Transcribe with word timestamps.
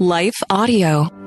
Life 0.00 0.42
Audio. 0.48 1.19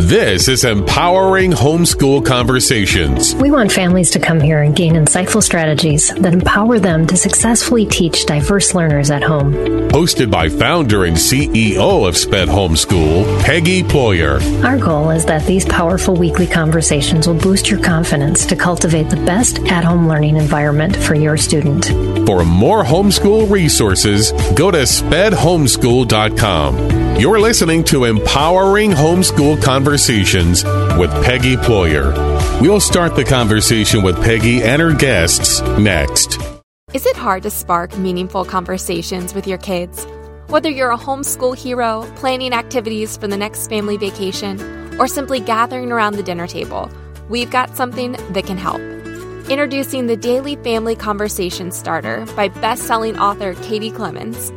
This 0.00 0.48
is 0.48 0.64
Empowering 0.64 1.52
Homeschool 1.52 2.24
Conversations. 2.24 3.34
We 3.34 3.50
want 3.50 3.70
families 3.70 4.10
to 4.12 4.18
come 4.18 4.40
here 4.40 4.62
and 4.62 4.74
gain 4.74 4.94
insightful 4.94 5.42
strategies 5.42 6.08
that 6.14 6.32
empower 6.32 6.78
them 6.78 7.06
to 7.08 7.18
successfully 7.18 7.84
teach 7.84 8.24
diverse 8.24 8.74
learners 8.74 9.10
at 9.10 9.22
home. 9.22 9.52
Hosted 9.90 10.30
by 10.30 10.48
founder 10.48 11.04
and 11.04 11.18
CEO 11.18 12.08
of 12.08 12.16
SPED 12.16 12.48
Homeschool, 12.48 13.42
Peggy 13.42 13.82
Ployer. 13.82 14.40
Our 14.64 14.78
goal 14.78 15.10
is 15.10 15.26
that 15.26 15.44
these 15.44 15.66
powerful 15.66 16.16
weekly 16.16 16.46
conversations 16.46 17.28
will 17.28 17.34
boost 17.34 17.68
your 17.68 17.82
confidence 17.82 18.46
to 18.46 18.56
cultivate 18.56 19.10
the 19.10 19.22
best 19.26 19.58
at 19.70 19.84
home 19.84 20.08
learning 20.08 20.36
environment 20.36 20.96
for 20.96 21.14
your 21.14 21.36
student. 21.36 21.88
For 22.26 22.42
more 22.42 22.84
homeschool 22.84 23.50
resources, 23.50 24.32
go 24.54 24.70
to 24.70 24.78
spedhomeschool.com. 24.78 26.99
You're 27.20 27.38
listening 27.38 27.84
to 27.84 28.04
Empowering 28.04 28.92
Homeschool 28.92 29.62
Conversations 29.62 30.64
with 30.98 31.10
Peggy 31.22 31.54
Ployer. 31.54 32.14
We'll 32.62 32.80
start 32.80 33.14
the 33.14 33.26
conversation 33.26 34.02
with 34.02 34.16
Peggy 34.22 34.62
and 34.62 34.80
her 34.80 34.94
guests 34.94 35.60
next. 35.78 36.38
Is 36.94 37.04
it 37.04 37.16
hard 37.16 37.42
to 37.42 37.50
spark 37.50 37.98
meaningful 37.98 38.46
conversations 38.46 39.34
with 39.34 39.46
your 39.46 39.58
kids? 39.58 40.06
Whether 40.46 40.70
you're 40.70 40.92
a 40.92 40.96
homeschool 40.96 41.54
hero, 41.54 42.10
planning 42.16 42.54
activities 42.54 43.18
for 43.18 43.28
the 43.28 43.36
next 43.36 43.68
family 43.68 43.98
vacation, 43.98 44.58
or 44.98 45.06
simply 45.06 45.40
gathering 45.40 45.92
around 45.92 46.14
the 46.14 46.22
dinner 46.22 46.46
table, 46.46 46.90
we've 47.28 47.50
got 47.50 47.76
something 47.76 48.12
that 48.30 48.46
can 48.46 48.56
help. 48.56 48.80
Introducing 49.50 50.06
the 50.06 50.16
Daily 50.16 50.56
Family 50.56 50.96
Conversation 50.96 51.70
Starter 51.70 52.24
by 52.34 52.48
best-selling 52.48 53.18
author 53.18 53.52
Katie 53.56 53.90
Clemons. 53.90 54.56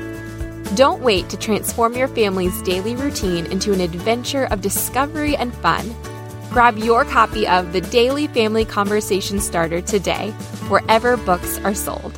Don't 0.75 1.01
wait 1.01 1.27
to 1.27 1.35
transform 1.37 1.97
your 1.97 2.07
family's 2.07 2.61
daily 2.61 2.95
routine 2.95 3.45
into 3.47 3.73
an 3.73 3.81
adventure 3.81 4.45
of 4.45 4.61
discovery 4.61 5.35
and 5.35 5.53
fun. 5.55 5.93
Grab 6.49 6.77
your 6.77 7.03
copy 7.03 7.45
of 7.45 7.73
The 7.73 7.81
Daily 7.81 8.27
Family 8.27 8.63
Conversation 8.63 9.41
Starter 9.41 9.81
today, 9.81 10.31
wherever 10.69 11.17
books 11.17 11.57
are 11.65 11.75
sold. 11.75 12.17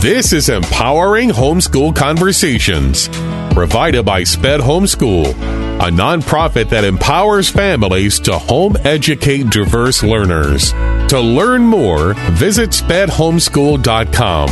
This 0.00 0.32
is 0.32 0.48
Empowering 0.48 1.28
Homeschool 1.28 1.94
Conversations, 1.94 3.06
provided 3.52 4.06
by 4.06 4.24
SPED 4.24 4.60
Homeschool, 4.60 5.26
a 5.26 5.90
nonprofit 5.90 6.70
that 6.70 6.84
empowers 6.84 7.50
families 7.50 8.18
to 8.20 8.32
home 8.38 8.78
educate 8.84 9.50
diverse 9.50 10.02
learners. 10.02 10.72
To 11.10 11.20
learn 11.20 11.60
more, 11.60 12.14
visit 12.30 12.70
spedhomeschool.com. 12.70 14.48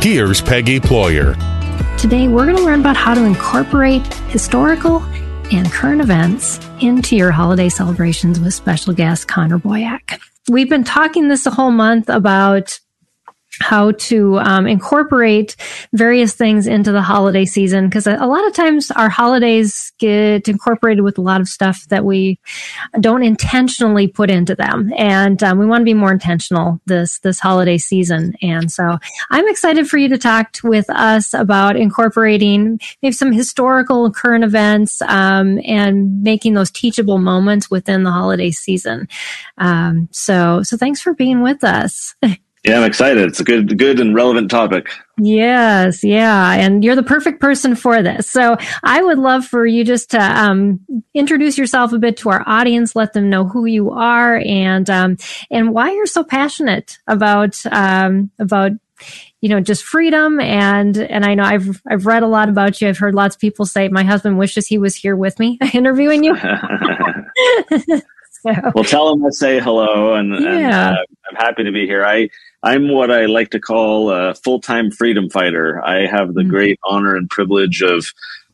Here's 0.00 0.40
Peggy 0.40 0.78
Ployer. 0.78 1.34
Today, 1.98 2.28
we're 2.28 2.46
going 2.46 2.58
to 2.58 2.62
learn 2.62 2.78
about 2.78 2.96
how 2.96 3.14
to 3.14 3.24
incorporate 3.24 4.06
historical 4.28 5.02
and 5.50 5.68
current 5.72 6.00
events 6.00 6.60
into 6.80 7.16
your 7.16 7.32
holiday 7.32 7.68
celebrations 7.68 8.38
with 8.38 8.54
special 8.54 8.94
guest 8.94 9.26
Connor 9.26 9.58
Boyack. 9.58 10.20
We've 10.48 10.70
been 10.70 10.84
talking 10.84 11.26
this 11.26 11.44
whole 11.44 11.72
month 11.72 12.08
about 12.08 12.78
how 13.62 13.92
to 13.92 14.38
um, 14.40 14.66
incorporate 14.66 15.56
various 15.92 16.34
things 16.34 16.66
into 16.66 16.92
the 16.92 17.00
holiday 17.00 17.44
season 17.44 17.86
because 17.86 18.06
a, 18.06 18.26
lot 18.26 18.46
of 18.46 18.52
times 18.52 18.90
our 18.90 19.08
holidays 19.08 19.92
get 19.98 20.48
incorporated 20.48 21.04
with 21.04 21.18
a 21.18 21.20
lot 21.20 21.40
of 21.40 21.48
stuff 21.48 21.86
that 21.88 22.04
we 22.04 22.38
don't 23.00 23.22
intentionally 23.22 24.08
put 24.08 24.30
into 24.30 24.54
them. 24.54 24.92
And 24.96 25.42
um, 25.42 25.58
we 25.58 25.66
want 25.66 25.82
to 25.82 25.84
be 25.84 25.94
more 25.94 26.12
intentional 26.12 26.80
this 26.86 27.20
this 27.20 27.38
holiday 27.38 27.78
season. 27.78 28.34
And 28.42 28.70
so 28.70 28.98
i'm 29.30 29.48
excited 29.48 29.88
for 29.88 29.98
you 29.98 30.08
to 30.08 30.18
talk 30.18 30.56
with 30.64 30.88
us 30.90 31.34
about 31.34 31.76
incorporating 31.76 32.80
maybe 33.02 33.12
some 33.12 33.32
historical 33.32 34.10
current 34.10 34.44
events 34.44 35.00
um, 35.02 35.60
and 35.64 36.22
making 36.22 36.54
those 36.54 36.70
teachable 36.70 37.18
moments 37.18 37.70
within 37.70 38.02
the 38.02 38.10
holiday 38.10 38.50
season. 38.50 39.08
Um, 39.58 40.08
so 40.10 40.62
so 40.62 40.76
thanks 40.76 41.00
for 41.00 41.14
being 41.14 41.42
with 41.42 41.62
us 41.62 42.14
Yeah, 42.64 42.78
I'm 42.78 42.84
excited. 42.84 43.28
It's 43.28 43.40
a 43.40 43.44
good, 43.44 43.76
good 43.76 43.98
and 43.98 44.14
relevant 44.14 44.48
topic. 44.48 44.88
Yes, 45.18 46.04
yeah, 46.04 46.52
and 46.52 46.84
you're 46.84 46.94
the 46.94 47.02
perfect 47.02 47.40
person 47.40 47.74
for 47.74 48.02
this. 48.02 48.30
So 48.30 48.56
I 48.84 49.02
would 49.02 49.18
love 49.18 49.44
for 49.44 49.66
you 49.66 49.84
just 49.84 50.12
to 50.12 50.20
um, 50.20 50.80
introduce 51.12 51.58
yourself 51.58 51.92
a 51.92 51.98
bit 51.98 52.16
to 52.18 52.30
our 52.30 52.44
audience, 52.46 52.94
let 52.94 53.14
them 53.14 53.28
know 53.28 53.46
who 53.48 53.64
you 53.64 53.90
are 53.90 54.36
and 54.46 54.88
um, 54.88 55.16
and 55.50 55.74
why 55.74 55.90
you're 55.90 56.06
so 56.06 56.22
passionate 56.22 56.98
about 57.08 57.60
um, 57.66 58.30
about 58.38 58.70
you 59.40 59.48
know 59.48 59.60
just 59.60 59.82
freedom 59.82 60.38
and 60.38 60.96
and 60.96 61.24
I 61.24 61.34
know 61.34 61.42
I've 61.42 61.82
I've 61.88 62.06
read 62.06 62.22
a 62.22 62.28
lot 62.28 62.48
about 62.48 62.80
you. 62.80 62.88
I've 62.88 62.98
heard 62.98 63.16
lots 63.16 63.34
of 63.34 63.40
people 63.40 63.66
say 63.66 63.88
my 63.88 64.04
husband 64.04 64.38
wishes 64.38 64.68
he 64.68 64.78
was 64.78 64.94
here 64.94 65.16
with 65.16 65.40
me 65.40 65.58
interviewing 65.74 66.22
you. 66.22 66.36
so. 68.42 68.54
Well, 68.72 68.84
tell 68.84 69.12
him 69.12 69.26
I 69.26 69.30
say 69.30 69.58
hello, 69.58 70.14
and, 70.14 70.32
yeah. 70.32 70.90
and 70.90 70.96
uh, 70.96 71.02
I'm 71.28 71.36
happy 71.36 71.64
to 71.64 71.72
be 71.72 71.86
here. 71.86 72.04
I 72.04 72.28
I'm 72.62 72.88
what 72.88 73.10
I 73.10 73.26
like 73.26 73.50
to 73.50 73.60
call 73.60 74.10
a 74.10 74.34
full 74.34 74.60
time 74.60 74.90
freedom 74.90 75.28
fighter. 75.30 75.82
I 75.84 76.06
have 76.06 76.34
the 76.34 76.42
mm-hmm. 76.42 76.50
great 76.50 76.80
honor 76.84 77.16
and 77.16 77.28
privilege 77.28 77.82
of 77.82 78.06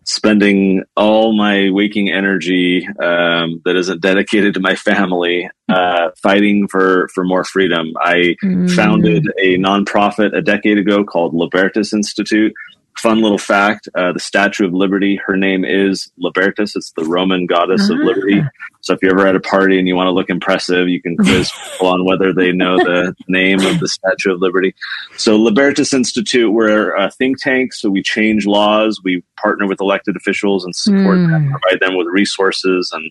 spending 0.08 0.82
all 0.96 1.36
my 1.36 1.68
waking 1.68 2.10
energy 2.10 2.86
um, 2.98 3.60
that 3.66 3.76
isn't 3.76 4.00
dedicated 4.00 4.54
to 4.54 4.60
my 4.60 4.74
family 4.74 5.50
uh, 5.68 6.08
fighting 6.22 6.66
for 6.66 7.08
for 7.08 7.24
more 7.24 7.44
freedom. 7.44 7.92
I 8.00 8.34
mm. 8.42 8.74
founded 8.74 9.26
a 9.38 9.58
nonprofit 9.58 10.34
a 10.34 10.40
decade 10.40 10.78
ago 10.78 11.04
called 11.04 11.34
Libertas 11.34 11.92
Institute, 11.92 12.54
fun 12.98 13.22
little 13.22 13.38
fact 13.38 13.88
uh, 13.94 14.12
the 14.12 14.20
statue 14.20 14.66
of 14.66 14.72
liberty 14.72 15.16
her 15.16 15.36
name 15.36 15.64
is 15.64 16.10
libertas 16.18 16.74
it's 16.74 16.92
the 16.92 17.04
roman 17.04 17.46
goddess 17.46 17.88
of 17.88 17.96
liberty 17.98 18.40
ah. 18.40 18.48
so 18.80 18.92
if 18.92 18.98
you're 19.02 19.12
ever 19.12 19.26
at 19.26 19.36
a 19.36 19.40
party 19.40 19.78
and 19.78 19.86
you 19.86 19.94
want 19.94 20.06
to 20.06 20.12
look 20.12 20.28
impressive 20.28 20.88
you 20.88 21.00
can 21.00 21.16
quiz 21.24 21.50
people 21.50 21.86
on 21.86 22.04
whether 22.04 22.32
they 22.32 22.52
know 22.52 22.76
the 22.76 23.14
name 23.28 23.60
of 23.60 23.78
the 23.78 23.88
statue 23.88 24.32
of 24.32 24.40
liberty 24.40 24.74
so 25.16 25.36
libertas 25.36 25.92
institute 25.92 26.52
we're 26.52 26.94
a 26.96 27.10
think 27.12 27.40
tank 27.40 27.72
so 27.72 27.88
we 27.88 28.02
change 28.02 28.46
laws 28.46 29.00
we 29.04 29.22
partner 29.40 29.66
with 29.66 29.80
elected 29.80 30.16
officials 30.16 30.64
and 30.64 30.74
support 30.74 31.18
mm. 31.18 31.30
them 31.30 31.50
provide 31.50 31.80
them 31.80 31.96
with 31.96 32.06
resources 32.08 32.90
and 32.92 33.10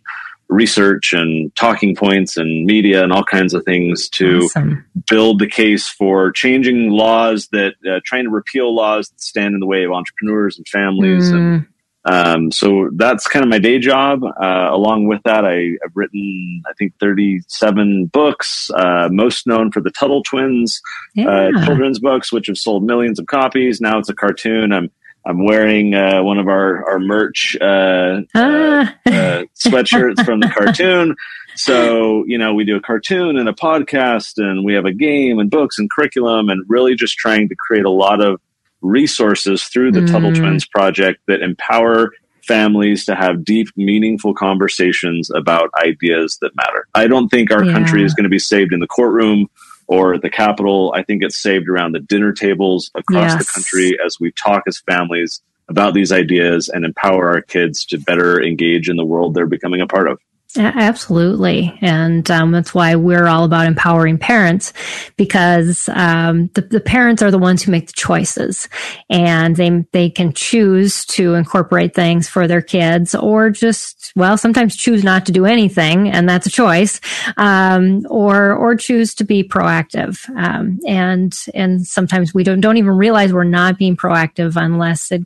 research 0.49 1.13
and 1.13 1.53
talking 1.55 1.95
points 1.95 2.37
and 2.37 2.65
media 2.65 3.03
and 3.03 3.11
all 3.11 3.23
kinds 3.23 3.53
of 3.53 3.63
things 3.65 4.07
to 4.09 4.39
awesome. 4.43 4.85
build 5.09 5.39
the 5.39 5.47
case 5.47 5.87
for 5.87 6.31
changing 6.31 6.89
laws 6.89 7.47
that 7.51 7.73
uh, 7.89 7.99
trying 8.05 8.23
to 8.23 8.29
repeal 8.29 8.73
laws 8.73 9.09
that 9.09 9.21
stand 9.21 9.53
in 9.53 9.59
the 9.59 9.65
way 9.65 9.83
of 9.83 9.91
entrepreneurs 9.91 10.57
and 10.57 10.67
families 10.67 11.31
mm. 11.31 11.35
and 11.35 11.67
um, 12.07 12.51
so 12.51 12.89
that's 12.93 13.27
kind 13.27 13.43
of 13.43 13.49
my 13.49 13.59
day 13.59 13.79
job. 13.79 14.23
Uh, 14.23 14.69
along 14.71 15.07
with 15.07 15.21
that, 15.23 15.45
I, 15.45 15.77
have 15.83 15.91
written, 15.93 16.63
I 16.65 16.71
think, 16.77 16.93
37 16.99 18.05
books, 18.05 18.71
uh, 18.73 19.09
most 19.11 19.45
known 19.45 19.71
for 19.71 19.81
the 19.81 19.91
Tuttle 19.91 20.23
Twins 20.23 20.81
uh, 21.17 21.21
yeah. 21.21 21.65
children's 21.65 21.99
books, 21.99 22.31
which 22.31 22.47
have 22.47 22.57
sold 22.57 22.85
millions 22.85 23.19
of 23.19 23.25
copies. 23.25 23.81
Now 23.81 23.99
it's 23.99 24.07
a 24.07 24.15
cartoon. 24.15 24.71
I'm 24.71 24.89
I'm 25.27 25.43
wearing 25.43 25.93
uh, 25.93 26.23
one 26.23 26.37
of 26.37 26.47
our 26.47 26.89
our 26.89 26.99
merch 26.99 27.57
uh, 27.59 28.21
ah. 28.33 28.95
uh, 29.05 29.43
sweatshirts 29.55 30.23
from 30.25 30.39
the 30.39 30.49
cartoon. 30.49 31.15
So 31.59 32.23
you 32.27 32.37
know, 32.37 32.53
we 32.53 32.65
do 32.65 32.75
a 32.75 32.79
cartoon 32.79 33.35
and 33.35 33.49
a 33.49 33.51
podcast, 33.51 34.37
and 34.37 34.63
we 34.63 34.75
have 34.75 34.85
a 34.85 34.93
game 34.93 35.39
and 35.39 35.49
books 35.49 35.79
and 35.79 35.89
curriculum, 35.89 36.49
and 36.49 36.63
really 36.67 36.93
just 36.93 37.17
trying 37.17 37.49
to 37.49 37.55
create 37.55 37.83
a 37.83 37.89
lot 37.89 38.21
of 38.21 38.39
resources 38.81 39.63
through 39.63 39.93
the 39.93 40.01
mm. 40.01 40.11
Tuttle 40.11 40.35
Twins 40.35 40.67
Project 40.67 41.19
that 41.27 41.41
empower 41.41 42.11
families 42.43 43.05
to 43.05 43.15
have 43.15 43.43
deep, 43.43 43.69
meaningful 43.75 44.35
conversations 44.35 45.31
about 45.31 45.71
ideas 45.83 46.37
that 46.41 46.55
matter. 46.55 46.87
I 46.93 47.07
don't 47.07 47.29
think 47.29 47.51
our 47.51 47.63
yeah. 47.63 47.73
country 47.73 48.03
is 48.03 48.13
going 48.13 48.25
to 48.25 48.29
be 48.29 48.37
saved 48.37 48.71
in 48.71 48.79
the 48.79 48.85
courtroom 48.85 49.49
or 49.87 50.17
the 50.17 50.29
Capitol. 50.29 50.93
I 50.95 51.03
think 51.03 51.23
it's 51.23 51.37
saved 51.37 51.67
around 51.67 51.93
the 51.93 51.99
dinner 51.99 52.33
tables 52.33 52.91
across 52.93 53.33
yes. 53.33 53.45
the 53.45 53.51
country 53.53 53.97
as 54.05 54.19
we 54.19 54.31
talk 54.31 54.63
as 54.67 54.79
families 54.79 55.41
about 55.69 55.93
these 55.93 56.11
ideas 56.11 56.69
and 56.69 56.85
empower 56.85 57.29
our 57.29 57.41
kids 57.41 57.85
to 57.85 57.97
better 57.97 58.41
engage 58.41 58.89
in 58.89 58.95
the 58.95 59.05
world 59.05 59.33
they're 59.33 59.45
becoming 59.45 59.81
a 59.81 59.87
part 59.87 60.07
of. 60.07 60.19
Absolutely. 60.57 61.77
And 61.81 62.29
um, 62.31 62.51
that's 62.51 62.73
why 62.73 62.95
we're 62.95 63.27
all 63.27 63.43
about 63.43 63.67
empowering 63.67 64.17
parents 64.17 64.73
because 65.15 65.89
um, 65.89 66.47
the, 66.53 66.61
the, 66.61 66.79
parents 66.79 67.21
are 67.21 67.31
the 67.31 67.37
ones 67.37 67.61
who 67.61 67.71
make 67.71 67.87
the 67.87 67.93
choices 67.93 68.67
and 69.09 69.55
they, 69.55 69.85
they 69.91 70.09
can 70.09 70.33
choose 70.33 71.05
to 71.05 71.35
incorporate 71.35 71.93
things 71.93 72.27
for 72.27 72.47
their 72.47 72.61
kids 72.61 73.13
or 73.13 73.49
just, 73.49 74.11
well, 74.15 74.37
sometimes 74.37 74.75
choose 74.75 75.03
not 75.03 75.25
to 75.25 75.31
do 75.31 75.45
anything 75.45 76.09
and 76.09 76.27
that's 76.27 76.47
a 76.47 76.51
choice. 76.51 76.99
Um, 77.37 78.05
or, 78.09 78.53
or 78.53 78.75
choose 78.75 79.13
to 79.15 79.23
be 79.23 79.43
proactive. 79.43 80.27
Um, 80.37 80.79
and, 80.87 81.37
and 81.53 81.85
sometimes 81.85 82.33
we 82.33 82.43
don't, 82.43 82.61
don't 82.61 82.77
even 82.77 82.97
realize 82.97 83.33
we're 83.33 83.43
not 83.43 83.77
being 83.77 83.97
proactive 83.97 84.55
unless 84.55 85.11
it 85.11 85.25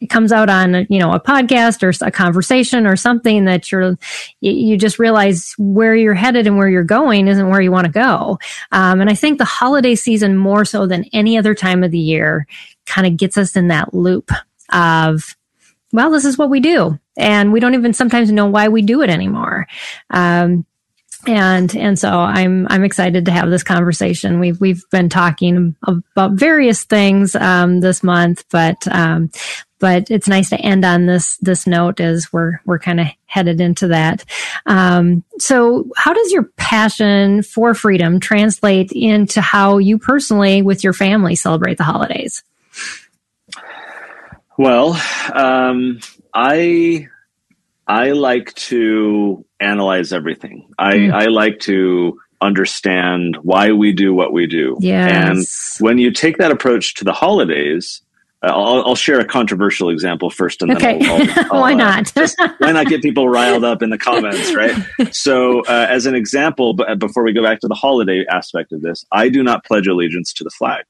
it 0.00 0.08
comes 0.08 0.32
out 0.32 0.50
on 0.50 0.86
you 0.88 0.98
know 0.98 1.12
a 1.12 1.20
podcast 1.20 1.82
or 1.82 2.06
a 2.06 2.10
conversation 2.10 2.86
or 2.86 2.96
something 2.96 3.44
that 3.44 3.70
you're 3.70 3.96
you 4.40 4.76
just 4.76 4.98
realize 4.98 5.54
where 5.58 5.94
you're 5.94 6.14
headed 6.14 6.46
and 6.46 6.56
where 6.56 6.68
you're 6.68 6.82
going 6.84 7.28
isn't 7.28 7.48
where 7.48 7.60
you 7.60 7.70
want 7.70 7.86
to 7.86 7.92
go. 7.92 8.38
Um, 8.72 9.00
and 9.00 9.10
i 9.10 9.14
think 9.14 9.38
the 9.38 9.44
holiday 9.44 9.94
season 9.94 10.36
more 10.36 10.64
so 10.64 10.86
than 10.86 11.04
any 11.12 11.38
other 11.38 11.54
time 11.54 11.82
of 11.82 11.90
the 11.90 11.98
year 11.98 12.46
kind 12.86 13.06
of 13.06 13.16
gets 13.16 13.36
us 13.38 13.56
in 13.56 13.68
that 13.68 13.94
loop 13.94 14.30
of 14.72 15.36
well 15.92 16.10
this 16.10 16.24
is 16.24 16.38
what 16.38 16.50
we 16.50 16.60
do. 16.60 16.98
And 17.16 17.52
we 17.52 17.60
don't 17.60 17.74
even 17.74 17.92
sometimes 17.92 18.32
know 18.32 18.46
why 18.46 18.68
we 18.68 18.80
do 18.80 19.02
it 19.02 19.10
anymore. 19.10 19.66
Um, 20.08 20.64
and 21.26 21.74
and 21.76 21.98
so 21.98 22.08
I'm 22.08 22.66
I'm 22.70 22.84
excited 22.84 23.26
to 23.26 23.32
have 23.32 23.50
this 23.50 23.62
conversation. 23.62 24.40
We've 24.40 24.60
we've 24.60 24.84
been 24.90 25.08
talking 25.08 25.76
about 25.86 26.32
various 26.32 26.84
things 26.84 27.34
um, 27.34 27.80
this 27.80 28.02
month, 28.02 28.44
but 28.50 28.86
um, 28.88 29.30
but 29.80 30.10
it's 30.10 30.28
nice 30.28 30.50
to 30.50 30.60
end 30.60 30.84
on 30.84 31.06
this 31.06 31.36
this 31.38 31.66
note 31.66 32.00
as 32.00 32.32
we're 32.32 32.60
we're 32.64 32.78
kind 32.78 33.00
of 33.00 33.06
headed 33.26 33.60
into 33.60 33.88
that. 33.88 34.24
Um, 34.66 35.24
so, 35.38 35.90
how 35.96 36.12
does 36.12 36.30
your 36.32 36.44
passion 36.56 37.42
for 37.42 37.74
freedom 37.74 38.20
translate 38.20 38.92
into 38.92 39.40
how 39.40 39.78
you 39.78 39.98
personally, 39.98 40.62
with 40.62 40.84
your 40.84 40.92
family, 40.92 41.34
celebrate 41.34 41.78
the 41.78 41.84
holidays? 41.84 42.42
Well, 44.58 45.00
um, 45.34 46.00
I 46.34 47.08
I 47.90 48.12
like 48.12 48.54
to 48.54 49.44
analyze 49.58 50.12
everything. 50.12 50.72
I, 50.78 50.94
mm. 50.94 51.12
I 51.12 51.26
like 51.26 51.58
to 51.60 52.20
understand 52.40 53.36
why 53.42 53.72
we 53.72 53.92
do 53.92 54.14
what 54.14 54.32
we 54.32 54.46
do. 54.46 54.78
Yes. 54.80 55.76
And 55.80 55.84
when 55.84 55.98
you 55.98 56.12
take 56.12 56.38
that 56.38 56.52
approach 56.52 56.94
to 56.94 57.04
the 57.04 57.12
holidays, 57.12 58.00
uh, 58.44 58.52
I'll, 58.52 58.86
I'll, 58.86 58.94
share 58.94 59.18
a 59.18 59.24
controversial 59.24 59.90
example 59.90 60.30
first, 60.30 60.62
and 60.62 60.70
then 60.70 60.76
okay. 60.76 60.98
I'll, 61.04 61.52
I'll, 61.52 61.60
why 61.60 61.72
uh, 61.72 61.76
not? 61.76 62.14
just, 62.14 62.38
why 62.58 62.70
not 62.70 62.86
get 62.86 63.02
people 63.02 63.28
riled 63.28 63.64
up 63.64 63.82
in 63.82 63.90
the 63.90 63.98
comments, 63.98 64.54
right? 64.54 64.76
So, 65.12 65.62
uh, 65.62 65.86
as 65.90 66.06
an 66.06 66.14
example, 66.14 66.74
but 66.74 67.00
before 67.00 67.24
we 67.24 67.32
go 67.32 67.42
back 67.42 67.58
to 67.60 67.68
the 67.68 67.74
holiday 67.74 68.24
aspect 68.30 68.72
of 68.72 68.82
this, 68.82 69.04
I 69.10 69.30
do 69.30 69.42
not 69.42 69.64
pledge 69.64 69.88
allegiance 69.88 70.32
to 70.34 70.44
the 70.44 70.50
flag. 70.50 70.84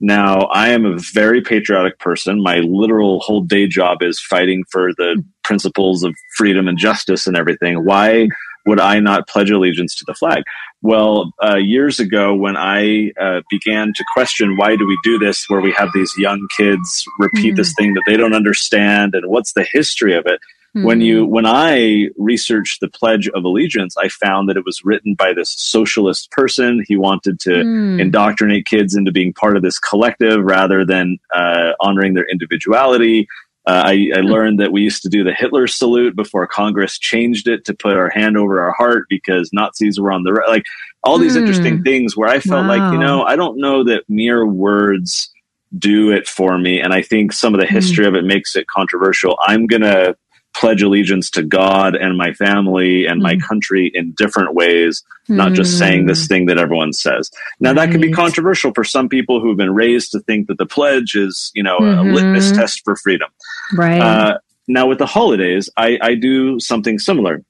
Now, 0.00 0.40
I 0.46 0.70
am 0.70 0.84
a 0.84 0.98
very 0.98 1.40
patriotic 1.40 1.98
person. 1.98 2.42
My 2.42 2.58
literal 2.58 3.20
whole 3.20 3.42
day 3.42 3.66
job 3.66 4.02
is 4.02 4.20
fighting 4.20 4.64
for 4.70 4.92
the 4.94 5.22
principles 5.44 6.02
of 6.02 6.14
freedom 6.36 6.68
and 6.68 6.76
justice 6.76 7.26
and 7.26 7.36
everything. 7.36 7.84
Why 7.84 8.28
would 8.66 8.80
I 8.80 8.98
not 8.98 9.28
pledge 9.28 9.50
allegiance 9.50 9.94
to 9.96 10.04
the 10.06 10.14
flag? 10.14 10.42
Well, 10.82 11.32
uh, 11.42 11.56
years 11.56 12.00
ago, 12.00 12.34
when 12.34 12.56
I 12.56 13.12
uh, 13.20 13.40
began 13.50 13.92
to 13.94 14.04
question 14.12 14.56
why 14.56 14.76
do 14.76 14.86
we 14.86 14.98
do 15.02 15.18
this, 15.18 15.48
where 15.48 15.60
we 15.60 15.72
have 15.72 15.90
these 15.94 16.12
young 16.18 16.46
kids 16.56 17.04
repeat 17.18 17.54
mm. 17.54 17.56
this 17.56 17.72
thing 17.78 17.94
that 17.94 18.02
they 18.06 18.16
don't 18.16 18.34
understand, 18.34 19.14
and 19.14 19.26
what's 19.28 19.54
the 19.54 19.66
history 19.70 20.14
of 20.14 20.26
it, 20.26 20.40
when 20.82 21.00
you 21.00 21.24
hmm. 21.24 21.30
when 21.30 21.46
I 21.46 22.08
researched 22.16 22.80
the 22.80 22.88
Pledge 22.88 23.28
of 23.28 23.44
Allegiance, 23.44 23.96
I 23.96 24.08
found 24.08 24.48
that 24.48 24.56
it 24.56 24.64
was 24.64 24.84
written 24.84 25.14
by 25.14 25.32
this 25.32 25.50
socialist 25.50 26.30
person. 26.30 26.84
He 26.88 26.96
wanted 26.96 27.38
to 27.40 27.50
mm. 27.50 28.00
indoctrinate 28.00 28.66
kids 28.66 28.96
into 28.96 29.12
being 29.12 29.32
part 29.32 29.56
of 29.56 29.62
this 29.62 29.78
collective 29.78 30.42
rather 30.42 30.84
than 30.84 31.18
uh, 31.32 31.72
honoring 31.80 32.14
their 32.14 32.26
individuality. 32.26 33.28
Uh, 33.66 33.82
I, 33.86 34.10
I, 34.14 34.20
hmm. 34.20 34.26
learned 34.26 34.60
that 34.60 34.72
we 34.72 34.82
used 34.82 35.02
to 35.04 35.08
do 35.08 35.24
the 35.24 35.32
Hitler 35.32 35.66
salute 35.66 36.14
before 36.14 36.46
Congress 36.46 36.98
changed 36.98 37.48
it 37.48 37.64
to 37.64 37.72
put 37.72 37.96
our 37.96 38.10
hand 38.10 38.36
over 38.36 38.62
our 38.62 38.72
heart 38.72 39.06
because 39.08 39.48
Nazis 39.54 39.98
were 39.98 40.12
on 40.12 40.22
the 40.22 40.34
right. 40.34 40.48
Like 40.48 40.64
all 41.02 41.18
these 41.18 41.34
mm. 41.34 41.40
interesting 41.40 41.82
things 41.82 42.14
where 42.14 42.28
I 42.28 42.40
felt 42.40 42.66
wow. 42.66 42.76
like, 42.76 42.92
you 42.92 42.98
know, 42.98 43.22
I 43.22 43.36
don't 43.36 43.58
know 43.58 43.84
that 43.84 44.04
mere 44.06 44.46
words 44.46 45.30
do 45.78 46.10
it 46.10 46.28
for 46.28 46.58
me. 46.58 46.80
And 46.80 46.92
I 46.92 47.00
think 47.00 47.32
some 47.32 47.54
of 47.54 47.60
the 47.60 47.66
hmm. 47.66 47.74
history 47.74 48.04
mm. 48.04 48.08
of 48.08 48.14
it 48.16 48.24
makes 48.24 48.54
it 48.54 48.66
controversial. 48.66 49.38
I'm 49.46 49.66
going 49.66 49.82
to 49.82 50.14
pledge 50.54 50.82
allegiance 50.82 51.30
to 51.30 51.42
God 51.42 51.94
and 51.94 52.16
my 52.16 52.32
family 52.32 53.06
and 53.06 53.20
mm. 53.20 53.24
my 53.24 53.36
country 53.36 53.90
in 53.92 54.12
different 54.12 54.54
ways, 54.54 55.02
mm. 55.28 55.36
not 55.36 55.52
just 55.52 55.78
saying 55.78 56.06
this 56.06 56.24
mm. 56.24 56.28
thing 56.28 56.46
that 56.46 56.58
everyone 56.58 56.92
says. 56.92 57.30
Now 57.60 57.70
right. 57.70 57.76
that 57.86 57.90
can 57.90 58.00
be 58.00 58.12
controversial 58.12 58.72
for 58.72 58.84
some 58.84 59.08
people 59.08 59.40
who've 59.40 59.56
been 59.56 59.74
raised 59.74 60.12
to 60.12 60.20
think 60.20 60.46
that 60.46 60.58
the 60.58 60.66
pledge 60.66 61.16
is, 61.16 61.50
you 61.54 61.62
know, 61.62 61.78
mm-hmm. 61.78 62.08
a 62.08 62.12
litmus 62.12 62.52
test 62.52 62.82
for 62.84 62.96
freedom. 62.96 63.28
Right. 63.76 64.00
Uh, 64.00 64.38
now 64.68 64.86
with 64.86 64.98
the 64.98 65.06
holidays, 65.06 65.68
I, 65.76 65.98
I 66.00 66.14
do 66.14 66.58
something 66.60 66.98
similar. 66.98 67.42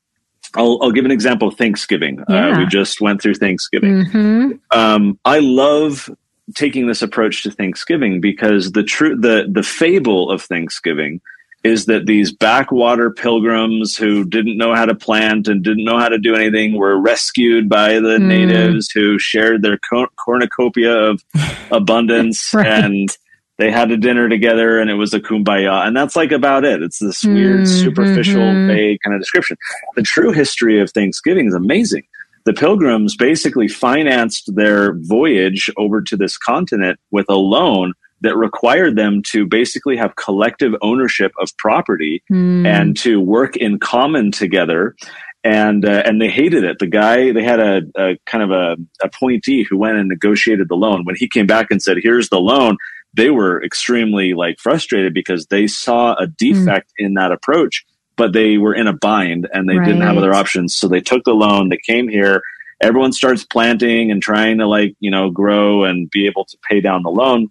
I'll, 0.56 0.78
I'll, 0.82 0.92
give 0.92 1.04
an 1.04 1.10
example 1.10 1.48
of 1.48 1.56
Thanksgiving. 1.56 2.22
Yeah. 2.28 2.50
Uh, 2.50 2.58
we 2.58 2.66
just 2.66 3.00
went 3.00 3.20
through 3.20 3.34
Thanksgiving. 3.34 4.04
Mm-hmm. 4.04 4.52
Um, 4.78 5.18
I 5.24 5.40
love 5.40 6.08
taking 6.54 6.86
this 6.86 7.02
approach 7.02 7.42
to 7.42 7.50
Thanksgiving 7.50 8.20
because 8.20 8.72
the 8.72 8.82
true 8.82 9.16
the 9.16 9.48
the 9.50 9.62
fable 9.62 10.30
of 10.30 10.42
Thanksgiving 10.42 11.20
is 11.64 11.86
that 11.86 12.04
these 12.04 12.30
backwater 12.30 13.10
pilgrims 13.10 13.96
who 13.96 14.24
didn't 14.24 14.58
know 14.58 14.74
how 14.74 14.84
to 14.84 14.94
plant 14.94 15.48
and 15.48 15.64
didn't 15.64 15.84
know 15.84 15.98
how 15.98 16.10
to 16.10 16.18
do 16.18 16.34
anything 16.34 16.76
were 16.76 17.00
rescued 17.00 17.70
by 17.70 17.94
the 17.94 18.18
mm. 18.18 18.26
natives 18.26 18.90
who 18.90 19.18
shared 19.18 19.62
their 19.62 19.78
cornucopia 20.16 20.94
of 20.94 21.24
abundance 21.70 22.52
right. 22.52 22.66
and 22.66 23.16
they 23.56 23.70
had 23.70 23.90
a 23.90 23.96
dinner 23.96 24.28
together 24.28 24.78
and 24.78 24.90
it 24.90 24.94
was 24.94 25.14
a 25.14 25.20
kumbaya 25.20 25.86
and 25.86 25.96
that's 25.96 26.16
like 26.16 26.32
about 26.32 26.64
it 26.64 26.82
it's 26.82 26.98
this 26.98 27.24
mm, 27.24 27.34
weird 27.34 27.66
superficial 27.66 28.42
mm-hmm. 28.42 28.68
vague 28.68 28.98
kind 29.02 29.14
of 29.14 29.20
description 29.20 29.56
the 29.96 30.02
true 30.02 30.32
history 30.32 30.80
of 30.80 30.90
thanksgiving 30.90 31.46
is 31.46 31.54
amazing 31.54 32.02
the 32.44 32.52
pilgrims 32.52 33.16
basically 33.16 33.68
financed 33.68 34.54
their 34.54 34.94
voyage 34.94 35.70
over 35.78 36.02
to 36.02 36.16
this 36.16 36.36
continent 36.36 36.98
with 37.10 37.26
a 37.28 37.36
loan 37.36 37.94
that 38.20 38.36
required 38.36 38.96
them 38.96 39.22
to 39.22 39.46
basically 39.46 39.96
have 39.96 40.16
collective 40.16 40.72
ownership 40.82 41.32
of 41.38 41.56
property 41.58 42.22
mm. 42.30 42.66
and 42.66 42.96
to 42.96 43.20
work 43.20 43.56
in 43.56 43.78
common 43.78 44.32
together. 44.32 44.96
And 45.44 45.84
uh, 45.84 46.02
and 46.06 46.22
they 46.22 46.30
hated 46.30 46.64
it. 46.64 46.78
The 46.78 46.86
guy 46.86 47.32
they 47.32 47.44
had 47.44 47.60
a, 47.60 47.82
a 47.96 48.18
kind 48.24 48.42
of 48.42 48.50
a 48.50 48.76
appointee 49.02 49.62
who 49.62 49.76
went 49.76 49.98
and 49.98 50.08
negotiated 50.08 50.70
the 50.70 50.74
loan. 50.74 51.04
When 51.04 51.16
he 51.16 51.28
came 51.28 51.46
back 51.46 51.66
and 51.70 51.82
said, 51.82 51.98
"Here's 52.02 52.30
the 52.30 52.40
loan," 52.40 52.78
they 53.12 53.28
were 53.28 53.62
extremely 53.62 54.32
like 54.32 54.58
frustrated 54.58 55.12
because 55.12 55.46
they 55.46 55.66
saw 55.66 56.14
a 56.14 56.26
defect 56.26 56.92
mm. 56.98 57.06
in 57.06 57.14
that 57.14 57.30
approach, 57.30 57.84
but 58.16 58.32
they 58.32 58.56
were 58.56 58.74
in 58.74 58.86
a 58.86 58.94
bind 58.94 59.46
and 59.52 59.68
they 59.68 59.76
right. 59.76 59.84
didn't 59.84 60.00
have 60.00 60.16
other 60.16 60.32
options. 60.32 60.74
So 60.74 60.88
they 60.88 61.02
took 61.02 61.24
the 61.24 61.34
loan. 61.34 61.68
They 61.68 61.80
came 61.84 62.08
here. 62.08 62.40
Everyone 62.80 63.12
starts 63.12 63.44
planting 63.44 64.10
and 64.10 64.22
trying 64.22 64.56
to 64.58 64.66
like 64.66 64.96
you 64.98 65.10
know 65.10 65.28
grow 65.28 65.84
and 65.84 66.10
be 66.10 66.24
able 66.24 66.46
to 66.46 66.56
pay 66.66 66.80
down 66.80 67.02
the 67.02 67.10
loan 67.10 67.50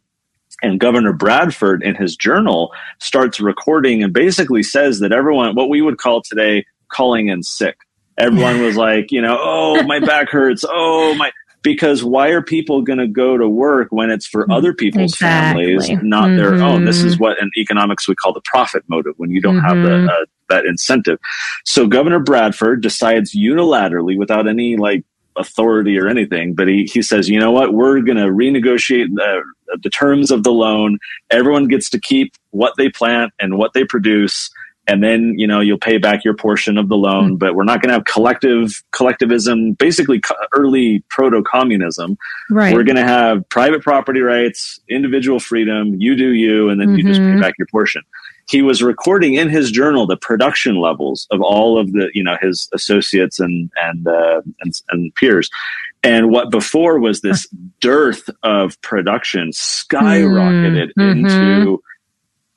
and 0.63 0.79
Governor 0.79 1.13
Bradford 1.13 1.83
in 1.83 1.93
his 1.93 2.15
journal 2.15 2.73
starts 2.99 3.39
recording 3.39 4.01
and 4.01 4.13
basically 4.13 4.63
says 4.63 4.99
that 5.01 5.11
everyone, 5.11 5.53
what 5.55 5.69
we 5.69 5.81
would 5.81 5.97
call 5.97 6.21
today 6.23 6.65
calling 6.87 7.27
in 7.27 7.43
sick. 7.43 7.77
Everyone 8.17 8.61
was 8.61 8.77
like, 8.77 9.11
you 9.11 9.21
know, 9.21 9.37
oh, 9.39 9.83
my 9.83 9.99
back 9.99 10.29
hurts. 10.29 10.63
Oh, 10.67 11.13
my. 11.15 11.31
Because 11.63 12.03
why 12.03 12.29
are 12.29 12.41
people 12.41 12.81
going 12.81 12.99
to 12.99 13.07
go 13.07 13.37
to 13.37 13.47
work 13.47 13.87
when 13.91 14.09
it's 14.09 14.27
for 14.27 14.51
other 14.51 14.73
people's 14.73 15.13
exactly. 15.13 15.77
families, 15.77 16.03
not 16.03 16.25
mm-hmm. 16.25 16.37
their 16.37 16.55
own? 16.55 16.83
This 16.83 17.01
is 17.01 17.17
what 17.17 17.37
in 17.41 17.49
economics 17.57 18.07
we 18.07 18.15
call 18.15 18.33
the 18.33 18.41
profit 18.43 18.83
motive 18.87 19.13
when 19.15 19.31
you 19.31 19.41
don't 19.41 19.55
mm-hmm. 19.55 19.65
have 19.65 19.77
the, 19.77 19.89
mm-hmm. 19.89 20.09
uh, 20.09 20.25
that 20.49 20.65
incentive. 20.65 21.19
So 21.65 21.87
Governor 21.87 22.19
Bradford 22.19 22.81
decides 22.81 23.33
unilaterally, 23.33 24.17
without 24.17 24.45
any 24.45 24.75
like 24.75 25.05
authority 25.37 25.97
or 25.97 26.07
anything, 26.07 26.53
but 26.53 26.67
he, 26.67 26.83
he 26.83 27.01
says, 27.01 27.29
you 27.29 27.39
know 27.39 27.51
what, 27.51 27.73
we're 27.73 28.01
going 28.01 28.17
to 28.17 28.27
renegotiate 28.27 29.07
the, 29.15 29.41
the 29.81 29.89
terms 29.89 30.31
of 30.31 30.43
the 30.43 30.51
loan. 30.51 30.99
Everyone 31.29 31.67
gets 31.67 31.89
to 31.91 31.99
keep 31.99 32.33
what 32.51 32.73
they 32.77 32.89
plant 32.89 33.33
and 33.39 33.57
what 33.57 33.73
they 33.73 33.83
produce. 33.83 34.49
and 34.85 35.01
then 35.01 35.33
you 35.37 35.47
know 35.47 35.61
you'll 35.61 35.77
pay 35.77 35.97
back 35.97 36.23
your 36.23 36.33
portion 36.33 36.77
of 36.77 36.89
the 36.89 36.97
loan 36.97 37.25
mm-hmm. 37.25 37.35
but 37.35 37.55
we're 37.55 37.63
not 37.63 37.81
going 37.81 37.87
to 37.89 37.93
have 37.93 38.05
collective 38.05 38.83
collectivism 38.91 39.73
basically 39.73 40.21
early 40.53 41.03
proto-communism 41.09 42.17
right 42.49 42.73
we're 42.73 42.83
going 42.83 42.97
to 42.97 43.03
have 43.03 43.47
private 43.49 43.81
property 43.81 44.19
rights 44.19 44.79
individual 44.89 45.39
freedom 45.39 45.95
you 45.99 46.15
do 46.15 46.33
you 46.33 46.69
and 46.69 46.81
then 46.81 46.89
mm-hmm. 46.89 46.97
you 46.97 47.03
just 47.03 47.19
pay 47.19 47.27
mm-hmm. 47.27 47.41
back 47.41 47.53
your 47.57 47.67
portion 47.67 48.01
he 48.49 48.61
was 48.61 48.83
recording 48.83 49.35
in 49.35 49.49
his 49.49 49.71
journal 49.71 50.05
the 50.05 50.17
production 50.17 50.75
levels 50.75 51.27
of 51.31 51.41
all 51.41 51.77
of 51.77 51.93
the 51.93 52.09
you 52.13 52.23
know 52.23 52.37
his 52.41 52.67
associates 52.73 53.39
and 53.39 53.71
and 53.77 54.07
uh, 54.07 54.41
and, 54.61 54.73
and 54.89 55.15
peers 55.15 55.49
and 56.03 56.29
what 56.29 56.51
before 56.51 56.99
was 56.99 57.21
this 57.21 57.47
dearth 57.79 58.29
of 58.43 58.79
production 58.81 59.51
skyrocketed 59.51 60.91
mm-hmm. 60.97 61.25
into 61.25 61.81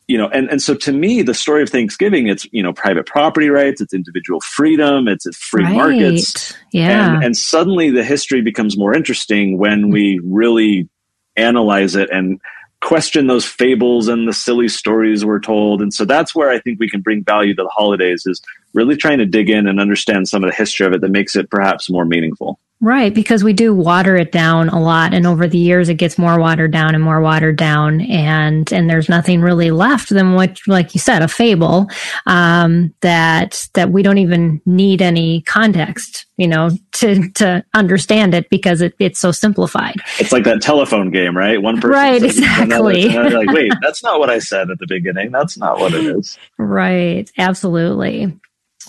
you 0.09 0.17
know, 0.17 0.29
and, 0.29 0.49
and 0.51 0.63
so 0.63 0.75
to 0.75 0.93
me, 0.93 1.23
the 1.23 1.35
story 1.35 1.63
of 1.63 1.69
Thanksgiving, 1.69 2.29
it's, 2.29 2.47
you 2.53 2.63
know, 2.63 2.73
private 2.73 3.07
property 3.07 3.49
rights, 3.49 3.81
it's 3.81 3.93
individual 3.93 4.41
freedom, 4.41 5.09
it's, 5.09 5.27
it's 5.27 5.37
free 5.37 5.65
right. 5.65 5.75
markets. 5.75 6.55
Yeah. 6.73 7.17
And, 7.17 7.25
and 7.25 7.37
suddenly 7.37 7.91
the 7.91 8.05
history 8.05 8.41
becomes 8.41 8.79
more 8.79 8.95
interesting 8.95 9.59
when 9.59 9.91
we 9.91 10.21
really 10.23 10.89
analyze 11.35 11.97
it 11.97 12.09
and 12.11 12.41
question 12.81 13.27
those 13.27 13.45
fables 13.45 14.07
and 14.07 14.29
the 14.29 14.33
silly 14.33 14.69
stories 14.69 15.25
we're 15.25 15.41
told. 15.41 15.83
And 15.83 15.93
so 15.93 16.05
that's 16.05 16.37
where 16.37 16.51
I 16.51 16.61
think 16.61 16.79
we 16.79 16.89
can 16.89 17.01
bring 17.01 17.25
value 17.25 17.55
to 17.57 17.63
the 17.65 17.69
holidays 17.69 18.27
is 18.27 18.41
really 18.75 18.97
trying 18.97 19.19
to 19.19 19.27
dig 19.27 19.51
in 19.51 19.67
and 19.67 19.81
understand 19.81 20.29
some 20.29 20.45
of 20.45 20.51
the 20.51 20.57
history 20.57 20.87
of 20.87 20.93
it 20.93 21.01
that 21.01 21.11
makes 21.11 21.35
it 21.35 21.51
perhaps 21.51 21.91
more 21.91 22.05
meaningful. 22.05 22.61
Right, 22.83 23.15
because 23.15 23.43
we 23.43 23.55
do 23.55 23.75
water 23.75 24.17
it 24.17 24.31
down 24.31 24.69
a 24.69 24.79
lot 24.79 25.15
and 25.15 25.27
over 25.27 25.49
the 25.49 25.57
years 25.57 25.89
it 25.89 25.95
gets 25.95 26.19
more 26.19 26.39
watered 26.39 26.73
down 26.73 26.95
and 26.95 27.03
more 27.03 27.23
watered 27.23 27.57
down 27.57 28.03
and 28.03 28.71
and 28.71 28.91
there's 28.91 29.09
nothing 29.09 29.41
really 29.41 29.71
left 29.71 30.11
than 30.11 30.35
what 30.35 30.59
like 30.67 30.95
you 30.95 31.01
said, 31.01 31.23
a 31.23 31.29
fable 31.29 31.89
um, 32.27 32.93
that 33.01 33.67
that 33.73 33.91
we 33.91 34.03
don't 34.03 34.19
even 34.19 34.61
need 34.67 35.01
any 35.01 35.41
context, 35.43 36.27
you 36.37 36.47
know, 36.47 36.69
to 36.93 37.31
to 37.31 37.65
understand 37.73 38.35
it 38.35 38.51
because 38.51 38.83
it, 38.83 38.93
it's 38.99 39.21
so 39.21 39.33
simplified. 39.33 39.97
It's 40.19 40.33
like 40.33 40.45
that 40.45 40.61
telephone 40.61 41.11
game, 41.11 41.35
right? 41.35 41.63
One 41.63 41.77
person 41.77 41.91
Right, 41.91 42.23
exactly. 42.23 43.09
Another, 43.09 43.39
like, 43.39 43.49
wait, 43.55 43.73
that's 43.81 44.03
not 44.03 44.19
what 44.19 44.29
I 44.29 44.39
said 44.39 44.69
at 44.69 44.79
the 44.79 44.87
beginning. 44.87 45.33
That's 45.33 45.57
not 45.57 45.79
what 45.79 45.95
it 45.95 46.05
is. 46.05 46.39
Right, 46.59 47.31
absolutely. 47.39 48.39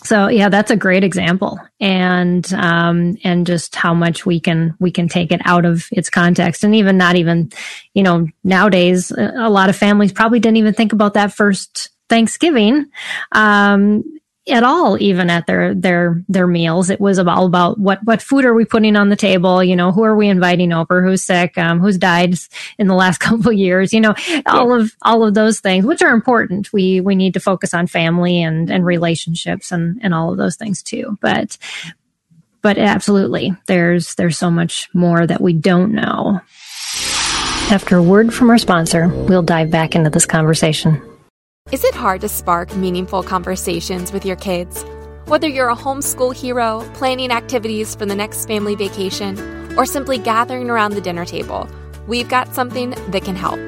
So 0.03 0.27
yeah, 0.27 0.49
that's 0.49 0.71
a 0.71 0.77
great 0.77 1.03
example, 1.03 1.59
and 1.79 2.51
um, 2.53 3.17
and 3.23 3.45
just 3.45 3.75
how 3.75 3.93
much 3.93 4.25
we 4.25 4.39
can 4.39 4.75
we 4.79 4.91
can 4.91 5.09
take 5.09 5.31
it 5.31 5.41
out 5.43 5.65
of 5.65 5.87
its 5.91 6.09
context, 6.09 6.63
and 6.63 6.75
even 6.75 6.97
not 6.97 7.15
even, 7.15 7.51
you 7.93 8.03
know, 8.03 8.27
nowadays 8.43 9.11
a 9.11 9.49
lot 9.49 9.69
of 9.69 9.75
families 9.75 10.13
probably 10.13 10.39
didn't 10.39 10.57
even 10.57 10.73
think 10.73 10.93
about 10.93 11.15
that 11.15 11.33
first 11.33 11.89
Thanksgiving. 12.09 12.85
Um, 13.31 14.03
at 14.49 14.63
all 14.63 15.01
even 15.01 15.29
at 15.29 15.47
their 15.47 15.73
their 15.73 16.23
their 16.27 16.47
meals. 16.47 16.89
It 16.89 16.99
was 16.99 17.19
all 17.19 17.45
about 17.45 17.79
what 17.79 18.03
what 18.03 18.21
food 18.21 18.45
are 18.45 18.53
we 18.53 18.65
putting 18.65 18.95
on 18.95 19.09
the 19.09 19.15
table? 19.15 19.63
You 19.63 19.75
know 19.75 19.91
who 19.91 20.03
are 20.03 20.15
we 20.15 20.27
inviting 20.27 20.73
over? 20.73 21.03
Who's 21.03 21.23
sick? 21.23 21.57
Um, 21.57 21.79
who's 21.79 21.97
died 21.97 22.35
in 22.77 22.87
the 22.87 22.95
last 22.95 23.17
couple 23.19 23.51
of 23.51 23.57
years? 23.57 23.93
You 23.93 24.01
know 24.01 24.15
all 24.45 24.73
of 24.73 24.91
all 25.01 25.23
of 25.23 25.33
those 25.33 25.59
things 25.59 25.85
which 25.85 26.01
are 26.01 26.13
important. 26.13 26.71
We 26.71 27.01
we 27.01 27.15
need 27.15 27.33
to 27.33 27.39
focus 27.39 27.73
on 27.73 27.87
family 27.87 28.41
and 28.41 28.69
and 28.69 28.85
relationships 28.85 29.71
and 29.71 29.99
and 30.01 30.13
all 30.13 30.31
of 30.31 30.37
those 30.37 30.55
things 30.55 30.81
too. 30.81 31.17
But 31.21 31.57
but 32.61 32.77
absolutely 32.77 33.53
there's 33.67 34.15
there's 34.15 34.37
so 34.37 34.51
much 34.51 34.89
more 34.93 35.25
that 35.27 35.41
we 35.41 35.53
don't 35.53 35.93
know. 35.93 36.41
After 37.69 37.97
a 37.97 38.03
word 38.03 38.33
from 38.33 38.49
our 38.49 38.57
sponsor 38.57 39.07
we'll 39.09 39.43
dive 39.43 39.71
back 39.71 39.95
into 39.95 40.09
this 40.09 40.25
conversation 40.25 41.01
is 41.71 41.83
it 41.83 41.93
hard 41.93 42.21
to 42.21 42.29
spark 42.29 42.73
meaningful 42.77 43.23
conversations 43.23 44.13
with 44.13 44.25
your 44.25 44.37
kids? 44.37 44.85
Whether 45.25 45.49
you're 45.49 45.69
a 45.69 45.75
homeschool 45.75 46.33
hero, 46.33 46.89
planning 46.93 47.29
activities 47.29 47.93
for 47.93 48.05
the 48.05 48.15
next 48.15 48.45
family 48.45 48.75
vacation, 48.75 49.37
or 49.77 49.85
simply 49.85 50.17
gathering 50.17 50.69
around 50.69 50.93
the 50.93 51.01
dinner 51.01 51.25
table, 51.25 51.67
we've 52.07 52.29
got 52.29 52.55
something 52.55 52.91
that 53.09 53.25
can 53.25 53.35
help. 53.35 53.59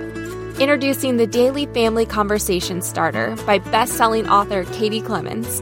Introducing 0.61 1.17
the 1.17 1.27
Daily 1.27 1.65
Family 1.65 2.05
Conversation 2.05 2.81
Starter 2.81 3.35
by 3.45 3.59
best-selling 3.59 4.29
author 4.29 4.63
Katie 4.65 5.01
Clemons. 5.01 5.61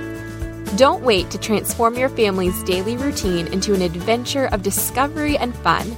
Don't 0.77 1.03
wait 1.03 1.29
to 1.31 1.37
transform 1.37 1.97
your 1.97 2.07
family's 2.07 2.63
daily 2.63 2.95
routine 2.95 3.45
into 3.47 3.73
an 3.73 3.81
adventure 3.81 4.45
of 4.53 4.63
discovery 4.63 5.37
and 5.37 5.53
fun. 5.53 5.97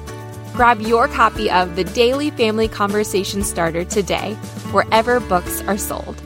Grab 0.53 0.81
your 0.81 1.07
copy 1.07 1.49
of 1.51 1.75
The 1.75 1.83
Daily 1.83 2.31
Family 2.31 2.67
Conversation 2.67 3.43
Starter 3.43 3.85
today, 3.85 4.33
wherever 4.71 5.19
books 5.19 5.61
are 5.67 5.77
sold. 5.77 6.19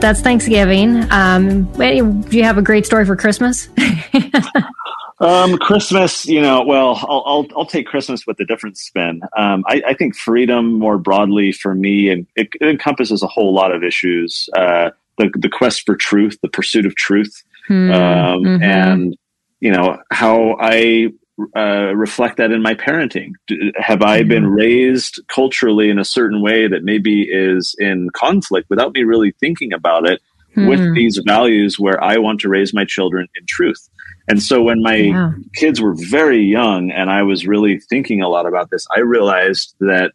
that's 0.00 0.20
Thanksgiving. 0.20 1.10
Um, 1.10 1.64
do 1.72 2.36
you 2.36 2.42
have 2.44 2.58
a 2.58 2.62
great 2.62 2.86
story 2.86 3.06
for 3.06 3.16
Christmas? 3.16 3.68
um, 5.20 5.56
Christmas, 5.58 6.26
you 6.26 6.40
know, 6.40 6.62
well, 6.62 6.96
I'll, 7.08 7.22
I'll, 7.24 7.46
I'll 7.56 7.66
take 7.66 7.86
Christmas 7.86 8.26
with 8.26 8.38
a 8.40 8.44
different 8.44 8.76
spin. 8.76 9.22
Um, 9.36 9.64
I, 9.66 9.82
I, 9.88 9.94
think 9.94 10.16
freedom 10.16 10.78
more 10.78 10.98
broadly 10.98 11.52
for 11.52 11.74
me, 11.74 12.10
and 12.10 12.26
it, 12.36 12.48
it 12.60 12.68
encompasses 12.68 13.22
a 13.22 13.26
whole 13.26 13.54
lot 13.54 13.72
of 13.72 13.82
issues. 13.82 14.48
Uh, 14.56 14.90
the, 15.18 15.30
the 15.36 15.48
quest 15.48 15.86
for 15.86 15.96
truth, 15.96 16.38
the 16.42 16.48
pursuit 16.48 16.84
of 16.84 16.96
truth, 16.96 17.42
um, 17.68 17.74
mm-hmm. 17.76 18.62
and 18.62 19.16
you 19.62 19.70
know 19.70 19.96
how 20.10 20.56
I 20.60 21.12
uh, 21.56 21.94
reflect 21.94 22.36
that 22.38 22.50
in 22.50 22.62
my 22.62 22.74
parenting. 22.74 23.30
Have 23.76 24.02
I 24.02 24.20
mm-hmm. 24.20 24.28
been 24.28 24.46
raised 24.48 25.20
culturally 25.28 25.88
in 25.88 26.00
a 26.00 26.04
certain 26.04 26.42
way 26.42 26.66
that 26.66 26.82
maybe 26.82 27.22
is 27.22 27.74
in 27.78 28.10
conflict 28.12 28.68
without 28.68 28.92
me 28.92 29.04
really 29.04 29.32
thinking 29.38 29.72
about 29.72 30.04
it 30.04 30.20
mm. 30.56 30.68
with 30.68 30.80
hmm. 30.80 30.94
these 30.94 31.22
values 31.24 31.78
where 31.78 32.02
I 32.02 32.18
want 32.18 32.40
to 32.40 32.48
raise 32.48 32.74
my 32.74 32.84
children 32.84 33.28
in 33.36 33.46
truth? 33.46 33.88
And 34.26 34.42
so 34.42 34.62
when 34.62 34.82
my 34.82 34.96
yeah. 34.96 35.32
kids 35.54 35.80
were 35.80 35.94
very 35.94 36.42
young 36.42 36.90
and 36.90 37.08
I 37.08 37.22
was 37.22 37.46
really 37.46 37.78
thinking 37.78 38.20
a 38.20 38.28
lot 38.28 38.46
about 38.46 38.70
this, 38.70 38.84
I 38.94 39.00
realized 39.00 39.76
that 39.78 40.10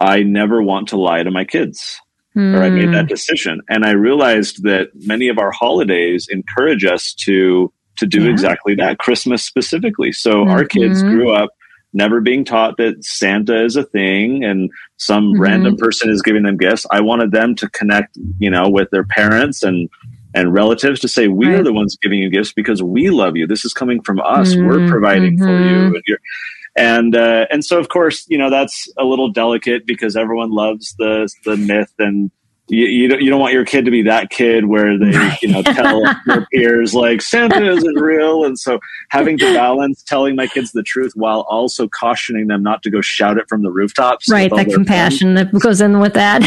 I 0.00 0.22
never 0.22 0.62
want 0.62 0.88
to 0.88 0.98
lie 0.98 1.22
to 1.22 1.30
my 1.30 1.46
kids. 1.46 1.98
Mm. 2.36 2.54
Or 2.54 2.62
I 2.62 2.70
made 2.70 2.92
that 2.92 3.02
hmm. 3.02 3.08
decision. 3.08 3.62
And 3.68 3.84
I 3.84 3.92
realized 3.92 4.64
that 4.64 4.88
many 4.94 5.28
of 5.28 5.38
our 5.38 5.50
holidays 5.50 6.28
encourage 6.30 6.84
us 6.84 7.14
to 7.24 7.72
to 8.02 8.06
do 8.06 8.24
yeah. 8.24 8.30
exactly 8.30 8.74
that, 8.74 8.98
Christmas 8.98 9.42
specifically. 9.42 10.12
So 10.12 10.30
mm-hmm. 10.30 10.50
our 10.50 10.64
kids 10.64 11.02
grew 11.02 11.32
up 11.32 11.50
never 11.92 12.20
being 12.20 12.44
taught 12.44 12.76
that 12.78 13.04
Santa 13.04 13.64
is 13.64 13.76
a 13.76 13.84
thing 13.84 14.44
and 14.44 14.70
some 14.96 15.32
mm-hmm. 15.32 15.40
random 15.40 15.76
person 15.76 16.10
is 16.10 16.22
giving 16.22 16.42
them 16.42 16.56
gifts. 16.56 16.86
I 16.90 17.00
wanted 17.00 17.32
them 17.32 17.54
to 17.56 17.68
connect, 17.70 18.18
you 18.38 18.50
know, 18.50 18.68
with 18.68 18.90
their 18.90 19.04
parents 19.04 19.62
and 19.62 19.88
and 20.34 20.54
relatives 20.54 20.98
to 21.00 21.08
say 21.08 21.28
we 21.28 21.46
right. 21.46 21.60
are 21.60 21.62
the 21.62 21.74
ones 21.74 21.98
giving 22.00 22.18
you 22.18 22.30
gifts 22.30 22.54
because 22.54 22.82
we 22.82 23.10
love 23.10 23.36
you. 23.36 23.46
This 23.46 23.66
is 23.66 23.74
coming 23.74 24.00
from 24.02 24.18
us. 24.20 24.54
Mm-hmm. 24.54 24.66
We're 24.66 24.88
providing 24.88 25.36
for 25.36 25.50
you. 25.50 25.76
Mm-hmm. 25.90 25.94
And, 26.76 27.14
and 27.14 27.16
uh, 27.16 27.46
and 27.50 27.64
so 27.64 27.78
of 27.78 27.88
course 27.88 28.24
you 28.28 28.38
know 28.38 28.50
that's 28.50 28.88
a 28.98 29.04
little 29.04 29.30
delicate 29.30 29.86
because 29.86 30.16
everyone 30.16 30.50
loves 30.50 30.94
the 30.98 31.30
the 31.44 31.56
myth 31.56 31.92
and 31.98 32.30
you, 32.68 32.86
you, 32.86 33.08
don't, 33.08 33.20
you 33.20 33.30
don't 33.30 33.40
want 33.40 33.52
your 33.52 33.64
kid 33.64 33.84
to 33.84 33.90
be 33.90 34.02
that 34.02 34.30
kid 34.30 34.66
where 34.66 34.96
they 34.98 35.36
you 35.42 35.48
know 35.48 35.62
tell 35.62 36.02
their 36.26 36.46
peers 36.52 36.94
like 36.94 37.20
Santa 37.20 37.70
isn't 37.70 37.96
real, 37.96 38.44
and 38.44 38.58
so 38.58 38.78
having 39.10 39.36
to 39.38 39.52
balance 39.52 40.02
telling 40.02 40.36
my 40.36 40.46
kids 40.46 40.72
the 40.72 40.82
truth 40.82 41.12
while 41.14 41.40
also 41.42 41.88
cautioning 41.88 42.46
them 42.46 42.62
not 42.62 42.82
to 42.84 42.90
go 42.90 43.00
shout 43.00 43.36
it 43.36 43.48
from 43.48 43.62
the 43.62 43.70
rooftops. 43.70 44.30
Right, 44.30 44.50
that 44.54 44.68
compassion 44.68 45.34
friends. 45.34 45.52
that 45.52 45.60
goes 45.60 45.80
in 45.80 46.00
with 46.00 46.14
that. 46.14 46.42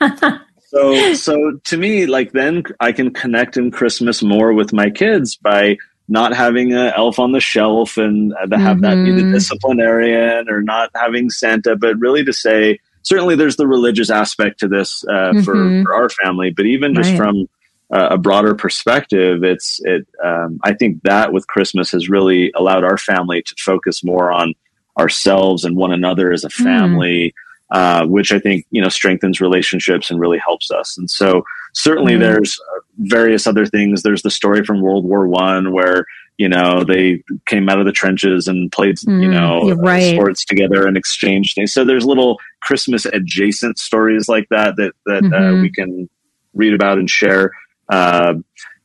right. 0.00 0.40
So 0.68 1.14
so 1.14 1.58
to 1.64 1.76
me, 1.76 2.06
like 2.06 2.32
then 2.32 2.64
I 2.80 2.92
can 2.92 3.14
connect 3.14 3.56
in 3.56 3.70
Christmas 3.70 4.20
more 4.22 4.52
with 4.52 4.72
my 4.72 4.90
kids 4.90 5.36
by 5.36 5.78
not 6.08 6.34
having 6.34 6.72
an 6.72 6.92
elf 6.96 7.18
on 7.18 7.32
the 7.32 7.40
shelf 7.40 7.96
and 7.96 8.34
to 8.50 8.58
have 8.58 8.78
mm-hmm. 8.78 8.80
that 8.80 9.04
be 9.04 9.12
the 9.12 9.22
mm-hmm. 9.22 9.32
disciplinarian 9.32 10.50
or 10.50 10.62
not 10.62 10.90
having 10.94 11.30
Santa, 11.30 11.76
but 11.76 11.98
really 11.98 12.24
to 12.24 12.32
say 12.32 12.80
certainly 13.06 13.36
there's 13.36 13.56
the 13.56 13.68
religious 13.68 14.10
aspect 14.10 14.60
to 14.60 14.68
this 14.68 15.04
uh, 15.08 15.30
mm-hmm. 15.30 15.40
for, 15.42 15.82
for, 15.84 15.94
our 15.94 16.08
family, 16.08 16.50
but 16.50 16.66
even 16.66 16.94
just 16.94 17.10
right. 17.10 17.16
from 17.16 17.48
uh, 17.92 18.08
a 18.10 18.18
broader 18.18 18.54
perspective, 18.54 19.44
it's 19.44 19.80
it. 19.84 20.06
Um, 20.22 20.58
I 20.64 20.74
think 20.74 21.02
that 21.04 21.32
with 21.32 21.46
Christmas 21.46 21.92
has 21.92 22.08
really 22.08 22.50
allowed 22.56 22.82
our 22.82 22.98
family 22.98 23.42
to 23.42 23.54
focus 23.58 24.02
more 24.02 24.32
on 24.32 24.54
ourselves 24.98 25.64
and 25.64 25.76
one 25.76 25.92
another 25.92 26.32
as 26.32 26.42
a 26.42 26.48
hmm. 26.48 26.64
family, 26.64 27.34
mm. 27.72 27.76
uh, 27.76 28.06
which 28.06 28.32
I 28.32 28.40
think 28.40 28.66
you 28.70 28.82
know 28.82 28.88
strengthens 28.88 29.40
relationships 29.40 30.10
and 30.10 30.18
really 30.18 30.38
helps 30.38 30.72
us. 30.72 30.98
And 30.98 31.08
so 31.08 31.44
certainly 31.74 32.14
mm. 32.14 32.20
there's 32.20 32.60
various 32.98 33.46
other 33.46 33.66
things. 33.66 34.02
There's 34.02 34.22
the 34.22 34.30
story 34.30 34.64
from 34.64 34.80
World 34.80 35.04
War 35.04 35.28
One 35.28 35.72
where 35.72 36.06
you 36.38 36.48
know 36.48 36.84
they 36.84 37.22
came 37.46 37.68
out 37.68 37.78
of 37.78 37.86
the 37.86 37.92
trenches 37.92 38.48
and 38.48 38.70
played 38.72 38.96
mm, 38.96 39.22
you 39.22 39.30
know 39.30 39.70
right. 39.74 40.14
sports 40.14 40.44
together 40.44 40.86
and 40.86 40.96
exchanged 40.96 41.54
things 41.54 41.72
so 41.72 41.84
there's 41.84 42.04
little 42.04 42.38
christmas 42.60 43.06
adjacent 43.06 43.78
stories 43.78 44.28
like 44.28 44.48
that 44.50 44.76
that 44.76 44.92
that 45.06 45.24
uh, 45.24 45.28
mm-hmm. 45.28 45.58
uh, 45.58 45.62
we 45.62 45.70
can 45.70 46.08
read 46.54 46.74
about 46.74 46.98
and 46.98 47.10
share 47.10 47.52
uh, 47.90 48.34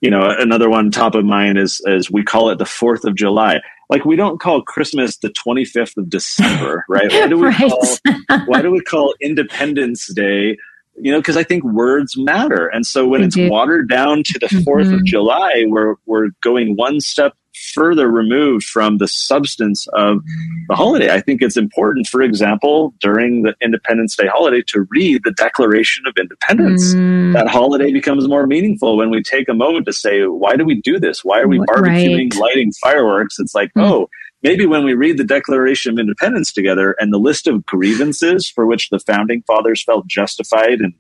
you 0.02 0.10
know 0.10 0.34
another 0.40 0.70
one 0.70 0.92
top 0.92 1.16
of 1.16 1.26
mind 1.26 1.58
is 1.58 1.82
is 1.86 2.12
we 2.12 2.24
call 2.24 2.50
it 2.50 2.58
the 2.58 2.66
fourth 2.66 3.04
of 3.04 3.16
july 3.16 3.60
like 3.90 4.06
we 4.06 4.16
don't 4.16 4.40
call 4.40 4.62
christmas 4.62 5.18
the 5.18 5.30
25th 5.30 5.98
of 5.98 6.10
december 6.10 6.86
right 6.90 7.12
why 7.12 7.28
do 7.28 7.38
we 7.38 7.48
right. 7.48 7.58
call 7.58 7.98
why 8.46 8.62
do 8.62 8.72
we 8.72 8.82
call 8.82 9.14
independence 9.22 10.12
day 10.14 10.58
you 10.98 11.12
know, 11.12 11.20
because 11.20 11.38
I 11.38 11.44
think 11.44 11.64
words 11.64 12.18
matter. 12.18 12.68
And 12.68 12.86
so 12.86 13.08
when 13.08 13.22
they 13.22 13.28
it's 13.28 13.36
do. 13.36 13.50
watered 13.50 13.90
down 13.90 14.24
to 14.24 14.40
the 14.40 14.48
4th 14.48 14.66
mm-hmm. 14.66 14.94
of 14.96 15.06
July, 15.06 15.64
we're, 15.68 15.96
we're 16.06 16.30
going 16.42 16.76
one 16.76 17.00
step 17.00 17.34
further 17.74 18.10
removed 18.10 18.66
from 18.66 18.98
the 18.98 19.08
substance 19.08 19.88
of 19.94 20.24
the 20.70 20.76
holiday. 20.76 21.14
I 21.14 21.22
think 21.22 21.42
it's 21.42 21.58
important, 21.58 22.08
for 22.08 22.22
example, 22.22 22.94
during 23.00 23.44
the 23.44 23.56
Independence 23.62 24.16
Day 24.16 24.28
holiday 24.28 24.62
to 24.68 24.88
read 24.90 25.22
the 25.24 25.32
Declaration 25.32 26.06
of 26.08 26.14
Independence. 26.18 26.94
Mm. 26.94 27.34
That 27.34 27.48
holiday 27.48 27.92
becomes 27.92 28.28
more 28.28 28.48
meaningful 28.48 28.98
when 28.98 29.10
we 29.10 29.24
take 29.24 29.50
a 29.50 29.54
moment 29.54 29.86
to 29.86 29.94
say, 29.94 30.24
why 30.26 30.56
do 30.56 30.66
we 30.66 30.82
do 30.82 31.00
this? 31.00 31.24
Why 31.24 31.40
are 31.40 31.48
we 31.48 31.60
barbecuing, 31.60 32.34
right. 32.34 32.42
lighting 32.42 32.72
fireworks? 32.74 33.40
It's 33.40 33.56
like, 33.56 33.74
mm. 33.74 33.84
oh, 33.84 34.10
maybe 34.44 34.66
when 34.66 34.84
we 34.84 34.94
read 34.94 35.18
the 35.18 35.24
Declaration 35.24 35.94
of 35.94 36.00
Independence 36.00 36.52
together 36.52 36.96
and 37.00 37.14
the 37.14 37.20
list 37.20 37.48
of 37.48 37.66
grievances 37.66 38.50
for 38.50 38.66
which 38.66 38.90
the 38.90 39.00
founding 39.00 39.44
fathers 39.44 39.84
felt 39.84 40.08
justified 40.08 40.80
and 40.80 40.94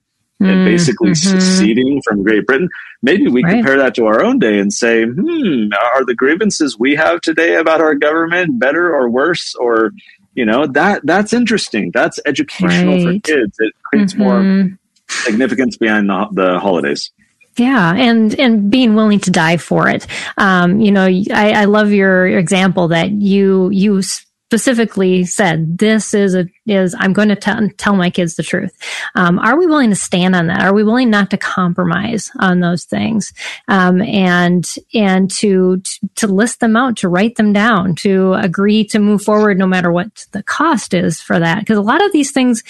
and 0.46 0.66
basically 0.66 1.12
mm-hmm. 1.12 1.40
seceding 1.40 2.02
from 2.02 2.24
Great 2.24 2.46
Britain. 2.46 2.70
Maybe 3.02 3.28
we 3.28 3.44
right. 3.44 3.56
compare 3.56 3.78
that 3.78 3.96
to 3.96 4.06
our 4.06 4.24
own 4.24 4.40
day 4.40 4.60
and 4.60 4.72
say, 4.72 5.06
hmm, 5.06 5.70
are 5.94 6.06
the 6.06 6.16
grievances 6.16 6.78
we 6.78 6.96
have 6.96 7.22
today 7.22 7.56
about 7.56 7.82
our 7.82 7.96
government 7.96 8.60
better 8.60 8.94
or 8.94 9.10
worse? 9.10 9.56
Or, 9.56 9.92
you 10.34 10.46
know, 10.46 10.68
that 10.68 11.02
that's 11.06 11.34
interesting. 11.34 11.92
That's 11.94 12.20
educational 12.26 13.06
right. 13.06 13.26
for 13.26 13.32
kids. 13.34 13.58
It 13.60 13.74
creates 13.84 14.14
mm-hmm. 14.14 14.24
more 14.68 14.78
significance 15.10 15.78
behind 15.78 16.10
the, 16.10 16.28
the 16.32 16.60
holidays. 16.60 17.12
Yeah, 17.58 17.94
and 17.94 18.34
and 18.40 18.72
being 18.72 18.96
willing 18.96 19.20
to 19.22 19.32
die 19.32 19.58
for 19.58 19.90
it. 19.90 20.08
Um, 20.38 20.80
you 20.80 20.92
know, 20.92 21.06
I, 21.06 21.52
I 21.52 21.66
love 21.66 21.92
your 21.92 22.26
example 22.28 22.88
that 22.90 23.12
you 23.12 23.70
you 23.72 24.02
specifically 24.52 25.24
said 25.24 25.78
this 25.78 26.14
is 26.14 26.36
a 26.36 26.46
is 26.66 26.94
i'm 27.00 27.14
going 27.14 27.30
to 27.30 27.38
t- 27.38 27.70
tell 27.78 27.96
my 27.96 28.10
kids 28.10 28.36
the 28.36 28.44
truth. 28.44 28.76
Um, 29.16 29.40
are 29.40 29.58
we 29.58 29.66
willing 29.66 29.92
to 29.92 29.96
stand 29.96 30.36
on 30.36 30.48
that? 30.48 30.62
Are 30.62 30.74
we 30.74 30.84
willing 30.84 31.10
not 31.10 31.30
to 31.30 31.38
compromise 31.38 32.30
on 32.38 32.60
those 32.60 32.84
things? 32.84 33.32
Um, 33.70 34.02
and 34.02 34.70
and 34.94 35.32
to 35.32 35.82
to 36.16 36.28
list 36.28 36.60
them 36.60 36.76
out 36.76 36.98
to 36.98 37.08
write 37.08 37.38
them 37.38 37.54
down 37.54 37.96
to 37.96 38.34
agree 38.34 38.84
to 38.88 39.00
move 39.00 39.24
forward 39.24 39.58
no 39.58 39.68
matter 39.68 39.90
what 39.90 40.28
the 40.34 40.44
cost 40.44 40.94
is 40.94 41.22
for 41.22 41.40
that. 41.40 41.60
Because 41.60 41.78
a 41.78 41.82
lot 41.82 42.04
of 42.04 42.12
these 42.12 42.32
things 42.32 42.62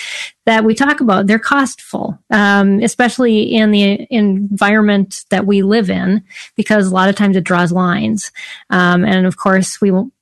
that 0.45 0.63
we 0.63 0.75
talk 0.75 1.01
about 1.01 1.25
they're 1.25 1.39
costful 1.39 2.19
um, 2.29 2.79
especially 2.81 3.41
in 3.41 3.71
the 3.71 4.07
environment 4.11 5.25
that 5.31 5.47
we 5.47 5.63
live 5.63 5.89
in 5.89 6.23
because 6.55 6.87
a 6.87 6.93
lot 6.93 7.09
of 7.09 7.15
times 7.15 7.35
it 7.35 7.43
draws 7.43 7.71
lines. 7.71 8.31
Um, 8.69 9.03
and 9.03 9.25
of 9.25 9.37
course 9.37 9.81
we 9.81 9.89
won't 9.89 10.13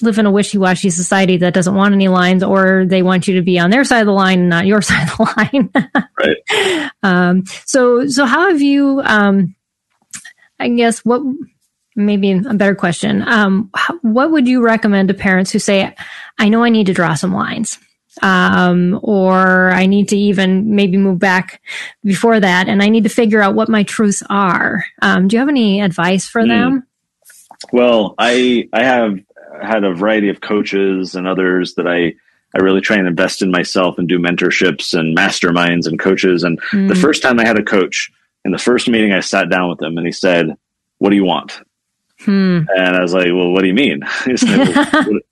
live 0.00 0.18
in 0.18 0.26
a 0.26 0.30
wishy-washy 0.30 0.90
society 0.90 1.36
that 1.36 1.54
doesn't 1.54 1.74
want 1.74 1.94
any 1.94 2.08
lines 2.08 2.42
or 2.42 2.84
they 2.86 3.02
want 3.02 3.28
you 3.28 3.34
to 3.34 3.42
be 3.42 3.58
on 3.58 3.70
their 3.70 3.84
side 3.84 4.00
of 4.00 4.06
the 4.06 4.12
line 4.12 4.40
and 4.40 4.48
not 4.48 4.66
your 4.66 4.82
side 4.82 5.08
of 5.08 5.16
the 5.16 5.34
line 5.36 5.70
right 6.18 6.90
um, 7.02 7.44
so 7.64 8.06
so 8.08 8.26
how 8.26 8.48
have 8.48 8.60
you 8.60 9.00
um, 9.04 9.54
i 10.58 10.68
guess 10.68 11.04
what 11.04 11.22
maybe 11.96 12.32
a 12.32 12.54
better 12.54 12.74
question 12.74 13.22
um, 13.26 13.70
how, 13.74 13.96
what 14.02 14.32
would 14.32 14.48
you 14.48 14.62
recommend 14.62 15.08
to 15.08 15.14
parents 15.14 15.52
who 15.52 15.58
say 15.58 15.94
i 16.38 16.48
know 16.48 16.64
i 16.64 16.68
need 16.68 16.86
to 16.86 16.94
draw 16.94 17.14
some 17.14 17.32
lines 17.32 17.78
um, 18.22 19.00
or 19.02 19.72
I 19.72 19.86
need 19.86 20.10
to 20.10 20.16
even 20.16 20.74
maybe 20.74 20.96
move 20.96 21.18
back 21.18 21.60
before 22.04 22.38
that, 22.38 22.68
and 22.68 22.82
I 22.82 22.88
need 22.88 23.02
to 23.02 23.08
figure 23.08 23.42
out 23.42 23.56
what 23.56 23.68
my 23.68 23.82
truths 23.82 24.22
are. 24.30 24.84
Um, 25.02 25.28
do 25.28 25.34
you 25.34 25.40
have 25.40 25.48
any 25.48 25.80
advice 25.80 26.26
for 26.28 26.42
mm. 26.42 26.48
them? 26.48 26.86
Well, 27.72 28.14
I 28.18 28.68
I 28.72 28.84
have 28.84 29.18
had 29.62 29.84
a 29.84 29.94
variety 29.94 30.28
of 30.28 30.40
coaches 30.40 31.14
and 31.14 31.26
others 31.26 31.74
that 31.74 31.86
I 31.86 32.14
I 32.56 32.60
really 32.60 32.80
try 32.80 32.96
and 32.96 33.08
invest 33.08 33.42
in 33.42 33.50
myself 33.50 33.98
and 33.98 34.08
do 34.08 34.18
mentorships 34.18 34.96
and 34.96 35.16
masterminds 35.16 35.88
and 35.88 35.98
coaches. 35.98 36.44
And 36.44 36.60
mm. 36.70 36.88
the 36.88 36.94
first 36.94 37.20
time 37.20 37.40
I 37.40 37.44
had 37.44 37.58
a 37.58 37.64
coach 37.64 38.12
in 38.44 38.52
the 38.52 38.58
first 38.58 38.88
meeting, 38.88 39.12
I 39.12 39.20
sat 39.20 39.50
down 39.50 39.70
with 39.70 39.82
him 39.82 39.98
and 39.98 40.06
he 40.06 40.12
said, 40.12 40.54
"What 40.98 41.10
do 41.10 41.16
you 41.16 41.24
want?" 41.24 41.60
Hmm. 42.20 42.62
And 42.76 42.96
I 42.96 43.00
was 43.00 43.12
like, 43.12 43.26
"Well, 43.26 43.50
what 43.50 43.62
do 43.62 43.66
you 43.66 43.74
mean?" 43.74 44.02
said, 44.36 44.58
well, 44.58 45.04
what, 45.06 45.22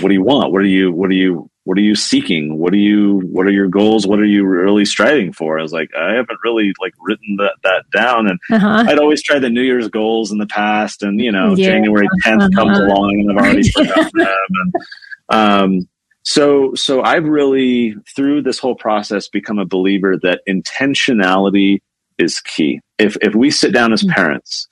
what, 0.00 0.08
do 0.08 0.14
you 0.14 0.22
want? 0.22 0.52
What 0.52 0.60
are 0.60 0.66
you? 0.66 0.92
What 0.92 1.10
are 1.10 1.14
you? 1.14 1.50
What 1.64 1.78
are 1.78 1.82
you 1.82 1.94
seeking? 1.94 2.58
What 2.58 2.72
are 2.72 2.78
you? 2.78 3.20
What 3.20 3.46
are 3.46 3.52
your 3.52 3.68
goals? 3.68 4.06
What 4.06 4.18
are 4.18 4.24
you 4.24 4.44
really 4.44 4.84
striving 4.84 5.32
for? 5.32 5.58
I 5.58 5.62
was 5.62 5.72
like, 5.72 5.90
I 5.96 6.14
haven't 6.14 6.38
really 6.44 6.72
like 6.80 6.92
written 7.00 7.36
that 7.38 7.54
that 7.62 7.84
down, 7.92 8.28
and 8.28 8.40
uh-huh. 8.50 8.84
I'd 8.88 8.98
always 8.98 9.22
try 9.22 9.38
the 9.38 9.50
New 9.50 9.62
Year's 9.62 9.88
goals 9.88 10.32
in 10.32 10.38
the 10.38 10.46
past, 10.46 11.02
and 11.02 11.20
you 11.20 11.30
know, 11.30 11.54
yeah. 11.54 11.68
January 11.68 12.08
10th 12.26 12.42
uh-huh. 12.42 12.48
comes 12.54 12.78
along, 12.78 13.20
and 13.20 13.30
I've 13.30 13.44
already 13.44 13.70
forgotten 13.70 14.10
them. 14.14 14.72
And, 15.28 15.82
um, 15.82 15.88
so, 16.24 16.74
so 16.74 17.02
I've 17.02 17.24
really 17.24 17.94
through 18.14 18.42
this 18.42 18.58
whole 18.58 18.74
process 18.74 19.28
become 19.28 19.58
a 19.58 19.64
believer 19.64 20.16
that 20.22 20.40
intentionality 20.48 21.80
is 22.18 22.40
key. 22.40 22.80
If 22.98 23.16
if 23.22 23.34
we 23.34 23.50
sit 23.50 23.72
down 23.72 23.92
as 23.92 24.02
mm. 24.02 24.10
parents 24.10 24.68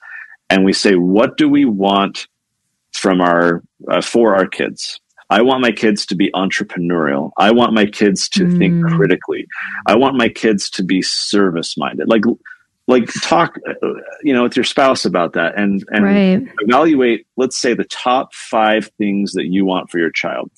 and 0.49 0.63
we 0.63 0.73
say, 0.73 0.95
what 0.95 1.37
do 1.37 1.49
we 1.49 1.65
want 1.65 2.27
from 2.93 3.21
our 3.21 3.63
uh, 3.89 4.01
for 4.01 4.35
our 4.35 4.47
kids? 4.47 4.99
I 5.31 5.41
want 5.41 5.61
my 5.61 5.71
kids 5.71 6.05
to 6.07 6.15
be 6.15 6.29
entrepreneurial. 6.31 7.31
I 7.37 7.51
want 7.51 7.73
my 7.73 7.85
kids 7.85 8.27
to 8.29 8.43
mm. 8.43 8.57
think 8.57 8.85
critically. 8.85 9.47
I 9.87 9.95
want 9.95 10.17
my 10.17 10.27
kids 10.27 10.69
to 10.71 10.83
be 10.83 11.01
service 11.01 11.77
minded. 11.77 12.09
Like, 12.09 12.23
like 12.87 13.09
talk, 13.23 13.55
you 14.23 14.33
know, 14.33 14.43
with 14.43 14.57
your 14.57 14.65
spouse 14.65 15.05
about 15.05 15.33
that 15.33 15.57
and, 15.57 15.85
and 15.89 16.03
right. 16.03 16.53
evaluate, 16.59 17.25
let's 17.37 17.57
say 17.57 17.73
the 17.73 17.85
top 17.85 18.33
five 18.33 18.91
things 18.97 19.31
that 19.31 19.45
you 19.45 19.63
want 19.63 19.89
for 19.89 19.99
your 19.99 20.11
child. 20.11 20.51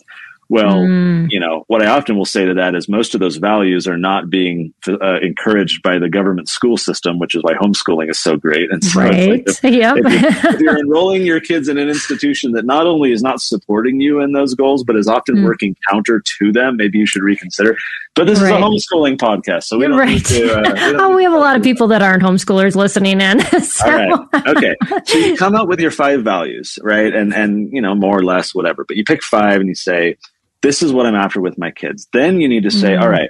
Well, 0.53 0.81
mm. 0.81 1.31
you 1.31 1.39
know, 1.39 1.63
what 1.65 1.81
I 1.81 1.87
often 1.87 2.15
will 2.15 2.25
say 2.25 2.45
to 2.45 2.53
that 2.53 2.75
is 2.75 2.87
most 2.87 3.15
of 3.15 3.19
those 3.19 3.37
values 3.37 3.87
are 3.87 3.97
not 3.97 4.29
being 4.29 4.71
uh, 4.87 5.19
encouraged 5.19 5.81
by 5.81 5.97
the 5.97 6.07
government 6.07 6.47
school 6.47 6.77
system, 6.77 7.17
which 7.17 7.33
is 7.33 7.41
why 7.41 7.55
homeschooling 7.55 8.11
is 8.11 8.19
so 8.19 8.37
great. 8.37 8.71
And 8.71 8.83
so 8.83 9.01
right. 9.01 9.29
Like 9.31 9.43
if, 9.47 9.63
yep. 9.63 9.97
if, 9.97 10.21
you're, 10.21 10.53
if, 10.53 10.59
you're, 10.59 10.77
enrolling 10.77 11.25
your 11.25 11.39
kids 11.39 11.69
in 11.69 11.79
an 11.79 11.89
institution 11.89 12.51
that 12.51 12.65
not 12.65 12.85
only 12.85 13.11
is 13.11 13.23
not 13.23 13.41
supporting 13.41 13.99
you 13.99 14.19
in 14.19 14.33
those 14.33 14.53
goals, 14.53 14.83
but 14.83 14.95
is 14.95 15.07
often 15.07 15.37
mm. 15.37 15.43
working 15.43 15.75
counter 15.89 16.21
to 16.37 16.51
them, 16.51 16.77
maybe 16.77 16.99
you 16.99 17.07
should 17.07 17.23
reconsider. 17.23 17.75
But 18.13 18.27
this 18.27 18.39
right. 18.39 18.51
is 18.51 18.57
a 18.57 18.61
homeschooling 18.61 19.17
podcast, 19.17 19.63
so 19.63 19.79
we 19.79 19.87
don't 19.87 19.97
right. 19.97 20.23
to. 20.23 20.53
Uh, 20.53 20.91
we, 20.91 20.97
oh, 20.99 21.15
we 21.15 21.23
have 21.23 21.33
a 21.33 21.37
lot 21.37 21.57
of 21.57 21.63
people 21.63 21.87
that 21.87 22.03
aren't 22.03 22.21
homeschoolers 22.21 22.75
listening 22.75 23.21
in. 23.21 23.41
So. 23.63 23.85
All 23.85 24.27
right. 24.33 24.47
Okay. 24.47 24.75
So 25.05 25.17
you 25.17 25.37
come 25.37 25.55
up 25.55 25.67
with 25.67 25.79
your 25.79 25.89
five 25.89 26.23
values, 26.23 26.77
right? 26.83 27.13
And 27.15 27.33
and 27.33 27.71
you 27.71 27.81
know 27.81 27.95
more 27.95 28.17
or 28.17 28.23
less 28.23 28.53
whatever, 28.53 28.83
but 28.85 28.97
you 28.97 29.03
pick 29.03 29.23
five 29.23 29.61
and 29.61 29.69
you 29.69 29.73
say 29.73 30.17
this 30.63 30.81
is 30.81 30.91
what 30.91 31.05
I'm 31.05 31.15
after 31.15 31.39
with 31.39 31.57
my 31.59 31.69
kids. 31.69 32.07
Then 32.11 32.41
you 32.41 32.49
need 32.49 32.63
to 32.63 32.71
say, 32.71 32.93
mm-hmm. 32.93 33.03
all 33.03 33.09
right, 33.09 33.29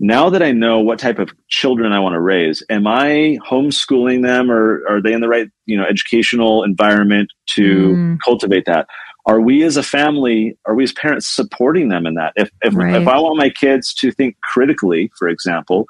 now 0.00 0.30
that 0.30 0.42
I 0.42 0.50
know 0.50 0.80
what 0.80 0.98
type 0.98 1.20
of 1.20 1.30
children 1.48 1.92
I 1.92 2.00
want 2.00 2.14
to 2.14 2.20
raise, 2.20 2.62
am 2.68 2.88
I 2.88 3.38
homeschooling 3.48 4.22
them 4.22 4.50
or 4.50 4.82
are 4.88 5.00
they 5.00 5.12
in 5.12 5.20
the 5.20 5.28
right, 5.28 5.48
you 5.66 5.76
know, 5.76 5.84
educational 5.84 6.64
environment 6.64 7.30
to 7.50 7.94
mm. 7.94 8.18
cultivate 8.24 8.64
that? 8.66 8.88
are 9.26 9.40
we 9.40 9.62
as 9.62 9.76
a 9.76 9.82
family, 9.82 10.56
are 10.66 10.74
we 10.74 10.84
as 10.84 10.92
parents 10.92 11.26
supporting 11.26 11.88
them 11.88 12.06
in 12.06 12.14
that? 12.14 12.32
If 12.36 12.50
if, 12.62 12.74
right. 12.74 13.00
if 13.00 13.06
I 13.06 13.18
want 13.18 13.36
my 13.36 13.50
kids 13.50 13.94
to 13.94 14.10
think 14.10 14.36
critically, 14.42 15.10
for 15.18 15.28
example, 15.28 15.86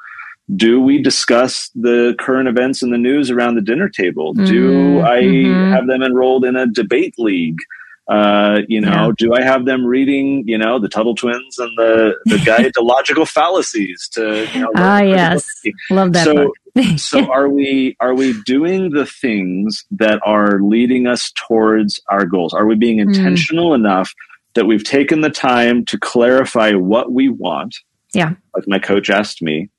do 0.57 0.81
we 0.81 1.01
discuss 1.01 1.71
the 1.75 2.15
current 2.19 2.49
events 2.49 2.83
in 2.83 2.91
the 2.91 2.99
news 2.99 3.31
around 3.31 3.55
the 3.55 3.63
dinner 3.63 3.89
table? 3.89 4.35
Mm, 4.35 4.47
do 4.47 5.01
I 5.01 5.23
mm-hmm. 5.23 5.73
have 5.73 5.87
them 5.87 6.03
enrolled 6.03 6.45
in 6.45 6.57
a 6.57 6.67
debate 6.67 7.15
league? 7.19 7.61
Uh, 8.11 8.63
you 8.67 8.81
know, 8.81 9.07
yeah. 9.07 9.13
do 9.19 9.35
I 9.35 9.43
have 9.43 9.67
them 9.67 9.87
reading, 9.87 10.43
you 10.45 10.59
know, 10.59 10.81
the 10.81 10.89
Tuttle 10.89 11.15
Twins 11.15 11.59
and 11.59 11.71
the 11.79 12.17
the 12.25 12.39
Guide 12.45 12.75
to 12.75 12.83
Logical 12.83 13.25
Fallacies? 13.25 14.09
To 14.15 14.49
you 14.53 14.63
know, 14.63 14.73
ah, 14.75 15.01
yes, 15.01 15.49
love 15.91 16.13
that. 16.15 16.25
So, 16.25 16.53
so 16.97 17.31
are 17.31 17.49
we 17.49 17.97
are 18.01 18.13
we 18.13 18.35
doing 18.43 18.91
the 18.91 19.07
things 19.07 19.85
that 19.93 20.21
are 20.25 20.61
leading 20.61 21.07
us 21.07 21.31
towards 21.47 22.01
our 22.09 22.25
goals? 22.27 22.53
Are 22.53 22.67
we 22.67 22.75
being 22.75 23.01
hmm. 23.01 23.11
intentional 23.11 23.71
mm. 23.71 23.77
enough 23.77 24.13
that 24.55 24.67
we've 24.67 24.83
taken 24.83 25.21
the 25.21 25.31
time 25.31 25.85
to 25.85 25.97
clarify 25.97 26.73
what 26.73 27.13
we 27.13 27.29
want? 27.29 27.77
Yeah, 28.13 28.35
like 28.57 28.67
my 28.67 28.81
coach 28.81 29.09
asked 29.09 29.41
me, 29.41 29.71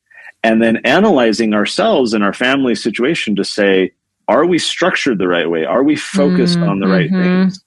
and 0.42 0.62
then 0.62 0.78
analyzing 0.84 1.52
ourselves 1.52 2.14
and 2.14 2.24
our 2.24 2.32
family 2.32 2.76
situation 2.76 3.36
to 3.36 3.44
say, 3.44 3.92
are 4.26 4.46
we 4.46 4.58
structured 4.58 5.18
the 5.18 5.28
right 5.28 5.50
way? 5.50 5.66
Are 5.66 5.82
we 5.82 5.96
focused 5.96 6.58
mm, 6.58 6.66
on 6.66 6.80
the 6.80 6.86
right 6.86 7.10
mm-hmm. 7.10 7.42
things? 7.42 7.62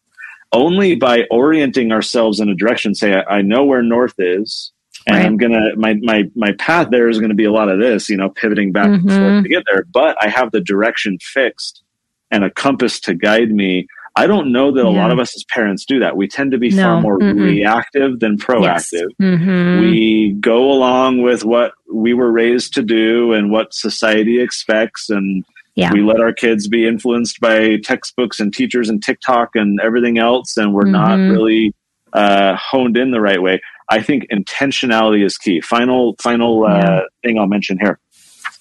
Only 0.55 0.95
by 0.95 1.23
orienting 1.29 1.91
ourselves 1.91 2.39
in 2.39 2.49
a 2.49 2.55
direction, 2.55 2.95
say, 2.95 3.13
I, 3.13 3.37
I 3.37 3.41
know 3.41 3.65
where 3.65 3.83
north 3.83 4.15
is, 4.17 4.71
and 5.07 5.17
right. 5.17 5.25
I'm 5.25 5.37
gonna 5.37 5.75
my 5.75 5.95
my 5.95 6.23
my 6.35 6.53
path 6.53 6.87
there 6.89 7.09
is 7.09 7.19
gonna 7.19 7.35
be 7.35 7.45
a 7.45 7.51
lot 7.51 7.69
of 7.69 7.79
this, 7.79 8.09
you 8.09 8.17
know, 8.17 8.29
pivoting 8.29 8.71
back 8.71 8.87
mm-hmm. 8.87 9.07
and 9.09 9.19
forth 9.19 9.43
to 9.43 9.49
get 9.49 9.63
there. 9.71 9.85
But 9.93 10.17
I 10.21 10.29
have 10.29 10.51
the 10.51 10.61
direction 10.61 11.19
fixed 11.21 11.83
and 12.31 12.43
a 12.43 12.49
compass 12.49 12.99
to 13.01 13.13
guide 13.13 13.51
me. 13.51 13.87
I 14.17 14.27
don't 14.27 14.53
know 14.53 14.71
that 14.71 14.85
a 14.85 14.89
yeah. 14.89 14.97
lot 14.97 15.11
of 15.11 15.19
us 15.19 15.35
as 15.35 15.43
parents 15.43 15.83
do 15.85 15.99
that. 15.99 16.15
We 16.15 16.29
tend 16.29 16.51
to 16.51 16.57
be 16.57 16.69
no. 16.69 16.83
far 16.83 17.01
more 17.01 17.19
mm 17.19 17.35
reactive 17.35 18.19
than 18.21 18.37
proactive. 18.37 19.09
Yes. 19.19 19.31
Mm-hmm. 19.41 19.81
We 19.81 20.37
go 20.39 20.71
along 20.71 21.21
with 21.21 21.43
what 21.43 21.73
we 21.93 22.13
were 22.13 22.31
raised 22.31 22.73
to 22.75 22.81
do 22.81 23.33
and 23.33 23.51
what 23.51 23.73
society 23.73 24.41
expects 24.41 25.09
and 25.09 25.43
yeah. 25.75 25.91
We 25.91 26.01
let 26.01 26.21
our 26.21 26.31
kids 26.31 26.67
be 26.69 26.87
influenced 26.87 27.41
by 27.41 27.77
textbooks 27.83 28.39
and 28.39 28.53
teachers 28.53 28.89
and 28.89 29.03
TikTok 29.03 29.55
and 29.55 29.79
everything 29.81 30.17
else, 30.17 30.55
and 30.55 30.73
we're 30.73 30.83
mm-hmm. 30.83 30.91
not 30.91 31.15
really 31.17 31.73
uh, 32.13 32.55
honed 32.55 32.95
in 32.95 33.11
the 33.11 33.19
right 33.19 33.41
way. 33.41 33.61
I 33.89 34.01
think 34.01 34.25
intentionality 34.31 35.23
is 35.23 35.37
key. 35.37 35.59
Final, 35.61 36.15
final 36.21 36.65
uh, 36.65 36.77
yeah. 36.77 37.01
thing 37.23 37.37
I'll 37.37 37.47
mention 37.47 37.77
here. 37.77 37.99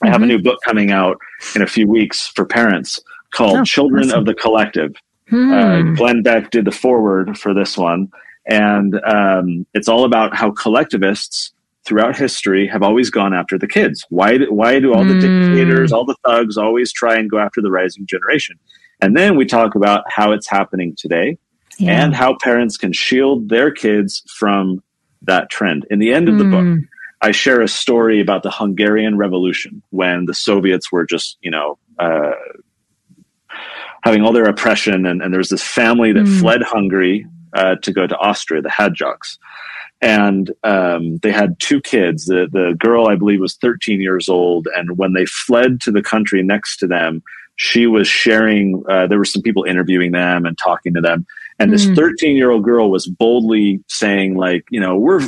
I 0.02 0.08
have 0.08 0.16
a 0.16 0.18
mm-hmm. 0.18 0.28
new 0.28 0.42
book 0.42 0.58
coming 0.64 0.90
out 0.90 1.16
in 1.54 1.62
a 1.62 1.66
few 1.66 1.86
weeks 1.86 2.26
for 2.26 2.44
parents 2.44 3.00
called 3.32 3.58
oh, 3.58 3.64
Children 3.64 4.08
awesome. 4.08 4.18
of 4.18 4.26
the 4.26 4.34
Collective. 4.34 4.94
Hmm. 5.30 5.52
Uh, 5.52 5.82
Glenn 5.94 6.22
Beck 6.22 6.50
did 6.50 6.66
the 6.66 6.72
foreword 6.72 7.38
for 7.38 7.54
this 7.54 7.78
one, 7.78 8.10
and 8.46 9.00
um, 9.06 9.66
it's 9.72 9.88
all 9.88 10.04
about 10.04 10.36
how 10.36 10.50
collectivists 10.50 11.53
throughout 11.84 12.16
history 12.16 12.66
have 12.66 12.82
always 12.82 13.10
gone 13.10 13.34
after 13.34 13.58
the 13.58 13.66
kids. 13.66 14.04
Why, 14.08 14.38
why 14.38 14.80
do 14.80 14.94
all 14.94 15.04
the 15.04 15.14
mm. 15.14 15.20
dictators, 15.20 15.92
all 15.92 16.04
the 16.04 16.16
thugs 16.26 16.56
always 16.56 16.92
try 16.92 17.16
and 17.16 17.30
go 17.30 17.38
after 17.38 17.60
the 17.60 17.70
rising 17.70 18.06
generation? 18.06 18.58
And 19.00 19.16
then 19.16 19.36
we 19.36 19.44
talk 19.44 19.74
about 19.74 20.04
how 20.08 20.32
it's 20.32 20.48
happening 20.48 20.94
today 20.96 21.38
yeah. 21.78 22.02
and 22.02 22.14
how 22.14 22.36
parents 22.42 22.76
can 22.76 22.92
shield 22.92 23.48
their 23.48 23.70
kids 23.70 24.22
from 24.38 24.82
that 25.22 25.50
trend. 25.50 25.86
In 25.90 25.98
the 25.98 26.12
end 26.12 26.28
of 26.28 26.38
the 26.38 26.44
book, 26.44 26.64
hmm. 26.64 26.78
I 27.20 27.30
share 27.30 27.60
a 27.62 27.68
story 27.68 28.20
about 28.20 28.42
the 28.42 28.50
Hungarian 28.50 29.16
Revolution 29.16 29.82
when 29.90 30.26
the 30.26 30.34
Soviets 30.34 30.92
were 30.92 31.06
just, 31.06 31.38
you 31.40 31.50
know, 31.50 31.78
uh, 31.98 32.32
having 34.02 34.22
all 34.22 34.32
their 34.32 34.44
oppression, 34.44 35.06
and, 35.06 35.22
and 35.22 35.32
there 35.32 35.38
was 35.38 35.48
this 35.48 35.62
family 35.62 36.12
that 36.12 36.26
mm. 36.26 36.40
fled 36.40 36.62
Hungary 36.62 37.26
uh, 37.54 37.76
to 37.76 37.92
go 37.92 38.06
to 38.06 38.16
Austria, 38.18 38.60
the 38.60 38.68
Hadjoks 38.68 39.38
and 40.04 40.52
um, 40.64 41.16
they 41.22 41.32
had 41.32 41.58
two 41.60 41.80
kids. 41.80 42.26
The 42.26 42.46
the 42.52 42.74
girl, 42.78 43.08
I 43.08 43.16
believe, 43.16 43.40
was 43.40 43.56
13 43.56 44.02
years 44.02 44.28
old, 44.28 44.68
and 44.76 44.98
when 44.98 45.14
they 45.14 45.24
fled 45.24 45.80
to 45.82 45.90
the 45.90 46.02
country 46.02 46.42
next 46.42 46.76
to 46.78 46.86
them, 46.86 47.22
she 47.56 47.86
was 47.86 48.06
sharing. 48.06 48.84
Uh, 48.88 49.06
there 49.06 49.18
were 49.18 49.24
some 49.24 49.40
people 49.40 49.64
interviewing 49.64 50.12
them 50.12 50.44
and 50.44 50.58
talking 50.58 50.92
to 50.92 51.00
them, 51.00 51.26
and 51.58 51.72
this 51.72 51.86
hmm. 51.86 51.94
13 51.94 52.36
year 52.36 52.50
old 52.50 52.64
girl 52.64 52.90
was 52.90 53.06
boldly 53.06 53.82
saying, 53.88 54.36
like, 54.36 54.64
you 54.70 54.78
know, 54.78 54.94
we're 54.94 55.22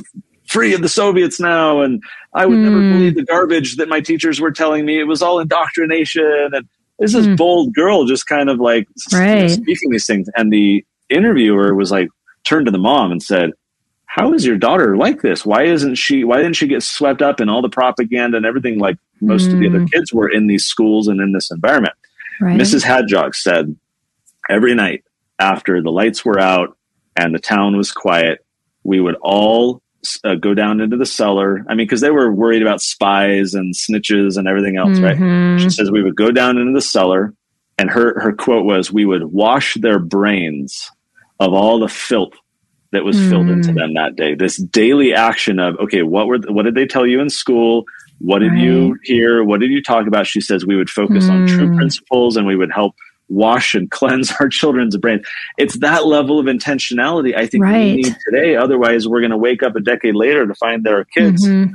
free 0.46 0.74
of 0.74 0.82
the 0.82 0.90
Soviets 0.90 1.40
now, 1.40 1.80
and 1.80 2.02
I 2.34 2.44
would 2.44 2.58
mm. 2.58 2.64
never 2.64 2.80
hmm. 2.80 2.92
believe 2.92 3.14
the 3.14 3.24
garbage 3.24 3.76
that 3.76 3.88
my 3.88 4.00
teachers 4.02 4.40
were 4.40 4.52
telling 4.52 4.84
me. 4.84 5.00
It 5.00 5.04
was 5.04 5.22
all 5.22 5.40
indoctrination, 5.40 6.50
and 6.52 6.68
this 6.98 7.14
is 7.14 7.26
mm. 7.26 7.36
bold 7.38 7.74
girl 7.74 8.04
just 8.04 8.26
kind 8.26 8.50
of 8.50 8.60
like 8.60 8.86
right. 9.10 9.50
speaking 9.50 9.90
these 9.90 10.06
things, 10.06 10.28
and 10.36 10.52
the 10.52 10.84
interviewer 11.08 11.74
was 11.74 11.90
like 11.90 12.10
turned 12.44 12.66
to 12.66 12.72
the 12.72 12.78
mom 12.78 13.10
and 13.10 13.22
said 13.22 13.52
how 14.16 14.32
is 14.32 14.46
your 14.46 14.56
daughter 14.56 14.96
like 14.96 15.20
this? 15.20 15.44
Why 15.44 15.64
isn't 15.64 15.96
she, 15.96 16.24
why 16.24 16.38
didn't 16.38 16.56
she 16.56 16.66
get 16.66 16.82
swept 16.82 17.20
up 17.20 17.38
in 17.38 17.50
all 17.50 17.60
the 17.60 17.68
propaganda 17.68 18.38
and 18.38 18.46
everything 18.46 18.78
like 18.78 18.96
most 19.20 19.50
mm. 19.50 19.52
of 19.52 19.60
the 19.60 19.68
other 19.68 19.80
mm. 19.80 19.92
kids 19.92 20.10
were 20.10 20.30
in 20.30 20.46
these 20.46 20.64
schools 20.64 21.06
and 21.06 21.20
in 21.20 21.32
this 21.32 21.50
environment? 21.50 21.92
Right. 22.40 22.58
Mrs. 22.58 22.82
Hadjog 22.82 23.34
said 23.34 23.76
every 24.48 24.74
night 24.74 25.04
after 25.38 25.82
the 25.82 25.90
lights 25.90 26.24
were 26.24 26.40
out 26.40 26.78
and 27.14 27.34
the 27.34 27.38
town 27.38 27.76
was 27.76 27.92
quiet, 27.92 28.38
we 28.84 29.00
would 29.00 29.16
all 29.20 29.82
uh, 30.24 30.36
go 30.36 30.54
down 30.54 30.80
into 30.80 30.96
the 30.96 31.04
cellar. 31.04 31.62
I 31.68 31.74
mean, 31.74 31.86
because 31.86 32.00
they 32.00 32.10
were 32.10 32.32
worried 32.32 32.62
about 32.62 32.80
spies 32.80 33.52
and 33.52 33.74
snitches 33.74 34.38
and 34.38 34.48
everything 34.48 34.78
else, 34.78 34.98
mm-hmm. 34.98 35.54
right? 35.54 35.60
She 35.60 35.68
says 35.68 35.90
we 35.90 36.02
would 36.02 36.16
go 36.16 36.30
down 36.30 36.56
into 36.56 36.72
the 36.72 36.80
cellar, 36.80 37.34
and 37.76 37.90
her 37.90 38.18
her 38.20 38.32
quote 38.32 38.64
was, 38.64 38.92
"We 38.92 39.04
would 39.04 39.24
wash 39.24 39.74
their 39.74 39.98
brains 39.98 40.90
of 41.38 41.52
all 41.52 41.80
the 41.80 41.88
filth 41.88 42.32
that 42.92 43.04
was 43.04 43.16
mm. 43.16 43.28
filled 43.28 43.48
into 43.48 43.70
hmm. 43.70 43.78
them 43.78 43.94
that 43.94 44.16
day. 44.16 44.34
This 44.34 44.56
daily 44.56 45.12
action 45.12 45.58
of, 45.58 45.76
okay, 45.76 46.02
what 46.02 46.26
were, 46.26 46.38
what 46.48 46.64
did 46.64 46.74
they 46.74 46.86
tell 46.86 47.06
you 47.06 47.20
in 47.20 47.30
school? 47.30 47.84
What 48.18 48.38
did 48.38 48.52
right. 48.52 48.62
you 48.62 48.96
hear? 49.02 49.44
What 49.44 49.60
did 49.60 49.70
you 49.70 49.82
talk 49.82 50.06
about? 50.06 50.26
She 50.26 50.40
says 50.40 50.64
we 50.64 50.76
would 50.76 50.90
focus 50.90 51.24
mm. 51.24 51.30
on 51.30 51.46
true 51.46 51.68
hmm. 51.68 51.76
principles 51.76 52.36
and 52.36 52.46
we 52.46 52.56
would 52.56 52.72
help 52.72 52.94
wash 53.28 53.74
and 53.74 53.90
cleanse 53.90 54.32
our 54.40 54.48
children's 54.48 54.96
brain. 54.96 55.22
It's 55.58 55.78
that 55.80 56.06
level 56.06 56.38
of 56.38 56.46
intentionality 56.46 57.36
I 57.36 57.46
think 57.46 57.64
right. 57.64 57.96
we 57.96 57.96
need 57.96 58.16
today. 58.24 58.56
Otherwise, 58.56 59.08
we're 59.08 59.20
going 59.20 59.30
to 59.30 59.36
wake 59.36 59.62
up 59.62 59.76
a 59.76 59.80
decade 59.80 60.14
later 60.14 60.46
to 60.46 60.54
find 60.54 60.84
that 60.84 60.92
our 60.92 61.04
kids 61.04 61.46
mm-hmm 61.46 61.74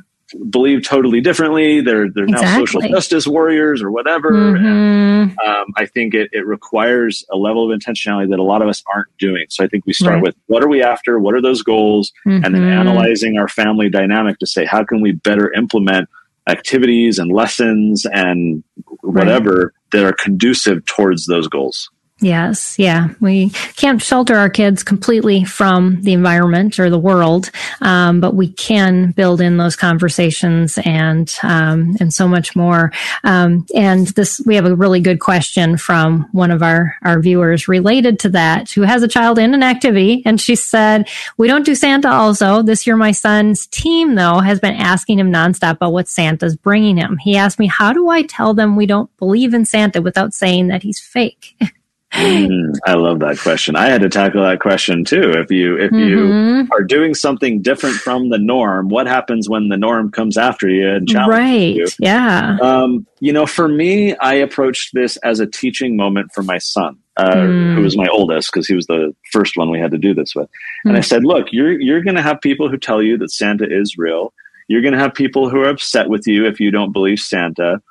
believe 0.50 0.84
totally 0.84 1.22
differently. 1.22 1.82
They're 1.82 2.10
they're 2.10 2.26
exactly. 2.26 2.48
now 2.48 2.65
social 2.65 2.82
justice 2.82 3.28
warriors 3.28 3.82
or 3.82 3.91
whatever. 3.91 4.32
Mm-hmm. 4.32 4.65
And, 4.65 5.39
um, 5.46 5.65
I 5.78 5.86
think 5.86 6.13
it, 6.13 6.30
it 6.32 6.46
requires 6.46 7.26
a 7.32 7.38
level 7.38 7.70
of 7.70 7.78
intentionality 7.78 8.30
that 8.30 8.39
a 8.39 8.44
lot 8.44 8.62
of 8.62 8.67
us 8.67 8.84
aren't 8.94 9.15
doing. 9.17 9.46
So 9.50 9.63
I 9.63 9.67
think 9.67 9.86
we 9.86 9.94
start 9.94 10.15
right. 10.15 10.24
with 10.24 10.36
what 10.48 10.63
are 10.63 10.67
we 10.67 10.84
after? 10.84 11.20
What 11.20 11.36
are 11.36 11.41
those 11.41 11.63
goals? 11.63 12.12
Mm-hmm. 12.26 12.46
And 12.46 12.56
then 12.56 12.62
mm-hmm. 12.62 12.80
analyzing 12.80 13.38
our 13.38 13.48
family 13.48 13.89
dynamic 13.89 14.39
to 14.39 14.48
say 14.48 14.65
how 14.65 14.84
can 14.84 15.02
we 15.02 15.12
better 15.12 15.52
implement 15.54 16.10
activities 16.48 17.20
and 17.20 17.32
lessons 17.32 18.06
and 18.06 18.63
whatever 19.02 19.56
right. 19.56 19.72
that 19.91 20.04
are 20.06 20.13
conducive 20.13 20.86
towards 20.86 21.26
those 21.26 21.48
goals. 21.48 21.89
Yes, 22.21 22.77
yeah. 22.77 23.10
We 23.19 23.49
can't 23.77 23.99
shelter 23.99 24.36
our 24.36 24.49
kids 24.49 24.84
completely 24.84 25.43
from 25.43 26.03
the 26.03 26.13
environment 26.13 26.79
or 26.79 26.91
the 26.91 26.99
world, 26.99 27.49
um, 27.81 28.21
but 28.21 28.36
we 28.36 28.49
can 28.49 29.12
build 29.12 29.41
in 29.41 29.57
those 29.57 29.75
conversations 29.75 30.77
and 30.86 31.34
um, 31.41 31.97
and 31.99 32.13
so 32.13 32.27
much 32.27 32.55
more. 32.55 32.91
Um, 33.23 33.65
and 33.73 34.07
this, 34.10 34.39
we 34.45 34.53
have 34.53 34.67
a 34.67 34.75
really 34.75 34.99
good 34.99 35.19
question 35.19 35.77
from 35.77 36.29
one 36.31 36.51
of 36.51 36.62
our 36.62 36.95
our 37.01 37.19
viewers 37.19 37.67
related 37.67 38.19
to 38.19 38.29
that, 38.29 38.69
who 38.69 38.84
has 38.84 39.01
a 39.01 39.07
child 39.07 39.39
in 39.39 39.55
an 39.55 39.63
activity, 39.63 40.21
and 40.23 40.39
she 40.39 40.55
said, 40.55 41.10
"We 41.38 41.47
don't 41.47 41.65
do 41.65 41.73
Santa. 41.73 42.12
Also, 42.12 42.62
this 42.62 42.86
year, 42.86 42.97
my 42.97 43.13
son's 43.13 43.65
team 43.65 44.13
though 44.13 44.41
has 44.41 44.60
been 44.60 44.75
asking 44.75 45.17
him 45.17 45.31
nonstop 45.34 45.71
about 45.71 45.93
what 45.93 46.07
Santa's 46.07 46.55
bringing 46.55 46.97
him. 46.97 47.17
He 47.17 47.36
asked 47.36 47.57
me, 47.57 47.65
how 47.65 47.93
do 47.93 48.10
I 48.10 48.21
tell 48.21 48.53
them 48.53 48.75
we 48.75 48.86
don't 48.86 49.10
believe 49.17 49.55
in 49.55 49.65
Santa 49.65 50.03
without 50.03 50.36
saying 50.36 50.67
that 50.67 50.84
he's 50.84 50.99
fake?" 50.99 51.55
Mm, 52.13 52.76
I 52.86 52.93
love 52.95 53.19
that 53.19 53.39
question. 53.39 53.78
I 53.78 53.88
had 53.88 54.02
to 54.02 54.10
tackle 54.10 54.43
that 54.43 54.60
question 54.60 55.06
too. 55.06 55.32
If 55.32 55.50
you 55.50 55.78
if 55.78 55.91
mm-hmm. 55.91 56.00
you 56.00 56.67
are 56.74 56.84
doing 56.84 57.13
something 57.13 57.62
different 57.62 57.95
from 57.95 58.30
the 58.30 58.38
norm, 58.38 58.89
what 58.89 59.08
happens 59.08 59.47
when 59.47 59.69
the 59.69 59.78
norm 59.78 60.12
comes 60.12 60.38
after 60.38 60.67
you 60.67 60.89
and 60.89 61.08
challenges 61.08 61.39
right. 61.39 61.76
you? 61.76 61.88
Yeah. 62.00 62.58
Um, 62.62 63.08
you 63.21 63.32
know, 63.32 63.45
for 63.45 63.67
me, 63.67 64.15
I 64.17 64.34
approached 64.36 64.93
this 64.93 65.15
as 65.17 65.39
a 65.39 65.47
teaching 65.47 65.95
moment 65.95 66.32
for 66.34 66.43
my 66.43 66.58
son, 66.58 66.97
uh, 67.15 67.34
mm. 67.34 67.76
who 67.76 67.82
was 67.82 67.95
my 67.95 68.08
oldest, 68.08 68.52
because 68.52 68.67
he 68.67 68.76
was 68.76 68.88
the 68.88 69.15
first 69.32 69.56
one 69.56 69.69
we 69.69 69.80
had 69.80 69.91
to 69.91 69.97
do 69.97 70.13
this 70.13 70.36
with. 70.36 70.50
And 70.84 70.95
mm. 70.95 70.97
I 70.97 71.02
said, 71.02 71.24
"Look, 71.24 71.47
you're 71.52 71.80
you're 71.80 72.04
going 72.04 72.17
to 72.17 72.21
have 72.21 72.41
people 72.41 72.67
who 72.67 72.78
tell 72.78 73.02
you 73.02 73.17
that 73.19 73.32
Santa 73.32 73.65
is 73.69 73.97
real. 73.97 74.34
You're 74.67 74.82
going 74.82 74.93
to 74.93 75.00
have 75.00 75.13
people 75.13 75.50
who 75.50 75.62
are 75.62 75.69
upset 75.69 76.10
with 76.10 76.28
you 76.28 76.45
if 76.45 76.60
you 76.60 76.71
don't 76.71 76.91
believe 76.91 77.19
Santa." 77.19 77.82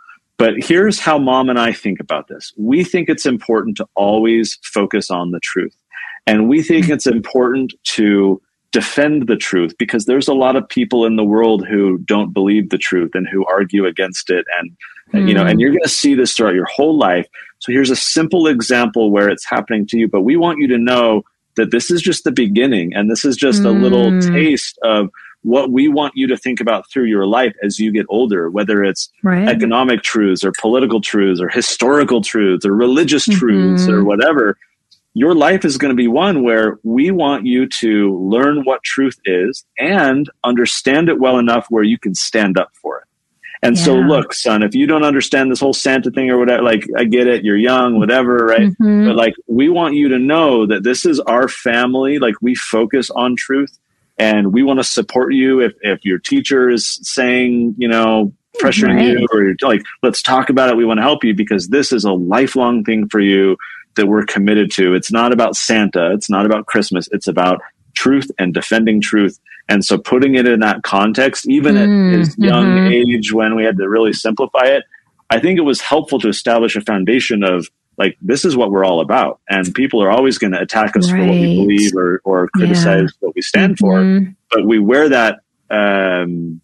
But 0.41 0.55
here's 0.57 0.99
how 0.99 1.19
mom 1.19 1.51
and 1.51 1.61
I 1.61 1.71
think 1.71 2.01
about 2.01 2.29
this. 2.29 2.51
We 2.57 2.83
think 2.83 3.11
it's 3.11 3.27
important 3.27 3.77
to 3.77 3.87
always 3.95 4.59
focus 4.63 5.11
on 5.11 5.33
the 5.33 5.41
truth. 5.41 5.77
And 6.27 6.49
we 6.49 6.63
think 6.63 6.89
it's 6.89 7.07
important 7.07 7.75
to 7.89 8.41
defend 8.73 9.27
the 9.27 9.37
truth 9.37 9.75
because 9.79 10.07
there's 10.07 10.29
a 10.29 10.33
lot 10.33 10.57
of 10.57 10.67
people 10.67 11.05
in 11.05 11.17
the 11.17 11.25
world 11.25 11.67
who 11.67 11.99
don't 11.99 12.33
believe 12.33 12.71
the 12.71 12.79
truth 12.79 13.11
and 13.13 13.29
who 13.29 13.45
argue 13.45 13.85
against 13.85 14.31
it. 14.31 14.47
And, 14.59 14.75
mm. 15.13 15.29
you 15.29 15.35
know, 15.35 15.45
and 15.45 15.61
you're 15.61 15.73
going 15.73 15.83
to 15.83 15.91
see 15.91 16.15
this 16.15 16.35
throughout 16.35 16.55
your 16.55 16.69
whole 16.75 16.97
life. 16.97 17.27
So 17.59 17.71
here's 17.71 17.91
a 17.91 17.97
simple 17.97 18.47
example 18.47 19.11
where 19.11 19.29
it's 19.29 19.45
happening 19.45 19.87
to 19.89 19.99
you, 19.99 20.09
but 20.09 20.23
we 20.23 20.37
want 20.37 20.59
you 20.59 20.69
to 20.69 20.79
know 20.79 21.23
that 21.57 21.71
this 21.71 21.91
is 21.91 22.01
just 22.01 22.25
the 22.25 22.33
beginning 22.33 22.95
and 22.95 23.11
this 23.11 23.27
is 23.27 23.37
just 23.37 23.61
mm. 23.61 23.67
a 23.67 23.71
little 23.73 24.11
mm. 24.11 24.33
taste 24.33 24.79
of 24.85 25.11
what 25.43 25.71
we 25.71 25.89
want 25.89 26.13
you 26.17 26.27
to 26.27 26.37
think 26.37 26.61
about 26.61 26.91
through 26.91 27.05
your 27.05 27.27
life 27.27 27.55
as 27.63 27.79
you 27.79 27.93
get 27.93 28.07
older, 28.09 28.51
whether 28.51 28.85
it's 28.85 29.11
right. 29.23 29.49
economic 29.49 30.03
truths 30.03 30.45
or 30.45 30.53
political 30.61 31.01
truths 31.01 31.41
or 31.41 31.49
historical 31.49 32.21
truths 32.21 32.67
or 32.67 32.75
religious 32.75 33.27
mm-hmm. 33.27 33.39
truths 33.39 33.89
or 33.89 34.05
whatever. 34.05 34.57
Your 35.15 35.35
life 35.35 35.65
is 35.65 35.77
going 35.77 35.91
to 35.91 35.97
be 35.97 36.07
one 36.07 36.45
where 36.45 36.79
we 36.85 37.11
want 37.11 37.45
you 37.45 37.67
to 37.69 38.17
learn 38.19 38.65
what 38.65 38.85
truth 38.85 39.19
is 39.25 39.65
and 39.77 40.31
understand 40.45 41.09
it 41.09 41.19
well 41.19 41.39
enough 41.39 41.67
where 41.69 41.83
you 41.83 41.99
can 41.99 42.15
stand 42.15 42.57
up 42.57 42.71
for 42.81 42.99
it. 42.99 43.05
And 43.63 43.77
yeah. 43.77 43.85
so, 43.85 43.95
look, 43.95 44.33
son, 44.33 44.63
if 44.63 44.75
you 44.75 44.87
don't 44.87 45.05
understand 45.05 45.51
this 45.51 45.61
whole 45.61 45.75
Santa 45.75 46.11
thing 46.11 46.31
or 46.31 46.39
whatever, 46.39 46.63
like, 46.63 46.85
I 46.97 47.05
get 47.05 47.27
it, 47.27 47.45
you're 47.45 47.57
young, 47.57 47.99
whatever, 47.99 48.37
right? 48.37 48.69
Mm-hmm. 48.69 49.09
But 49.09 49.17
like, 49.17 49.35
we 49.49 49.69
want 49.69 49.95
you 49.95 50.09
to 50.11 50.19
know 50.19 50.67
that 50.67 50.83
this 50.83 51.05
is 51.05 51.21
our 51.21 51.49
family. 51.49 52.19
Like, 52.19 52.37
we 52.41 52.55
focus 52.55 53.11
on 53.11 53.37
truth 53.37 53.79
and 54.21 54.53
we 54.53 54.63
want 54.63 54.79
to 54.79 54.85
support 54.85 55.33
you 55.33 55.61
if, 55.61 55.73
if 55.81 56.05
your 56.05 56.19
teacher 56.19 56.69
is 56.69 57.01
saying 57.03 57.75
you 57.79 57.89
know 57.89 58.33
pressuring 58.61 58.97
right. 58.97 59.07
you 59.07 59.27
or 59.33 59.43
you're 59.43 59.57
like 59.63 59.83
let's 60.03 60.23
talk 60.23 60.51
about 60.51 60.69
it. 60.69 60.77
We 60.77 60.85
want 60.85 60.99
to 60.99 61.03
help 61.03 61.25
you 61.25 61.35
because 61.35 61.69
this 61.69 61.93
is 61.93 62.05
a 62.05 62.13
lifelong 62.13 62.85
thing 62.85 63.09
for 63.09 63.21
you 63.21 63.57
that 63.97 64.07
we're 64.07 64.27
committed 64.27 64.71
to. 64.73 64.95
It's 64.95 65.11
not 65.11 65.33
about 65.33 65.57
santa. 65.57 66.13
It's 66.13 66.29
not 66.29 66.47
about 66.47 66.67
christmas. 66.67 67.09
It's 67.13 67.27
about 67.27 67.61
truth 67.95 68.31
and 68.39 68.53
defending 68.53 69.01
truth. 69.01 69.41
And 69.69 69.85
so 69.85 69.99
putting 69.99 70.35
it 70.35 70.47
in 70.47 70.61
that 70.61 70.83
context 70.83 71.49
even 71.49 71.77
mm, 71.77 72.13
at 72.13 72.19
his 72.19 72.37
young 72.39 72.67
mm-hmm. 72.67 72.93
age 72.93 73.33
when 73.33 73.57
we 73.57 73.65
had 73.65 73.79
to 73.79 73.89
really 73.89 74.13
simplify 74.13 74.65
it 74.65 74.83
i 75.31 75.39
think 75.39 75.59
it 75.59 75.63
was 75.63 75.81
helpful 75.81 76.19
to 76.19 76.29
establish 76.29 76.75
a 76.75 76.81
foundation 76.81 77.45
of 77.45 77.69
like 78.01 78.17
this 78.23 78.45
is 78.45 78.57
what 78.57 78.71
we're 78.71 78.85
all 78.85 79.01
about 79.01 79.41
and 79.49 79.75
people 79.75 80.03
are 80.03 80.11
always 80.11 80.39
going 80.39 80.53
to 80.53 80.61
attack 80.61 80.97
us 80.97 81.13
right. 81.13 81.21
for 81.21 81.27
what 81.27 81.35
we 81.35 81.57
believe 81.57 81.95
or, 81.95 82.21
or 82.25 82.49
criticize 82.49 83.03
yeah. 83.03 83.17
what 83.21 83.35
we 83.35 83.43
stand 83.43 83.77
mm-hmm. 83.77 84.25
for 84.25 84.35
but 84.51 84.67
we 84.67 84.79
wear 84.79 85.11
that 85.11 85.41
um, 85.71 86.61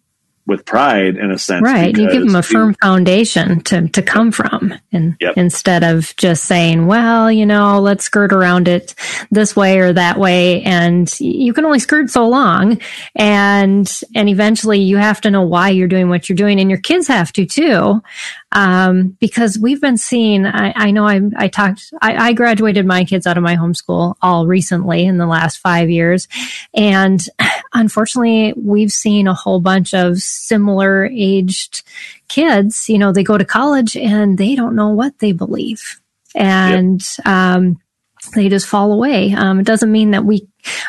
with 0.47 0.63
pride 0.63 1.17
in 1.17 1.29
a 1.29 1.37
sense. 1.37 1.61
Right. 1.61 1.95
You 1.95 2.09
give 2.09 2.25
them 2.25 2.35
a 2.35 2.41
firm 2.41 2.73
foundation 2.81 3.59
to, 3.65 3.89
to 3.89 4.01
come 4.01 4.31
from 4.31 4.73
and 4.93 5.17
yep. 5.19 5.33
instead 5.35 5.83
of 5.83 6.15
just 6.15 6.45
saying, 6.45 6.87
well, 6.87 7.29
you 7.29 7.45
know, 7.45 7.81
let's 7.81 8.05
skirt 8.05 8.31
around 8.31 8.69
it 8.69 8.95
this 9.29 9.57
way 9.57 9.79
or 9.79 9.91
that 9.91 10.17
way. 10.17 10.63
And 10.63 11.13
you 11.19 11.53
can 11.53 11.65
only 11.65 11.79
skirt 11.79 12.09
so 12.09 12.27
long. 12.29 12.79
And, 13.13 14.01
and 14.15 14.29
eventually 14.29 14.79
you 14.79 14.95
have 14.95 15.19
to 15.21 15.31
know 15.31 15.41
why 15.41 15.69
you're 15.69 15.89
doing 15.89 16.07
what 16.07 16.29
you're 16.29 16.37
doing 16.37 16.61
and 16.61 16.69
your 16.69 16.79
kids 16.79 17.09
have 17.09 17.33
to 17.33 17.45
too. 17.45 18.01
Um, 18.51 19.17
because 19.19 19.59
we've 19.59 19.81
been 19.81 19.97
seeing, 19.97 20.45
I, 20.45 20.73
I 20.75 20.91
know 20.91 21.05
I, 21.05 21.21
I 21.35 21.47
talked, 21.47 21.93
I, 22.01 22.29
I 22.29 22.33
graduated 22.33 22.85
my 22.85 23.03
kids 23.03 23.27
out 23.27 23.37
of 23.37 23.43
my 23.43 23.55
homeschool 23.55 24.15
all 24.21 24.47
recently 24.47 25.05
in 25.05 25.17
the 25.17 25.25
last 25.25 25.57
five 25.57 25.89
years. 25.89 26.27
And 26.73 27.21
unfortunately, 27.73 28.53
we've 28.55 28.91
seen 28.91 29.27
a 29.27 29.33
whole 29.33 29.59
bunch 29.59 29.93
of 29.93 30.19
similar 30.19 31.05
aged 31.05 31.83
kids. 32.29 32.87
You 32.87 32.97
know, 32.97 33.11
they 33.11 33.23
go 33.23 33.37
to 33.37 33.45
college 33.45 33.97
and 33.97 34.37
they 34.37 34.55
don't 34.55 34.75
know 34.75 34.89
what 34.89 35.19
they 35.19 35.33
believe. 35.33 35.99
And, 36.33 37.01
yep. 37.19 37.27
um, 37.27 37.79
they 38.33 38.49
just 38.49 38.67
fall 38.67 38.91
away. 38.91 39.33
Um, 39.33 39.59
it 39.59 39.65
doesn't 39.65 39.91
mean 39.91 40.11
that 40.11 40.25
we 40.25 40.47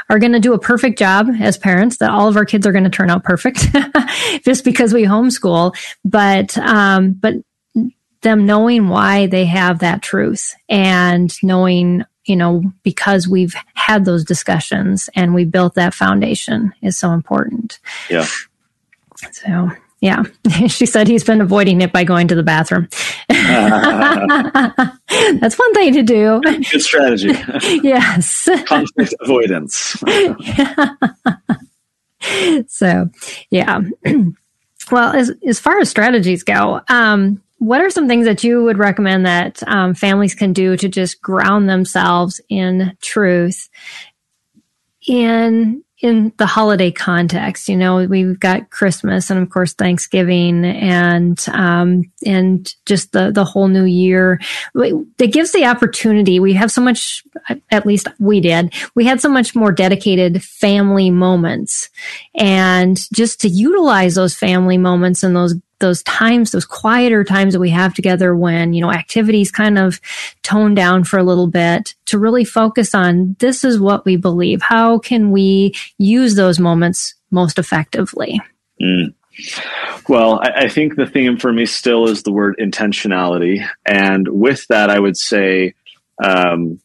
are 0.08 0.18
going 0.18 0.32
to 0.32 0.40
do 0.40 0.54
a 0.54 0.58
perfect 0.58 0.98
job 0.98 1.28
as 1.40 1.56
parents, 1.58 1.98
that 1.98 2.10
all 2.10 2.28
of 2.28 2.36
our 2.36 2.44
kids 2.44 2.66
are 2.66 2.72
going 2.72 2.84
to 2.84 2.90
turn 2.90 3.10
out 3.10 3.24
perfect 3.24 3.66
just 4.44 4.64
because 4.64 4.92
we 4.92 5.04
homeschool. 5.04 5.74
But, 6.04 6.56
um, 6.58 7.12
but 7.12 7.34
them 8.22 8.46
knowing 8.46 8.88
why 8.88 9.26
they 9.26 9.44
have 9.44 9.80
that 9.80 10.02
truth 10.02 10.54
and 10.68 11.32
knowing, 11.42 12.04
you 12.24 12.36
know, 12.36 12.62
because 12.82 13.28
we've 13.28 13.54
had 13.74 14.04
those 14.04 14.24
discussions 14.24 15.08
and 15.14 15.34
we 15.34 15.44
built 15.44 15.74
that 15.74 15.94
foundation 15.94 16.72
is 16.82 16.96
so 16.96 17.12
important. 17.12 17.78
Yeah. 18.10 18.26
So, 19.32 19.70
yeah. 20.00 20.22
she 20.68 20.86
said 20.86 21.08
he's 21.08 21.24
been 21.24 21.40
avoiding 21.40 21.80
it 21.80 21.92
by 21.92 22.04
going 22.04 22.28
to 22.28 22.34
the 22.34 22.42
bathroom. 22.42 22.88
That's 23.28 24.68
one 25.58 25.74
thing 25.74 25.92
to 25.94 26.02
do. 26.02 26.40
Good 26.42 26.82
strategy. 26.82 27.28
yes. 27.82 28.48
Conflict 28.66 29.14
avoidance. 29.20 30.02
so, 32.68 33.10
yeah. 33.50 33.80
well, 34.90 35.14
as, 35.14 35.30
as 35.46 35.60
far 35.60 35.78
as 35.78 35.88
strategies 35.88 36.42
go, 36.42 36.80
um, 36.88 37.42
what 37.58 37.80
are 37.80 37.90
some 37.90 38.08
things 38.08 38.24
that 38.26 38.44
you 38.44 38.62
would 38.64 38.78
recommend 38.78 39.26
that 39.26 39.62
um, 39.66 39.94
families 39.94 40.34
can 40.34 40.52
do 40.52 40.76
to 40.76 40.88
just 40.88 41.20
ground 41.20 41.68
themselves 41.68 42.40
in 42.48 42.96
truth 43.00 43.68
in 45.06 45.82
in 46.00 46.32
the 46.36 46.46
holiday 46.46 46.92
context? 46.92 47.68
You 47.68 47.76
know, 47.76 48.06
we've 48.06 48.38
got 48.38 48.70
Christmas 48.70 49.28
and 49.28 49.40
of 49.42 49.50
course 49.50 49.72
Thanksgiving 49.72 50.64
and 50.64 51.44
um, 51.48 52.04
and 52.24 52.72
just 52.86 53.10
the 53.10 53.32
the 53.32 53.44
whole 53.44 53.66
new 53.66 53.84
year. 53.84 54.40
It 54.76 55.32
gives 55.32 55.50
the 55.50 55.64
opportunity. 55.64 56.38
We 56.38 56.52
have 56.52 56.70
so 56.70 56.80
much. 56.80 57.24
At 57.72 57.86
least 57.86 58.06
we 58.20 58.40
did. 58.40 58.72
We 58.94 59.04
had 59.04 59.20
so 59.20 59.28
much 59.28 59.56
more 59.56 59.72
dedicated 59.72 60.44
family 60.44 61.10
moments, 61.10 61.90
and 62.36 62.96
just 63.12 63.40
to 63.40 63.48
utilize 63.48 64.14
those 64.14 64.36
family 64.36 64.78
moments 64.78 65.24
and 65.24 65.34
those 65.34 65.56
those 65.80 66.02
times, 66.02 66.50
those 66.50 66.64
quieter 66.64 67.24
times 67.24 67.52
that 67.52 67.60
we 67.60 67.70
have 67.70 67.94
together 67.94 68.34
when, 68.34 68.72
you 68.72 68.80
know, 68.80 68.90
activities 68.90 69.50
kind 69.50 69.78
of 69.78 70.00
tone 70.42 70.74
down 70.74 71.04
for 71.04 71.18
a 71.18 71.22
little 71.22 71.46
bit 71.46 71.94
to 72.06 72.18
really 72.18 72.44
focus 72.44 72.94
on 72.94 73.36
this 73.38 73.64
is 73.64 73.80
what 73.80 74.04
we 74.04 74.16
believe. 74.16 74.62
How 74.62 74.98
can 74.98 75.30
we 75.30 75.74
use 75.98 76.34
those 76.34 76.58
moments 76.58 77.14
most 77.30 77.58
effectively? 77.58 78.40
Mm. 78.80 79.14
Well, 80.08 80.40
I, 80.40 80.64
I, 80.64 80.68
think 80.68 80.96
the 80.96 81.06
theme 81.06 81.36
for 81.36 81.52
me 81.52 81.64
still 81.64 82.08
is 82.08 82.22
the 82.22 82.32
word 82.32 82.56
intentionality. 82.58 83.64
And 83.86 84.26
with 84.26 84.66
that, 84.66 84.90
I 84.90 84.98
would 84.98 85.16
say, 85.16 85.74
um, 86.22 86.80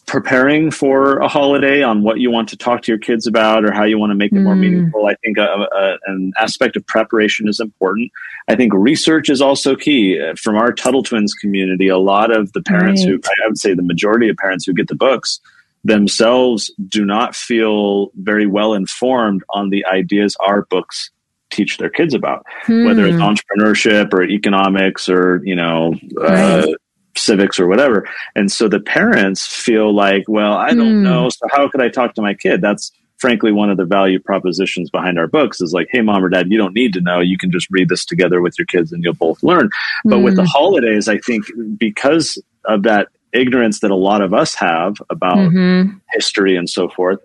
preparing 0.00 0.70
for 0.70 1.18
a 1.18 1.28
holiday 1.28 1.82
on 1.82 2.02
what 2.02 2.18
you 2.18 2.30
want 2.30 2.48
to 2.48 2.56
talk 2.56 2.82
to 2.82 2.92
your 2.92 2.98
kids 2.98 3.26
about 3.26 3.64
or 3.64 3.72
how 3.72 3.84
you 3.84 3.98
want 3.98 4.10
to 4.10 4.14
make 4.14 4.32
it 4.32 4.40
more 4.40 4.54
mm. 4.54 4.60
meaningful. 4.60 5.06
I 5.06 5.14
think 5.16 5.38
a, 5.38 5.42
a, 5.42 5.98
an 6.06 6.32
aspect 6.38 6.76
of 6.76 6.86
preparation 6.86 7.48
is 7.48 7.60
important. 7.60 8.10
I 8.48 8.56
think 8.56 8.72
research 8.74 9.28
is 9.28 9.40
also 9.40 9.76
key. 9.76 10.20
From 10.40 10.56
our 10.56 10.72
Tuttle 10.72 11.02
Twins 11.02 11.34
community, 11.34 11.88
a 11.88 11.98
lot 11.98 12.34
of 12.34 12.52
the 12.52 12.62
parents 12.62 13.04
right. 13.04 13.12
who, 13.12 13.20
I 13.44 13.48
would 13.48 13.58
say 13.58 13.74
the 13.74 13.82
majority 13.82 14.28
of 14.28 14.36
parents 14.36 14.64
who 14.64 14.72
get 14.72 14.88
the 14.88 14.94
books 14.94 15.40
themselves 15.84 16.70
do 16.88 17.04
not 17.04 17.34
feel 17.34 18.10
very 18.16 18.46
well 18.46 18.74
informed 18.74 19.42
on 19.50 19.70
the 19.70 19.84
ideas 19.86 20.36
our 20.40 20.62
books 20.66 21.10
teach 21.50 21.76
their 21.76 21.90
kids 21.90 22.14
about, 22.14 22.44
hmm. 22.62 22.84
whether 22.86 23.04
it's 23.06 23.16
hmm. 23.16 23.22
entrepreneurship 23.22 24.12
or 24.12 24.22
economics 24.22 25.08
or, 25.08 25.42
you 25.44 25.54
know, 25.54 25.94
uh, 26.20 26.24
right. 26.24 26.64
uh, 26.64 26.72
civics 27.22 27.58
or 27.58 27.66
whatever. 27.66 28.08
And 28.34 28.50
so 28.50 28.68
the 28.68 28.80
parents 28.80 29.46
feel 29.46 29.94
like, 29.94 30.24
well, 30.28 30.54
I 30.54 30.68
don't 30.74 31.00
mm. 31.00 31.02
know. 31.02 31.28
So 31.28 31.46
how 31.50 31.68
could 31.68 31.80
I 31.80 31.88
talk 31.88 32.14
to 32.14 32.22
my 32.22 32.34
kid? 32.34 32.60
That's 32.60 32.92
frankly 33.18 33.52
one 33.52 33.70
of 33.70 33.76
the 33.76 33.84
value 33.84 34.18
propositions 34.18 34.90
behind 34.90 35.18
our 35.18 35.28
books 35.28 35.60
is 35.60 35.72
like, 35.72 35.88
hey, 35.90 36.00
mom 36.00 36.24
or 36.24 36.28
dad, 36.28 36.50
you 36.50 36.58
don't 36.58 36.74
need 36.74 36.92
to 36.94 37.00
know. 37.00 37.20
You 37.20 37.38
can 37.38 37.52
just 37.52 37.68
read 37.70 37.88
this 37.88 38.04
together 38.04 38.42
with 38.42 38.58
your 38.58 38.66
kids 38.66 38.92
and 38.92 39.02
you'll 39.04 39.14
both 39.14 39.42
learn. 39.42 39.70
But 40.04 40.16
mm. 40.16 40.24
with 40.24 40.36
the 40.36 40.42
hmm. 40.42 40.48
holidays, 40.48 41.08
I 41.08 41.18
think 41.18 41.44
because 41.78 42.42
of 42.64 42.82
that 42.82 43.08
ignorance 43.32 43.80
that 43.80 43.90
a 43.90 43.96
lot 43.96 44.22
of 44.22 44.34
us 44.34 44.54
have 44.54 44.96
about 45.08 45.36
mm-hmm. 45.36 45.96
history 46.12 46.56
and 46.56 46.68
so 46.68 46.88
forth, 46.88 47.20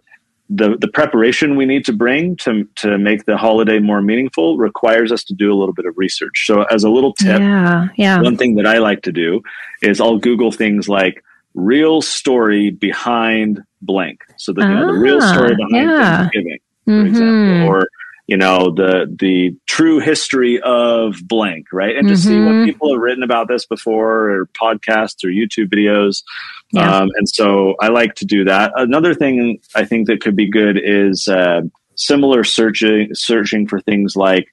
the 0.50 0.78
the 0.80 0.88
preparation 0.88 1.56
we 1.58 1.66
need 1.66 1.86
to 1.86 1.94
bring 1.94 2.36
to 2.38 2.64
to 2.76 2.98
make 2.98 3.26
the 3.26 3.38
holiday 3.38 3.80
more 3.80 4.02
meaningful 4.02 4.58
requires 4.58 5.12
us 5.12 5.24
to 5.26 5.34
do 5.34 5.52
a 5.52 5.56
little 5.56 5.74
bit 5.74 5.86
of 5.86 5.98
research. 5.98 6.46
So 6.46 6.64
as 6.64 6.84
a 6.84 6.90
little 6.90 7.14
tip, 7.14 7.40
yeah, 7.40 7.88
yeah. 7.96 8.22
one 8.22 8.38
thing 8.38 8.56
that 8.56 8.66
I 8.66 8.78
like 8.78 9.02
to 9.04 9.12
do 9.12 9.42
is 9.82 10.00
I'll 10.00 10.18
Google 10.18 10.52
things 10.52 10.88
like 10.88 11.24
real 11.54 12.02
story 12.02 12.70
behind 12.70 13.62
blank. 13.82 14.22
So 14.38 14.54
the, 14.54 14.62
ah, 14.62 14.68
you 14.68 14.74
know, 14.76 14.94
the 14.94 15.00
real 15.00 15.22
story 15.22 15.52
ah, 15.54 15.56
behind 15.56 15.90
yeah. 15.90 16.18
Thanksgiving, 16.18 16.60
for 16.86 16.92
mm-hmm. 16.92 17.08
example, 17.08 17.68
or 17.68 17.90
you 18.28 18.36
know 18.38 18.72
the 18.72 19.14
the 19.20 19.56
true 19.66 20.00
history 20.00 20.60
of 20.62 21.16
blank 21.24 21.68
right 21.72 21.96
and 21.96 22.08
just 22.08 22.26
mm-hmm. 22.26 22.34
see 22.34 22.40
what 22.40 22.52
mm-hmm. 22.52 22.66
people 22.66 22.94
have 22.94 23.02
written 23.02 23.24
about 23.24 23.48
this 23.48 23.66
before 23.66 24.30
or 24.30 24.46
podcasts 24.48 25.24
or 25.24 25.30
youtube 25.30 25.74
videos 25.74 26.24
yeah. 26.72 26.98
um, 26.98 27.10
and 27.16 27.28
so 27.28 27.76
i 27.82 27.88
like 27.88 28.14
to 28.16 28.26
do 28.26 28.44
that 28.44 28.72
another 28.76 29.14
thing 29.14 29.60
i 29.76 29.84
think 29.84 30.08
that 30.08 30.22
could 30.22 30.36
be 30.36 30.50
good 30.50 30.80
is 30.82 31.28
uh, 31.28 31.62
similar 31.96 32.44
searching 32.44 33.10
searching 33.14 33.68
for 33.68 33.80
things 33.80 34.16
like 34.16 34.48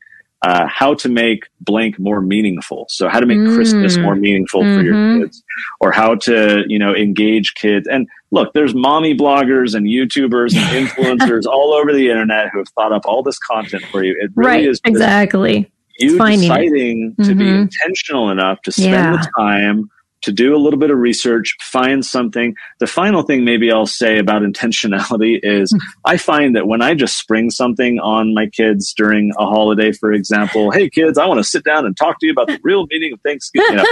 uh, 0.45 0.67
how 0.67 0.93
to 0.93 1.09
make 1.09 1.47
blank 1.63 1.99
more 1.99 2.21
meaningful. 2.21 2.85
So 2.91 3.09
how 3.09 3.19
to 3.19 3.25
make 3.25 3.39
mm. 3.39 3.55
Christmas 3.55 3.97
more 3.97 4.15
meaningful 4.15 4.61
mm-hmm. 4.61 4.79
for 4.79 4.85
your 4.85 4.95
mm-hmm. 4.95 5.23
kids 5.23 5.43
or 5.81 5.91
how 5.91 6.17
to, 6.17 6.65
you 6.67 6.79
know, 6.79 6.95
engage 6.95 7.55
kids. 7.55 7.89
And 7.89 8.07
look, 8.31 8.53
there's 8.53 8.75
mommy 8.75 9.17
bloggers 9.17 9.75
and 9.75 9.87
YouTubers 9.87 10.55
and 10.55 10.87
influencers 10.89 11.47
all 11.47 11.73
over 11.73 11.95
the 11.95 12.11
internet 12.11 12.51
who 12.53 12.59
have 12.59 12.69
thought 12.75 12.93
up 12.93 13.07
all 13.07 13.23
this 13.23 13.39
content 13.39 13.85
for 13.87 14.05
you. 14.05 14.15
It 14.21 14.33
really 14.35 14.51
right, 14.51 14.69
is 14.69 14.83
exactly. 14.85 15.71
You 15.99 16.19
deciding 16.19 17.15
it. 17.19 17.25
to 17.25 17.31
mm-hmm. 17.31 17.39
be 17.39 17.49
intentional 17.49 18.29
enough 18.29 18.61
to 18.63 18.73
spend 18.73 18.93
yeah. 18.93 19.13
the 19.13 19.31
time 19.39 19.91
to 20.25 20.33
do 20.33 20.55
a 20.55 20.59
little 20.59 20.79
bit 20.79 20.91
of 20.91 20.99
research, 20.99 21.57
find 21.61 22.05
something. 22.05 22.57
The 22.81 22.87
final 22.87 23.23
thing 23.23 23.45
maybe 23.45 23.71
I'll 23.71 23.87
say 23.87 24.19
about 24.19 24.43
intentionality 24.43 25.39
is 25.43 25.71
hmm. 25.71 25.79
I 26.05 26.17
find 26.17 26.57
that 26.57 26.67
when 26.67 26.83
I 26.83 26.95
just 26.95 27.19
spring 27.19 27.51
something 27.51 27.99
on 28.01 28.35
my 28.35 28.47
kids 28.47 28.93
during 28.95 29.33
a 29.39 29.47
holiday, 29.47 29.93
for 29.93 30.13
example, 30.13 30.71
hey 30.71 30.89
kids, 30.89 31.19
I 31.19 31.27
want 31.27 31.39
to 31.39 31.45
sit 31.45 31.65
down 31.65 31.87
and 31.87 31.97
talk 31.97 32.19
to 32.21 32.27
you 32.27 32.33
about 32.33 32.49
the 32.49 32.59
real 32.63 32.87
meaning 32.91 33.13
of 33.13 33.21
Thanksgiving. 33.21 33.71
You 33.71 33.77
know, 33.77 33.85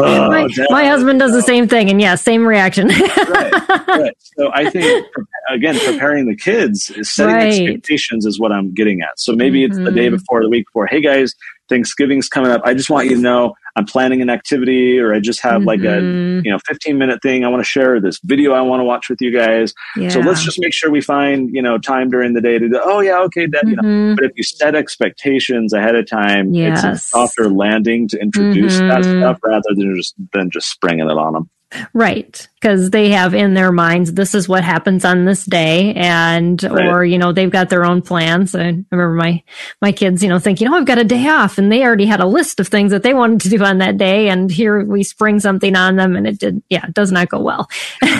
oh, 0.00 0.28
my, 0.30 0.48
my, 0.70 0.86
husband 0.86 1.18
does 1.18 1.32
the 1.32 1.42
same 1.42 1.68
thing, 1.68 1.90
and 1.90 2.00
yeah, 2.00 2.14
same 2.14 2.46
reaction. 2.46 2.88
right, 2.88 3.86
right. 3.86 4.16
So 4.36 4.50
I 4.52 4.70
think 4.70 5.06
again, 5.50 5.78
preparing 5.78 6.26
the 6.26 6.36
kids, 6.36 6.90
is 6.90 7.12
setting 7.12 7.34
right. 7.34 7.52
expectations 7.52 8.26
is 8.26 8.38
what 8.38 8.52
I'm 8.52 8.72
getting 8.72 9.02
at. 9.02 9.18
So 9.18 9.34
maybe 9.34 9.62
mm-hmm. 9.62 9.72
it's 9.72 9.84
the 9.84 9.92
day 9.92 10.06
mm-hmm. 10.06 10.16
before, 10.16 10.42
the 10.42 10.48
week 10.48 10.66
before. 10.66 10.86
Hey 10.86 11.00
guys, 11.00 11.34
Thanksgiving's 11.70 12.28
coming 12.28 12.50
up. 12.50 12.60
I 12.64 12.74
just 12.74 12.90
want 12.90 13.08
you 13.08 13.16
to 13.16 13.22
know 13.22 13.54
I'm 13.76 13.86
planning 13.86 14.20
an 14.20 14.28
activity 14.28 14.98
or 14.98 15.14
I 15.14 15.20
just 15.20 15.40
have 15.40 15.60
mm-hmm. 15.60 15.68
like 15.68 15.80
a, 15.80 16.02
mm-hmm. 16.02 16.44
you 16.44 16.52
know, 16.52 16.58
15 16.66 16.98
minute 16.98 17.22
thing 17.22 17.44
I 17.44 17.48
want 17.48 17.60
to 17.60 17.68
share 17.68 18.00
this 18.00 18.18
video 18.22 18.52
I 18.52 18.60
want 18.60 18.80
to 18.80 18.84
watch 18.84 19.08
with 19.08 19.20
you 19.22 19.32
guys. 19.32 19.72
Yeah. 19.96 20.10
So 20.10 20.20
let's 20.20 20.42
just 20.42 20.58
make 20.60 20.74
sure 20.74 20.90
we 20.90 21.00
find, 21.00 21.48
you 21.54 21.62
know, 21.62 21.78
time 21.78 22.10
during 22.10 22.34
the 22.34 22.40
day 22.40 22.58
to 22.58 22.68
do, 22.68 22.80
oh 22.82 23.00
yeah, 23.00 23.20
okay, 23.20 23.46
Dad, 23.46 23.62
mm-hmm. 23.62 23.70
you 23.70 23.76
know. 23.76 23.82
Mm-hmm. 23.82 24.14
But 24.16 24.24
if 24.24 24.32
you 24.36 24.42
set 24.42 24.74
expectations 24.74 25.72
ahead 25.72 25.94
of 25.94 26.06
time, 26.06 26.52
yes. 26.52 26.84
it's 26.84 26.84
a 26.84 27.08
softer 27.08 27.48
landing 27.48 28.08
to 28.08 28.20
introduce 28.20 28.78
that 28.78 29.02
mm-hmm. 29.02 29.20
stuff 29.20 29.38
rather 29.42 29.68
than 29.74 29.96
just 29.96 30.14
than 30.32 30.50
just 30.50 30.68
springing 30.70 31.08
it 31.08 31.16
on 31.16 31.32
them. 31.32 31.50
Right. 31.92 32.46
Because 32.60 32.90
they 32.90 33.10
have 33.10 33.32
in 33.32 33.54
their 33.54 33.72
minds, 33.72 34.12
this 34.12 34.34
is 34.34 34.48
what 34.48 34.64
happens 34.64 35.04
on 35.04 35.24
this 35.24 35.44
day. 35.44 35.94
And, 35.94 36.62
right. 36.62 36.86
or, 36.88 37.04
you 37.04 37.16
know, 37.16 37.32
they've 37.32 37.50
got 37.50 37.70
their 37.70 37.86
own 37.86 38.02
plans. 38.02 38.54
I 38.54 38.82
remember 38.90 39.14
my, 39.14 39.42
my 39.80 39.92
kids, 39.92 40.22
you 40.22 40.28
know, 40.28 40.38
thinking, 40.38 40.68
oh, 40.68 40.74
I've 40.74 40.84
got 40.84 40.98
a 40.98 41.04
day 41.04 41.28
off. 41.28 41.58
And 41.58 41.72
they 41.72 41.82
already 41.82 42.06
had 42.06 42.20
a 42.20 42.26
list 42.26 42.60
of 42.60 42.68
things 42.68 42.90
that 42.90 43.02
they 43.02 43.14
wanted 43.14 43.40
to 43.42 43.48
do 43.48 43.64
on 43.64 43.78
that 43.78 43.96
day. 43.96 44.28
And 44.28 44.50
here 44.50 44.84
we 44.84 45.02
spring 45.04 45.40
something 45.40 45.74
on 45.74 45.96
them 45.96 46.16
and 46.16 46.26
it 46.26 46.38
did, 46.38 46.62
yeah, 46.68 46.86
it 46.86 46.94
does 46.94 47.12
not 47.12 47.28
go 47.28 47.40
well. 47.40 47.68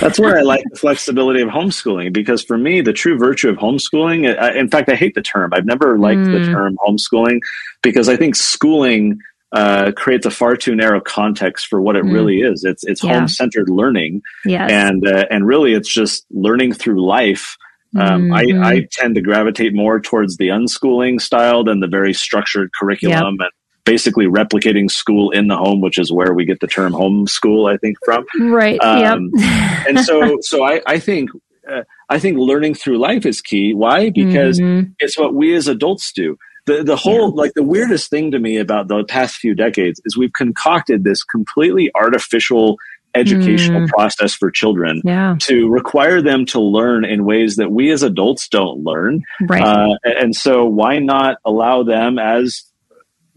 That's 0.00 0.18
where 0.18 0.38
I 0.38 0.42
like 0.42 0.64
the 0.70 0.78
flexibility 0.78 1.42
of 1.42 1.48
homeschooling 1.48 2.12
because 2.12 2.42
for 2.42 2.56
me, 2.56 2.80
the 2.80 2.92
true 2.92 3.18
virtue 3.18 3.50
of 3.50 3.56
homeschooling, 3.56 4.56
in 4.56 4.68
fact, 4.70 4.88
I 4.88 4.94
hate 4.94 5.14
the 5.14 5.22
term. 5.22 5.52
I've 5.52 5.66
never 5.66 5.98
liked 5.98 6.20
mm. 6.20 6.32
the 6.32 6.50
term 6.50 6.78
homeschooling 6.86 7.40
because 7.82 8.08
I 8.08 8.16
think 8.16 8.36
schooling, 8.36 9.20
uh, 9.52 9.92
creates 9.92 10.26
a 10.26 10.30
far 10.30 10.56
too 10.56 10.74
narrow 10.74 11.00
context 11.00 11.66
for 11.66 11.80
what 11.80 11.96
it 11.96 12.04
mm. 12.04 12.12
really 12.12 12.40
is. 12.40 12.64
It's 12.64 12.84
it's 12.84 13.02
yeah. 13.02 13.18
home 13.18 13.28
centered 13.28 13.68
learning, 13.68 14.22
yes. 14.44 14.70
and 14.70 15.06
uh, 15.06 15.26
and 15.30 15.46
really 15.46 15.74
it's 15.74 15.92
just 15.92 16.24
learning 16.30 16.72
through 16.72 17.04
life. 17.04 17.56
Um, 17.96 18.30
mm-hmm. 18.30 18.62
I, 18.62 18.68
I 18.68 18.88
tend 18.92 19.16
to 19.16 19.20
gravitate 19.20 19.74
more 19.74 19.98
towards 19.98 20.36
the 20.36 20.48
unschooling 20.48 21.20
style 21.20 21.64
than 21.64 21.80
the 21.80 21.88
very 21.88 22.14
structured 22.14 22.70
curriculum 22.78 23.36
yep. 23.40 23.48
and 23.48 23.52
basically 23.84 24.26
replicating 24.26 24.88
school 24.88 25.32
in 25.32 25.48
the 25.48 25.56
home, 25.56 25.80
which 25.80 25.98
is 25.98 26.12
where 26.12 26.32
we 26.32 26.44
get 26.44 26.60
the 26.60 26.68
term 26.68 26.92
homeschool, 26.92 27.68
I 27.68 27.76
think, 27.78 27.96
from. 28.04 28.24
Right. 28.38 28.80
Um, 28.80 29.30
yep. 29.34 29.84
and 29.88 29.98
so, 30.00 30.38
so 30.42 30.62
I, 30.62 30.80
I 30.86 31.00
think, 31.00 31.30
uh, 31.68 31.82
I 32.08 32.20
think 32.20 32.38
learning 32.38 32.74
through 32.74 32.98
life 32.98 33.26
is 33.26 33.40
key. 33.40 33.74
Why? 33.74 34.10
Because 34.10 34.60
mm-hmm. 34.60 34.92
it's 35.00 35.18
what 35.18 35.34
we 35.34 35.52
as 35.56 35.66
adults 35.66 36.12
do 36.12 36.36
the 36.66 36.83
the 36.83 36.96
whole 36.96 37.35
like 37.35 37.53
the 37.55 37.62
weirdest 37.62 38.11
thing 38.11 38.31
to 38.31 38.38
me 38.38 38.59
about 38.59 38.88
the 38.88 39.05
past 39.05 39.37
few 39.37 39.55
decades 39.55 40.01
is 40.05 40.16
we've 40.16 40.33
concocted 40.33 41.05
this 41.05 41.25
completely 41.25 41.90
artificial 41.94 42.79
educational 43.14 43.81
mm. 43.81 43.88
process 43.88 44.35
for 44.35 44.51
children 44.51 45.03
yeah. 45.05 45.35
to 45.40 45.68
require 45.68 46.23
them 46.23 46.46
to 46.46 46.61
learn 46.61 47.05
in 47.05 47.25
ways 47.25 47.57
that 47.57 47.73
we 47.73 47.90
as 47.90 48.05
adults 48.05 48.49
don't 48.49 48.85
learn 48.85 49.23
right 49.49 49.62
uh, 49.62 49.96
and 50.05 50.37
so 50.37 50.64
why 50.64 51.01
not 51.01 51.38
allow 51.44 51.83
them 51.83 52.20
as 52.20 52.69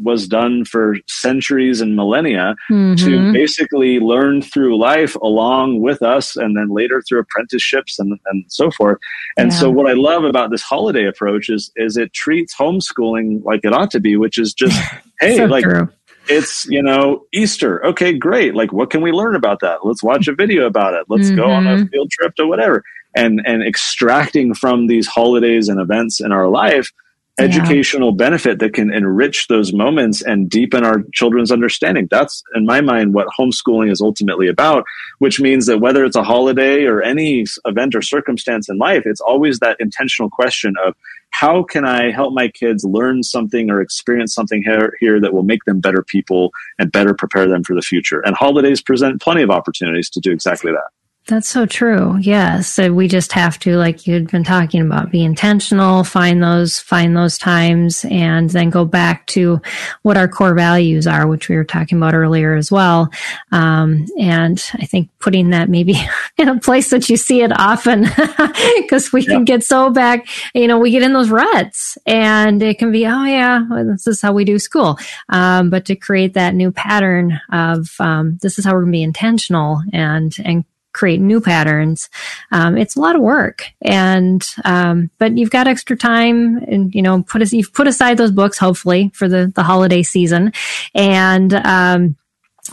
was 0.03 0.27
done 0.27 0.65
for 0.65 0.95
centuries 1.07 1.81
and 1.81 1.95
millennia 1.95 2.55
mm-hmm. 2.69 2.95
to 2.95 3.33
basically 3.33 3.99
learn 3.99 4.41
through 4.41 4.77
life 4.77 5.15
along 5.15 5.81
with 5.81 6.01
us 6.01 6.35
and 6.35 6.57
then 6.57 6.69
later 6.69 7.01
through 7.07 7.19
apprenticeships 7.19 7.99
and, 7.99 8.19
and 8.27 8.45
so 8.49 8.69
forth. 8.71 8.97
And 9.37 9.51
yeah. 9.51 9.57
so 9.57 9.69
what 9.69 9.89
I 9.89 9.93
love 9.93 10.23
about 10.23 10.51
this 10.51 10.61
holiday 10.61 11.05
approach 11.05 11.49
is 11.49 11.71
is 11.75 11.97
it 11.97 12.13
treats 12.13 12.55
homeschooling 12.55 13.43
like 13.43 13.61
it 13.63 13.73
ought 13.73 13.91
to 13.91 13.99
be, 13.99 14.15
which 14.15 14.37
is 14.37 14.53
just, 14.53 14.79
hey, 15.19 15.37
so 15.37 15.45
like 15.45 15.63
true. 15.63 15.89
it's, 16.27 16.65
you 16.67 16.81
know, 16.81 17.25
Easter. 17.33 17.85
Okay, 17.85 18.13
great. 18.13 18.55
Like 18.55 18.73
what 18.73 18.89
can 18.89 19.01
we 19.01 19.11
learn 19.11 19.35
about 19.35 19.59
that? 19.61 19.85
Let's 19.85 20.03
watch 20.03 20.27
a 20.27 20.35
video 20.35 20.65
about 20.65 20.93
it. 20.93 21.05
Let's 21.09 21.27
mm-hmm. 21.27 21.37
go 21.37 21.49
on 21.49 21.67
a 21.67 21.71
mm-hmm. 21.71 21.85
field 21.87 22.11
trip 22.11 22.35
to 22.35 22.47
whatever. 22.47 22.83
And 23.15 23.41
and 23.45 23.61
extracting 23.61 24.55
from 24.55 24.87
these 24.87 25.07
holidays 25.07 25.69
and 25.69 25.79
events 25.79 26.19
in 26.19 26.31
our 26.31 26.47
life 26.47 26.91
educational 27.39 28.11
yeah. 28.11 28.17
benefit 28.17 28.59
that 28.59 28.73
can 28.73 28.93
enrich 28.93 29.47
those 29.47 29.73
moments 29.73 30.21
and 30.21 30.49
deepen 30.49 30.83
our 30.83 31.03
children's 31.13 31.51
understanding. 31.51 32.07
That's, 32.09 32.43
in 32.53 32.65
my 32.65 32.81
mind, 32.81 33.13
what 33.13 33.27
homeschooling 33.37 33.91
is 33.91 34.01
ultimately 34.01 34.47
about, 34.47 34.85
which 35.19 35.39
means 35.39 35.65
that 35.65 35.79
whether 35.79 36.05
it's 36.05 36.15
a 36.15 36.23
holiday 36.23 36.83
or 36.85 37.01
any 37.01 37.45
event 37.65 37.95
or 37.95 38.01
circumstance 38.01 38.69
in 38.69 38.77
life, 38.77 39.03
it's 39.05 39.21
always 39.21 39.59
that 39.59 39.77
intentional 39.79 40.29
question 40.29 40.75
of 40.85 40.95
how 41.31 41.63
can 41.63 41.83
I 41.83 42.11
help 42.11 42.33
my 42.33 42.47
kids 42.47 42.83
learn 42.83 43.23
something 43.23 43.71
or 43.71 43.81
experience 43.81 44.35
something 44.35 44.61
here, 44.61 44.93
here 44.99 45.19
that 45.19 45.33
will 45.33 45.43
make 45.43 45.63
them 45.65 45.79
better 45.79 46.03
people 46.03 46.51
and 46.77 46.91
better 46.91 47.15
prepare 47.15 47.47
them 47.47 47.63
for 47.63 47.73
the 47.73 47.81
future? 47.81 48.19
And 48.19 48.35
holidays 48.35 48.83
present 48.83 49.19
plenty 49.19 49.41
of 49.41 49.49
opportunities 49.49 50.11
to 50.11 50.19
do 50.19 50.31
exactly 50.31 50.71
that. 50.71 50.91
That's 51.25 51.47
so 51.47 51.65
true. 51.65 52.17
Yes. 52.19 52.67
So 52.67 52.91
we 52.91 53.07
just 53.07 53.31
have 53.31 53.57
to, 53.59 53.77
like 53.77 54.05
you'd 54.05 54.29
been 54.29 54.43
talking 54.43 54.81
about, 54.81 55.09
be 55.09 55.23
intentional, 55.23 56.03
find 56.03 56.43
those, 56.43 56.79
find 56.79 57.15
those 57.15 57.37
times 57.37 58.05
and 58.09 58.49
then 58.49 58.69
go 58.69 58.83
back 58.83 59.25
to 59.27 59.61
what 60.01 60.17
our 60.17 60.27
core 60.27 60.53
values 60.53 61.07
are, 61.07 61.25
which 61.25 61.47
we 61.47 61.55
were 61.55 61.63
talking 61.63 61.97
about 61.97 62.13
earlier 62.13 62.55
as 62.55 62.69
well. 62.69 63.09
Um, 63.53 64.05
and 64.19 64.61
I 64.73 64.85
think 64.85 65.11
putting 65.19 65.51
that 65.51 65.69
maybe 65.69 65.95
in 66.37 66.49
a 66.49 66.59
place 66.59 66.89
that 66.89 67.09
you 67.09 67.15
see 67.15 67.41
it 67.41 67.57
often 67.57 68.03
because 68.81 69.13
we 69.13 69.21
yeah. 69.21 69.27
can 69.27 69.45
get 69.45 69.63
so 69.63 69.91
back, 69.91 70.27
you 70.53 70.67
know, 70.67 70.77
we 70.77 70.91
get 70.91 71.03
in 71.03 71.13
those 71.13 71.29
ruts 71.29 71.97
and 72.05 72.61
it 72.61 72.79
can 72.79 72.91
be, 72.91 73.07
oh 73.07 73.23
yeah, 73.23 73.65
well, 73.69 73.85
this 73.85 74.07
is 74.07 74.21
how 74.21 74.33
we 74.33 74.43
do 74.43 74.59
school. 74.59 74.99
Um, 75.29 75.69
but 75.69 75.85
to 75.85 75.95
create 75.95 76.33
that 76.33 76.53
new 76.53 76.69
pattern 76.69 77.39
of, 77.49 77.91
um, 78.01 78.39
this 78.41 78.59
is 78.59 78.65
how 78.65 78.73
we're 78.73 78.81
going 78.81 78.91
to 78.91 78.97
be 78.97 79.03
intentional 79.03 79.81
and, 79.93 80.35
and 80.43 80.65
create 80.93 81.19
new 81.19 81.41
patterns. 81.41 82.09
Um, 82.51 82.77
it's 82.77 82.95
a 82.95 83.01
lot 83.01 83.15
of 83.15 83.21
work 83.21 83.65
and, 83.81 84.45
um, 84.63 85.09
but 85.17 85.37
you've 85.37 85.49
got 85.49 85.67
extra 85.67 85.97
time 85.97 86.57
and, 86.57 86.93
you 86.93 87.01
know, 87.01 87.23
put 87.23 87.41
us, 87.41 87.51
you've 87.51 87.73
put 87.73 87.87
aside 87.87 88.17
those 88.17 88.31
books, 88.31 88.57
hopefully 88.57 89.11
for 89.13 89.27
the, 89.27 89.51
the 89.55 89.63
holiday 89.63 90.03
season 90.03 90.53
and, 90.93 91.53
um, 91.53 92.15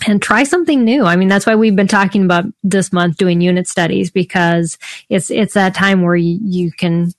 and 0.07 0.23
try 0.23 0.45
something 0.45 0.85
new. 0.85 1.05
I 1.05 1.17
mean, 1.17 1.29
that's 1.29 1.47
why 1.47 1.57
we've 1.57 1.75
been 1.75 1.89
talking 1.89 2.25
about 2.25 2.45
this 2.63 2.93
month 2.93 3.17
doing 3.17 3.41
unit 3.41 3.67
studies 3.67 4.11
because 4.11 4.79
it's, 5.09 5.31
it's 5.31 5.55
that 5.55 5.75
time 5.75 6.03
where 6.03 6.17
you, 6.17 6.39
you 6.43 6.71
can 6.71 7.13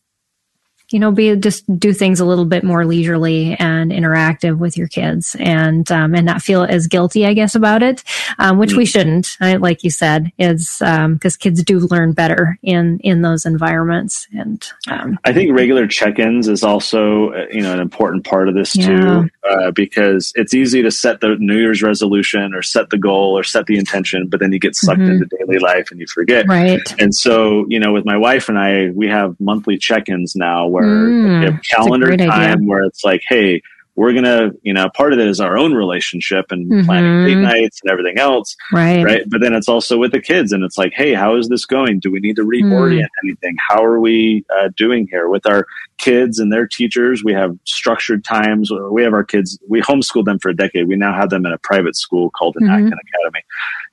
you 0.92 1.00
know, 1.00 1.12
be 1.12 1.36
just 1.36 1.64
do 1.80 1.94
things 1.94 2.20
a 2.20 2.26
little 2.26 2.46
bit 2.46 2.64
more 2.64 2.86
leisurely 2.86 3.56
and 3.60 3.92
interactive 3.92 4.58
with 4.58 4.78
your 4.78 4.88
kids, 4.88 5.36
and 5.40 5.92
um, 5.92 6.14
and 6.16 6.26
not 6.26 6.42
feel 6.42 6.64
as 6.64 6.88
guilty, 6.88 7.26
I 7.26 7.34
guess, 7.34 7.56
about 7.56 7.84
it, 7.84 8.04
um, 8.40 8.58
which 8.58 8.74
we 8.74 8.84
mm. 8.84 8.88
shouldn't. 8.88 9.38
Like 9.40 9.84
you 9.84 9.90
said, 9.90 10.32
is 10.38 10.78
because 10.80 11.36
um, 11.36 11.40
kids 11.40 11.64
do 11.64 11.80
learn 11.80 12.14
better 12.14 12.58
in 12.64 13.00
in 13.00 13.22
those 13.22 13.46
environments. 13.46 14.28
And 14.38 14.64
um, 14.90 15.20
I 15.24 15.34
think 15.34 15.56
regular 15.56 15.88
check-ins 15.88 16.48
is 16.48 16.64
also 16.64 17.32
uh, 17.32 17.46
you 17.52 17.62
know 17.62 17.74
an 17.74 17.80
important 17.80 18.26
part 18.26 18.50
of 18.50 18.56
this 18.56 18.76
yeah. 18.76 18.88
too, 18.88 19.30
uh, 19.50 19.72
because 19.72 20.32
it's 20.36 20.54
easy 20.54 20.82
to 20.82 20.92
set 20.92 21.22
the 21.22 21.36
New 21.40 21.58
Year's 21.58 21.82
resolution 21.82 22.54
or 22.54 22.62
set 22.62 22.90
the 22.90 22.98
goal 22.98 23.38
or 23.38 23.44
set 23.44 23.66
the 23.66 23.78
intention, 23.78 24.28
but 24.28 24.40
then 24.40 24.52
you 24.52 24.60
get 24.60 24.76
sucked 24.76 25.00
mm-hmm. 25.00 25.24
into 25.24 25.38
daily 25.38 25.60
life 25.60 25.92
and 25.92 26.00
you 26.00 26.08
forget. 26.08 26.48
Right. 26.48 26.82
And 27.00 27.14
so 27.16 27.66
you 27.70 27.80
know, 27.80 27.94
with 27.94 28.06
my 28.06 28.18
wife 28.18 28.50
and 28.50 28.60
I, 28.60 28.90
we 28.94 29.08
have 29.08 29.36
monthly 29.40 29.78
check-ins 29.78 30.36
now 30.36 30.68
where 30.68 30.81
where 30.82 31.52
mm, 31.52 31.60
calendar 31.70 32.16
time 32.18 32.30
idea. 32.32 32.68
where 32.68 32.84
it's 32.84 33.04
like, 33.04 33.22
hey, 33.28 33.62
we're 33.96 34.14
gonna, 34.14 34.52
you 34.62 34.74
know, 34.74 34.90
part 34.96 35.12
of 35.14 35.20
it 35.20 35.28
is 35.28 35.40
our 35.40 35.58
own 35.58 35.74
relationship 35.74 36.46
and 36.52 36.72
mm-hmm. 36.72 36.86
planning 36.86 37.26
date 37.26 37.36
nights 37.36 37.82
and 37.84 37.92
everything 37.92 38.18
else, 38.18 38.56
right? 38.72 39.04
Right. 39.04 39.30
But 39.30 39.42
then 39.42 39.54
it's 39.54 39.68
also 39.68 39.98
with 39.98 40.12
the 40.12 40.22
kids, 40.22 40.54
and 40.54 40.64
it's 40.64 40.78
like, 40.78 40.94
hey, 40.96 41.14
how 41.14 41.36
is 41.36 41.50
this 41.50 41.66
going? 41.66 42.00
Do 42.00 42.10
we 42.10 42.20
need 42.20 42.38
to 42.38 42.44
reorient 42.44 43.02
mm. 43.02 43.24
anything? 43.24 43.56
How 43.70 43.84
are 43.84 44.00
we 44.00 44.46
uh, 44.58 44.70
doing 44.78 45.08
here 45.12 45.28
with 45.28 45.46
our 45.46 45.68
kids 45.98 46.40
and 46.40 46.52
their 46.52 46.68
teachers? 46.68 47.24
We 47.24 47.34
have 47.34 47.58
structured 47.66 48.24
times. 48.24 48.72
We 48.72 49.04
have 49.04 49.14
our 49.14 49.26
kids. 49.26 49.60
We 49.68 49.82
homeschooled 49.82 50.26
them 50.26 50.40
for 50.40 50.50
a 50.50 50.56
decade. 50.56 50.88
We 50.88 50.96
now 50.96 51.14
have 51.14 51.30
them 51.30 51.46
in 51.46 51.52
a 51.52 51.58
private 51.58 51.98
school 51.98 52.30
called 52.30 52.56
an 52.60 52.68
mm-hmm. 52.68 52.88
Academy, 52.88 53.44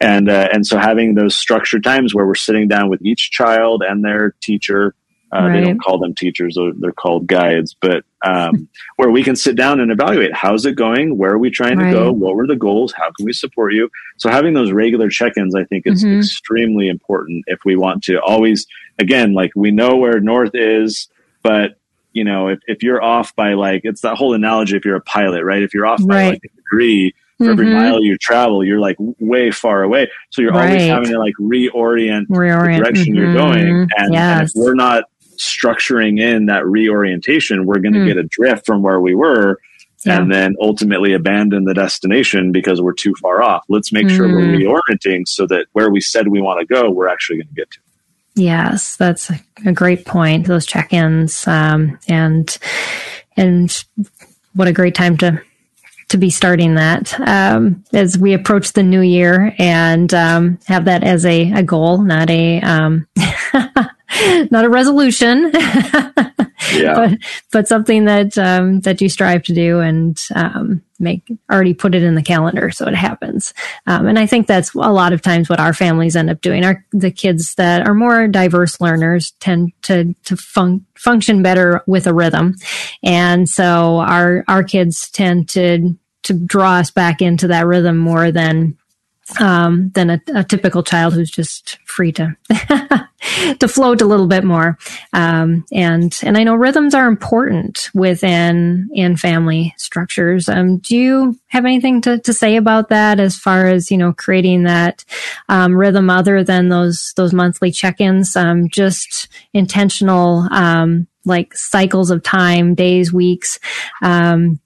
and 0.01 0.31
uh, 0.31 0.49
and 0.53 0.65
so 0.65 0.79
having 0.79 1.17
those 1.17 1.35
structured 1.35 1.83
times 1.83 2.15
where 2.15 2.27
we're 2.27 2.37
sitting 2.37 2.69
down 2.69 2.89
with 2.89 3.03
each 3.03 3.33
child 3.33 3.83
and 3.87 4.05
their 4.05 4.35
teacher 4.41 4.95
uh, 5.33 5.43
right. 5.43 5.53
They 5.53 5.65
don't 5.65 5.81
call 5.81 5.99
them 5.99 6.15
teachers; 6.15 6.59
they're 6.79 6.93
called 6.93 7.27
guides. 7.27 7.75
But 7.81 8.05
um, 8.25 8.69
where 8.97 9.11
we 9.11 9.23
can 9.23 9.37
sit 9.37 9.57
down 9.57 9.81
and 9.81 9.91
evaluate 9.91 10.35
how's 10.35 10.65
it 10.65 10.75
going, 10.75 11.19
where 11.19 11.33
are 11.33 11.39
we 11.39 11.51
trying 11.51 11.79
right. 11.79 11.91
to 11.91 11.93
go, 11.93 12.13
what 12.13 12.35
were 12.35 12.47
the 12.47 12.57
goals, 12.57 12.93
how 12.93 13.11
can 13.13 13.27
we 13.27 13.33
support 13.33 13.75
you. 13.75 13.91
So 14.17 14.31
having 14.31 14.55
those 14.55 14.73
regular 14.73 15.09
check-ins, 15.09 15.55
I 15.55 15.65
think, 15.65 15.87
is 15.87 16.05
mm-hmm. 16.05 16.19
extremely 16.19 16.89
important 16.89 17.45
if 17.47 17.61
we 17.65 17.77
want 17.77 18.03
to 18.05 18.21
always. 18.21 18.67
Again, 19.01 19.33
like 19.33 19.53
we 19.55 19.71
know 19.71 19.95
where 19.95 20.19
north 20.19 20.55
is, 20.55 21.09
but 21.45 21.79
you 22.13 22.25
know, 22.25 22.49
if, 22.49 22.59
if 22.67 22.83
you're 22.83 23.01
off 23.01 23.37
by 23.37 23.53
like 23.53 23.83
it's 23.85 24.01
that 24.01 24.17
whole 24.17 24.35
analogy. 24.35 24.77
If 24.77 24.85
you're 24.85 24.97
a 24.97 25.01
pilot, 25.01 25.45
right? 25.45 25.63
If 25.63 25.73
you're 25.73 25.87
off 25.87 26.05
by 26.05 26.17
right. 26.17 26.31
like 26.31 26.45
a 26.45 26.57
degree, 26.57 27.15
for 27.39 27.45
mm-hmm. 27.45 27.53
every 27.53 27.73
mile 27.73 28.03
you 28.03 28.19
travel, 28.19 28.65
you're 28.65 28.81
like 28.81 28.97
way 29.21 29.53
far 29.53 29.85
away. 29.85 30.11
So 30.31 30.43
you're 30.43 30.51
right. 30.51 30.71
always 30.71 30.83
having 30.83 31.11
to 31.11 31.19
like 31.21 31.35
reorient, 31.41 32.27
reorient. 32.27 32.79
the 32.79 32.83
direction 32.83 33.15
mm-hmm. 33.15 33.15
you're 33.15 33.33
going. 33.33 33.89
And, 33.97 34.13
yes. 34.13 34.41
and, 34.41 34.49
if 34.49 34.53
we're 34.57 34.75
not 34.75 35.05
structuring 35.39 36.21
in 36.21 36.47
that 36.47 36.67
reorientation, 36.67 37.67
we're 37.67 37.81
going 37.81 37.95
to 37.95 38.01
mm. 38.01 38.07
get 38.07 38.17
adrift 38.17 38.67
from 38.67 38.83
where 38.83 39.01
we 39.01 39.15
were. 39.15 39.59
Yeah. 40.05 40.21
And 40.21 40.33
then 40.33 40.55
ultimately 40.61 41.13
abandon 41.13 41.65
the 41.65 41.75
destination 41.75 42.53
because 42.53 42.81
we're 42.81 42.93
too 42.93 43.15
far 43.17 43.43
off. 43.43 43.65
Let's 43.69 43.93
make 43.93 44.07
mm. 44.07 44.17
sure 44.17 44.29
we're 44.29 44.43
mm. 44.43 44.63
reorienting 44.63 45.27
so 45.27 45.45
that 45.47 45.67
where 45.73 45.91
we 45.91 46.01
said 46.01 46.29
we 46.29 46.41
want 46.41 46.61
to 46.61 46.67
go, 46.73 46.89
we're 46.89 47.09
actually 47.09 47.39
going 47.39 47.49
to 47.49 47.55
get 47.55 47.71
to. 47.73 47.79
Yes, 48.37 48.97
that's 48.97 49.31
a 49.67 49.73
great 49.73 50.05
point. 50.07 50.47
Those 50.47 50.65
check-ins, 50.65 51.49
um, 51.49 51.99
and 52.07 52.57
and 53.37 53.85
what 54.55 54.69
a 54.69 54.73
great 54.73 54.95
time 54.95 55.17
to 55.19 55.43
to 56.09 56.17
be 56.17 56.31
starting 56.31 56.75
that 56.77 57.19
um, 57.21 57.85
as 57.93 58.17
we 58.17 58.33
approach 58.33 58.73
the 58.73 58.83
new 58.83 59.01
year 59.01 59.55
and 59.59 60.13
um, 60.15 60.59
have 60.67 60.87
that 60.87 61.05
as 61.05 61.27
a, 61.27 61.53
a 61.53 61.63
goal, 61.63 61.99
not 61.99 62.31
a 62.31 62.61
um, 62.61 63.07
not 64.51 64.65
a 64.65 64.69
resolution, 64.69 65.51
yeah. 65.55 66.95
but 66.95 67.19
but 67.53 67.69
something 67.69 68.05
that 68.07 68.37
um, 68.39 68.81
that 68.81 69.01
you 69.01 69.09
strive 69.09 69.43
to 69.45 69.55
do 69.55 69.81
and 69.81 70.21
um, 70.35 70.83
make 70.99 71.31
already 71.51 71.75
put 71.75 71.95
it 71.95 72.03
in 72.03 72.15
the 72.15 72.23
calendar 72.23 72.71
so 72.71 72.87
it 72.87 72.95
happens. 72.95 73.55
Um, 73.87 74.07
and 74.07 74.19
I 74.19 74.27
think 74.27 74.47
that's 74.47 74.75
a 74.75 74.79
lot 74.79 75.13
of 75.13 75.23
times 75.23 75.49
what 75.49 75.61
our 75.61 75.73
families 75.73 76.17
end 76.17 76.31
up 76.31 76.41
doing. 76.41 76.65
Our 76.65 76.85
the 76.93 77.11
kids 77.11 77.55
that 77.57 77.87
are 77.87 77.95
more 77.95 78.29
diverse 78.29 78.81
learners 78.81 79.33
tend 79.41 79.73
to 79.83 80.15
to 80.25 80.37
fun- 80.37 80.87
function 80.95 81.43
better 81.43 81.83
with 81.87 82.07
a 82.07 82.15
rhythm, 82.15 82.55
and 83.03 83.49
so 83.49 83.99
our 83.99 84.45
our 84.49 84.65
kids 84.65 85.11
tend 85.11 85.49
to 85.51 85.97
to 86.25 86.35
draw 86.35 86.75
us 86.75 86.91
back 86.91 87.23
into 87.23 87.49
that 87.49 87.67
rhythm 87.67 87.99
more 87.99 88.31
than 88.31 88.77
um, 89.41 89.91
than 89.91 90.11
a, 90.11 90.21
a, 90.35 90.45
typical 90.45 90.83
child 90.83 91.15
who's 91.15 91.31
just 91.31 91.79
free 91.85 92.13
to 92.13 92.35
to 93.59 93.69
float 93.69 94.03
a 94.03 94.07
little 94.07 94.27
bit 94.27 94.45
more. 94.45 94.79
Um, 95.13 95.65
and 95.73 96.19
and 96.23 96.37
I 96.37 96.45
know 96.45 96.55
rhythms 96.55 96.95
are 96.95 97.07
important 97.07 97.91
within 97.95 98.89
in 98.93 99.17
family 99.17 99.75
structures. 99.77 100.49
Um, 100.49 100.79
do 100.79 100.97
you 100.97 101.39
have 101.49 101.65
anything 101.65 102.01
to, 102.03 102.19
to 102.19 102.33
say 102.33 102.57
about 102.57 102.89
that 102.91 103.21
as 103.21 103.37
far 103.37 103.67
as 103.67 103.91
you 103.91 103.97
know 103.97 104.13
creating 104.13 104.65
that 104.65 105.05
um, 105.49 105.77
rhythm 105.77 106.11
other 106.11 106.45
than 106.45 106.69
those 106.69 107.13
those 107.17 107.33
monthly 107.33 107.71
check-ins? 107.71 108.37
Um, 108.37 108.69
just 108.69 109.29
intentional 109.53 110.49
um, 110.51 111.07
like 111.25 111.55
cycles 111.55 112.11
of 112.11 112.23
time, 112.23 112.75
days, 112.75 113.13
weeks. 113.13 113.59
Um, 114.03 114.61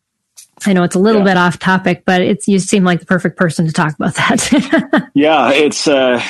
I 0.65 0.73
know 0.73 0.85
it's 0.85 0.95
a 0.95 1.01
little 1.01 1.23
yeah. 1.23 1.35
bit 1.35 1.37
off 1.37 1.59
topic, 1.59 2.05
but 2.05 2.21
it's 2.21 2.47
you 2.47 2.59
seem 2.59 2.85
like 2.85 3.01
the 3.01 3.07
perfect 3.07 3.37
person 3.37 3.67
to 3.67 3.73
talk 3.73 3.95
about 3.95 4.15
that. 4.15 5.11
yeah, 5.15 5.51
it's. 5.51 5.89
Uh, 5.89 6.23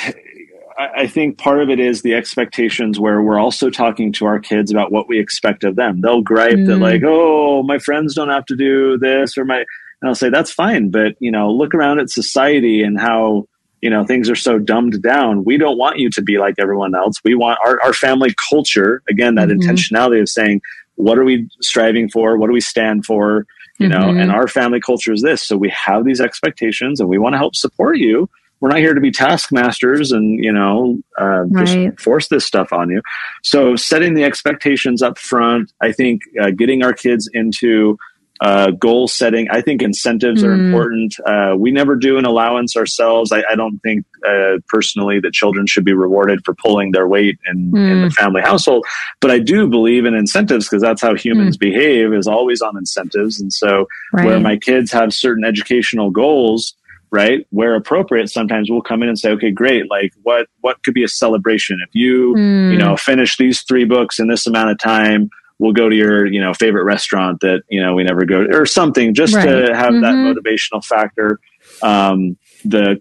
I 0.77 1.07
think 1.07 1.37
part 1.37 1.61
of 1.61 1.69
it 1.69 1.79
is 1.79 2.01
the 2.01 2.13
expectations 2.13 2.99
where 2.99 3.21
we're 3.21 3.39
also 3.39 3.69
talking 3.69 4.11
to 4.13 4.25
our 4.25 4.39
kids 4.39 4.71
about 4.71 4.91
what 4.91 5.07
we 5.07 5.19
expect 5.19 5.63
of 5.63 5.75
them. 5.75 6.01
They'll 6.01 6.21
gripe 6.21 6.55
mm. 6.55 6.67
that 6.67 6.77
like, 6.77 7.01
oh, 7.05 7.63
my 7.63 7.79
friends 7.79 8.15
don't 8.15 8.29
have 8.29 8.45
to 8.45 8.55
do 8.55 8.97
this, 8.97 9.37
or 9.37 9.45
my, 9.45 9.57
and 9.57 10.09
I'll 10.09 10.15
say 10.15 10.29
that's 10.29 10.51
fine, 10.51 10.89
but 10.89 11.15
you 11.19 11.31
know, 11.31 11.51
look 11.51 11.73
around 11.73 11.99
at 11.99 12.09
society 12.09 12.83
and 12.83 12.99
how 12.99 13.47
you 13.81 13.89
know 13.89 14.05
things 14.05 14.29
are 14.29 14.35
so 14.35 14.59
dumbed 14.59 15.01
down. 15.01 15.43
We 15.43 15.57
don't 15.57 15.77
want 15.77 15.99
you 15.99 16.09
to 16.11 16.21
be 16.21 16.37
like 16.37 16.55
everyone 16.57 16.95
else. 16.95 17.15
We 17.23 17.35
want 17.35 17.59
our 17.65 17.81
our 17.81 17.93
family 17.93 18.33
culture 18.49 19.01
again 19.09 19.35
that 19.35 19.49
mm-hmm. 19.49 19.69
intentionality 19.69 20.21
of 20.21 20.29
saying 20.29 20.61
what 20.95 21.17
are 21.17 21.23
we 21.23 21.49
striving 21.61 22.09
for, 22.09 22.37
what 22.37 22.47
do 22.47 22.53
we 22.53 22.61
stand 22.61 23.05
for 23.05 23.45
you 23.79 23.87
know 23.87 23.97
mm-hmm. 23.97 24.19
and 24.19 24.31
our 24.31 24.47
family 24.47 24.79
culture 24.79 25.11
is 25.11 25.21
this 25.21 25.41
so 25.41 25.57
we 25.57 25.69
have 25.69 26.05
these 26.05 26.21
expectations 26.21 26.99
and 26.99 27.09
we 27.09 27.17
want 27.17 27.33
to 27.33 27.37
help 27.37 27.55
support 27.55 27.97
you 27.97 28.29
we're 28.63 28.69
not 28.69 28.79
here 28.79 28.93
to 28.93 29.01
be 29.01 29.11
taskmasters 29.11 30.13
and 30.13 30.41
you 30.41 30.51
know 30.51 30.97
uh, 31.19 31.43
right. 31.49 31.65
just 31.65 31.99
force 31.99 32.29
this 32.29 32.45
stuff 32.45 32.71
on 32.71 32.89
you 32.89 33.01
so 33.43 33.75
setting 33.75 34.13
the 34.13 34.23
expectations 34.23 35.01
up 35.01 35.17
front 35.17 35.73
i 35.81 35.91
think 35.91 36.21
uh, 36.41 36.49
getting 36.49 36.81
our 36.81 36.93
kids 36.93 37.29
into 37.33 37.97
uh, 38.41 38.71
goal 38.71 39.07
setting. 39.07 39.47
I 39.51 39.61
think 39.61 39.81
incentives 39.81 40.43
mm. 40.43 40.47
are 40.47 40.53
important. 40.53 41.15
Uh, 41.25 41.55
we 41.57 41.71
never 41.71 41.95
do 41.95 42.17
an 42.17 42.25
allowance 42.25 42.75
ourselves. 42.75 43.31
I, 43.31 43.43
I 43.49 43.55
don't 43.55 43.79
think 43.79 44.05
uh, 44.27 44.57
personally 44.67 45.21
that 45.21 45.31
children 45.31 45.65
should 45.65 45.85
be 45.85 45.93
rewarded 45.93 46.43
for 46.43 46.53
pulling 46.55 46.91
their 46.91 47.07
weight 47.07 47.39
in, 47.45 47.71
mm. 47.71 47.91
in 47.91 48.01
the 48.01 48.07
mm. 48.07 48.13
family 48.13 48.41
household, 48.41 48.85
but 49.21 49.31
I 49.31 49.39
do 49.39 49.67
believe 49.67 50.05
in 50.05 50.13
incentives 50.13 50.65
because 50.65 50.81
that's 50.81 51.01
how 51.01 51.15
humans 51.15 51.55
mm. 51.55 51.61
behave 51.61 52.13
is 52.13 52.27
always 52.27 52.61
on 52.61 52.75
incentives. 52.75 53.39
And 53.39 53.53
so 53.53 53.87
right. 54.11 54.25
where 54.25 54.39
my 54.41 54.57
kids 54.57 54.91
have 54.91 55.13
certain 55.13 55.45
educational 55.45 56.09
goals, 56.09 56.75
right 57.13 57.45
where 57.51 57.75
appropriate 57.75 58.29
sometimes 58.29 58.69
we'll 58.69 58.81
come 58.81 59.03
in 59.03 59.07
and 59.07 59.19
say 59.19 59.29
okay 59.29 59.51
great 59.51 59.89
like 59.89 60.11
what 60.23 60.47
what 60.61 60.81
could 60.83 60.93
be 60.93 61.03
a 61.03 61.07
celebration 61.07 61.79
if 61.87 61.89
you 61.93 62.35
you 62.37 62.77
know 62.77 62.95
mm. 62.95 62.99
finish 62.99 63.37
these 63.37 63.61
three 63.61 63.85
books 63.85 64.19
in 64.19 64.27
this 64.27 64.47
amount 64.47 64.69
of 64.69 64.77
time 64.79 65.29
we'll 65.59 65.73
go 65.73 65.87
to 65.87 65.95
your 65.95 66.25
you 66.25 66.41
know 66.41 66.53
favorite 66.53 66.83
restaurant 66.83 67.39
that 67.41 67.61
you 67.69 67.81
know 67.81 67.93
we 67.93 68.03
never 68.03 68.25
go 68.25 68.43
to 68.43 68.57
or 68.57 68.65
something 68.65 69.13
just 69.13 69.35
right. 69.35 69.45
to 69.45 69.75
have 69.75 69.93
mm-hmm. 69.93 70.01
that 70.01 70.13
motivational 70.13 70.83
factor 70.83 71.39
um, 71.81 72.37
the 72.65 72.99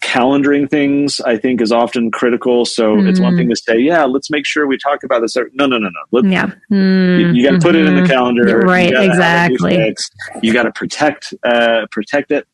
calendaring 0.00 0.68
things 0.68 1.20
i 1.20 1.36
think 1.36 1.60
is 1.60 1.70
often 1.70 2.10
critical 2.10 2.64
so 2.64 2.96
mm-hmm. 2.96 3.08
it's 3.08 3.20
one 3.20 3.36
thing 3.36 3.48
to 3.48 3.56
say 3.56 3.78
yeah 3.78 4.04
let's 4.04 4.30
make 4.30 4.44
sure 4.44 4.66
we 4.66 4.76
talk 4.76 5.04
about 5.04 5.20
this 5.20 5.36
no 5.36 5.66
no 5.66 5.78
no 5.78 5.88
no 5.88 5.90
Let, 6.10 6.24
yeah 6.24 6.46
mm-hmm. 6.70 7.20
you, 7.20 7.32
you 7.32 7.48
got 7.48 7.60
to 7.60 7.64
put 7.64 7.76
it 7.76 7.86
in 7.86 7.94
the 7.94 8.02
mm-hmm. 8.02 8.10
calendar 8.10 8.58
right 8.60 8.92
exactly 8.92 9.94
you 10.42 10.52
got 10.52 10.64
to 10.64 10.72
protect 10.72 11.32
uh, 11.44 11.86
protect 11.90 12.32
it 12.32 12.46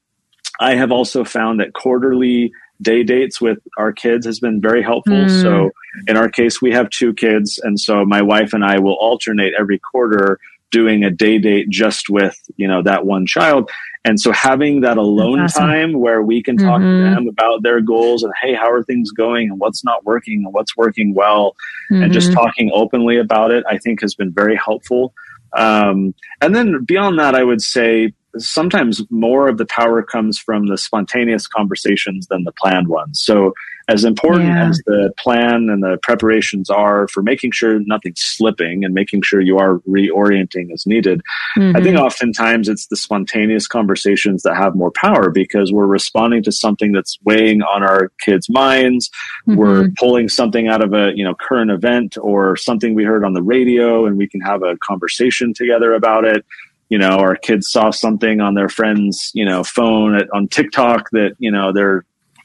i 0.61 0.74
have 0.74 0.92
also 0.92 1.24
found 1.24 1.61
that 1.61 1.72
quarterly 1.72 2.52
day 2.80 3.02
dates 3.02 3.40
with 3.40 3.59
our 3.76 3.92
kids 3.92 4.26
has 4.26 4.40
been 4.40 4.61
very 4.61 4.82
helpful. 4.82 5.14
Mm. 5.14 5.42
So 5.42 5.70
in 6.06 6.16
our 6.16 6.28
case, 6.28 6.62
we 6.62 6.72
have 6.72 6.90
two 6.90 7.12
kids. 7.12 7.59
And 7.62 7.78
so 7.78 8.04
my 8.04 8.22
wife 8.22 8.52
and 8.52 8.64
I 8.64 8.78
will 8.78 8.94
alternate 8.94 9.54
every 9.59 9.78
quarter 9.78 10.38
doing 10.70 11.02
a 11.02 11.11
day 11.11 11.38
date 11.38 11.68
just 11.70 12.11
with, 12.11 12.38
you 12.56 12.68
know, 12.68 12.82
that 12.82 13.06
one 13.06 13.26
child. 13.26 13.70
And 14.04 14.20
so 14.20 14.32
having 14.32 14.82
that 14.82 14.96
alone 14.96 15.40
awesome. 15.40 15.66
time 15.66 15.92
where 15.98 16.22
we 16.22 16.42
can 16.42 16.56
talk 16.56 16.80
mm-hmm. 16.80 17.04
to 17.04 17.11
them 17.11 17.28
about 17.28 17.62
their 17.62 17.80
goals 17.80 18.22
and, 18.22 18.32
hey, 18.40 18.54
how 18.54 18.70
are 18.70 18.84
things 18.84 19.11
going 19.11 19.50
and 19.50 19.59
what's 19.59 19.82
not 19.82 20.04
working 20.04 20.44
and 20.44 20.52
what's 20.52 20.76
working 20.76 21.14
well 21.14 21.56
mm-hmm. 21.90 22.02
and 22.02 22.12
just 22.12 22.30
mm-hmm. 22.30 22.38
talking 22.38 22.70
openly 22.72 23.18
about 23.18 23.50
it, 23.50 23.64
I 23.68 23.78
think 23.78 24.02
has 24.02 24.14
been 24.14 24.32
very 24.32 24.56
helpful. 24.56 25.14
Um, 25.56 26.14
and 26.40 26.54
then 26.54 26.84
beyond 26.84 27.18
that, 27.18 27.34
I 27.34 27.42
would 27.42 27.62
say 27.62 28.12
sometimes 28.39 29.03
more 29.11 29.49
of 29.49 29.59
the 29.59 29.66
power 29.66 30.03
comes 30.03 30.39
from 30.39 30.66
the 30.66 30.78
spontaneous 30.78 31.47
conversations 31.47 32.26
than 32.28 32.45
the 32.45 32.53
planned 32.53 32.89
ones. 32.89 33.20
So, 33.20 33.55
as 33.89 34.05
important 34.05 34.49
yeah. 34.49 34.68
as 34.68 34.82
the 34.84 35.14
plan 35.16 35.70
and 35.70 35.82
the 35.82 35.99
preparations 36.03 36.68
are 36.68 37.09
for 37.09 37.22
making 37.22 37.53
sure 37.53 37.80
nothing's 37.80 38.20
slipping 38.20 38.84
and 38.84 38.93
making 38.93 39.22
sure 39.22 39.41
you 39.41 39.57
are 39.57 39.78
reorienting 39.89 40.70
as 40.74 40.86
needed, 40.86 41.22
mm-hmm. 41.57 41.74
I 41.74 41.80
think 41.80 41.97
mm-hmm. 41.97 42.05
oftentimes 42.05 42.68
it's 42.68 42.86
the 42.89 42.97
spontaneous 42.97 43.66
conversations 43.66 44.43
that 44.43 44.57
have 44.57 44.76
more 44.76 44.91
power 44.91 45.30
because 45.30 45.72
we're 45.72 45.86
responding 45.86 46.43
to 46.43 46.53
something 46.53 46.93
that's 46.93 47.18
weighing 47.24 47.62
on 47.62 47.82
our 47.82 48.12
kids' 48.20 48.51
minds. 48.51 49.09
Mm-hmm. 49.49 49.57
We're 49.57 49.89
pulling 49.99 50.28
something 50.28 50.68
out 50.68 50.84
of 50.84 50.93
a 50.93 51.12
you 51.16 51.24
know 51.24 51.34
current 51.34 51.70
event 51.70 52.18
or 52.20 52.57
something 52.57 52.95
we 52.95 53.05
heard 53.05 53.24
on 53.24 53.32
the 53.32 53.43
radio, 53.43 54.05
and 54.05 54.18
we 54.18 54.28
can 54.28 54.43
have 54.43 54.62
a 54.62 54.76
conversation 54.86 55.55
together 55.55 55.95
about 55.95 56.26
it 56.26 56.45
you 56.89 56.99
know, 56.99 57.18
our 57.18 57.36
kids 57.36 57.70
saw 57.70 57.91
something 57.91 58.41
on 58.41 58.55
their 58.55 58.68
friend's, 58.68 59.30
you 59.34 59.45
know, 59.45 59.62
phone 59.62 60.14
at, 60.14 60.28
on 60.32 60.49
TikTok 60.49 61.11
that, 61.11 61.36
you 61.39 61.51
know, 61.51 61.72
they're, 61.72 62.05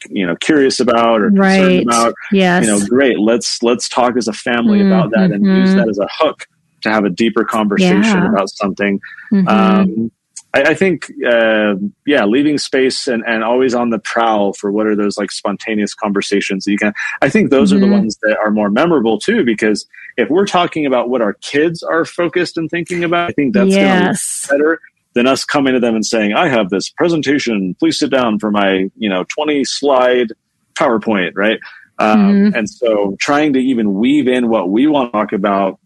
you 0.10 0.26
know, 0.26 0.36
curious 0.36 0.80
about 0.80 1.22
or 1.22 1.30
right. 1.30 1.60
concerned 1.60 1.84
about. 1.84 2.14
Yes. 2.32 2.66
You 2.66 2.72
know, 2.72 2.86
great. 2.86 3.20
Let's, 3.20 3.64
let's 3.64 3.88
talk 3.88 4.18
as 4.18 4.28
a 4.28 4.34
family 4.34 4.80
mm-hmm. 4.80 4.92
about 4.92 5.12
that 5.12 5.32
and 5.32 5.46
use 5.46 5.70
mm-hmm. 5.70 5.78
that 5.78 5.90
as 5.90 5.98
a 5.98 6.08
hook 6.12 6.46
to 6.82 6.90
have 6.90 7.06
a 7.06 7.10
deeper 7.10 7.46
conversation 7.46 8.04
yeah. 8.04 8.30
about 8.30 8.50
something. 8.50 9.00
Mm-hmm. 9.32 9.48
Um, 9.48 10.12
I, 10.54 10.62
I 10.64 10.74
think, 10.74 11.12
uh, 11.28 11.76
yeah, 12.06 12.26
leaving 12.26 12.58
space 12.58 13.08
and, 13.08 13.24
and 13.26 13.44
always 13.44 13.74
on 13.74 13.90
the 13.90 14.00
prowl 14.00 14.54
for 14.54 14.72
what 14.72 14.88
are 14.88 14.96
those 14.96 15.18
like 15.18 15.32
spontaneous 15.32 15.94
conversations 15.94 16.66
that 16.66 16.72
you 16.72 16.78
can. 16.78 16.94
I 17.22 17.30
think 17.30 17.50
those 17.50 17.70
mm-hmm. 17.70 17.78
are 17.78 17.80
the 17.80 17.86
mm-hmm. 17.88 17.96
ones 17.96 18.18
that 18.22 18.38
are 18.38 18.52
more 18.52 18.70
memorable 18.70 19.20
too, 19.20 19.44
because 19.44 19.88
if 20.18 20.30
we're 20.30 20.46
talking 20.46 20.86
about 20.86 21.10
what 21.10 21.22
our 21.22 21.34
kids 21.34 21.82
are 21.84 22.06
focused 22.06 22.58
and 22.58 22.70
thinking 22.70 23.04
about, 23.04 23.30
I 23.30 23.34
think 23.34 23.54
that's 23.54 23.72
yes. 23.72 24.48
going 24.48 24.60
to 24.60 24.64
be 24.64 24.64
better 24.64 24.82
than 25.14 25.28
us 25.28 25.46
coming 25.46 25.74
to 25.74 25.80
them 25.80 25.96
and 25.96 26.06
saying, 26.06 26.34
I 26.34 26.48
have 26.50 26.70
this 26.70 26.90
presentation. 26.90 27.76
Please 27.80 28.00
sit 28.00 28.12
down 28.12 28.40
for 28.40 28.52
my, 28.52 28.90
you 28.98 29.10
know, 29.10 29.26
20 29.36 29.64
slide 29.64 30.28
PowerPoint, 30.76 31.32
right? 31.36 31.60
Um, 32.00 32.20
mm-hmm. 32.20 32.56
And 32.56 32.70
so 32.70 33.16
trying 33.20 33.54
to 33.54 33.60
even 33.60 33.94
weave 33.94 34.28
in 34.28 34.50
what 34.50 34.70
we 34.70 34.88
want 34.88 35.12
to 35.12 35.18
talk 35.18 35.34
about 35.34 35.80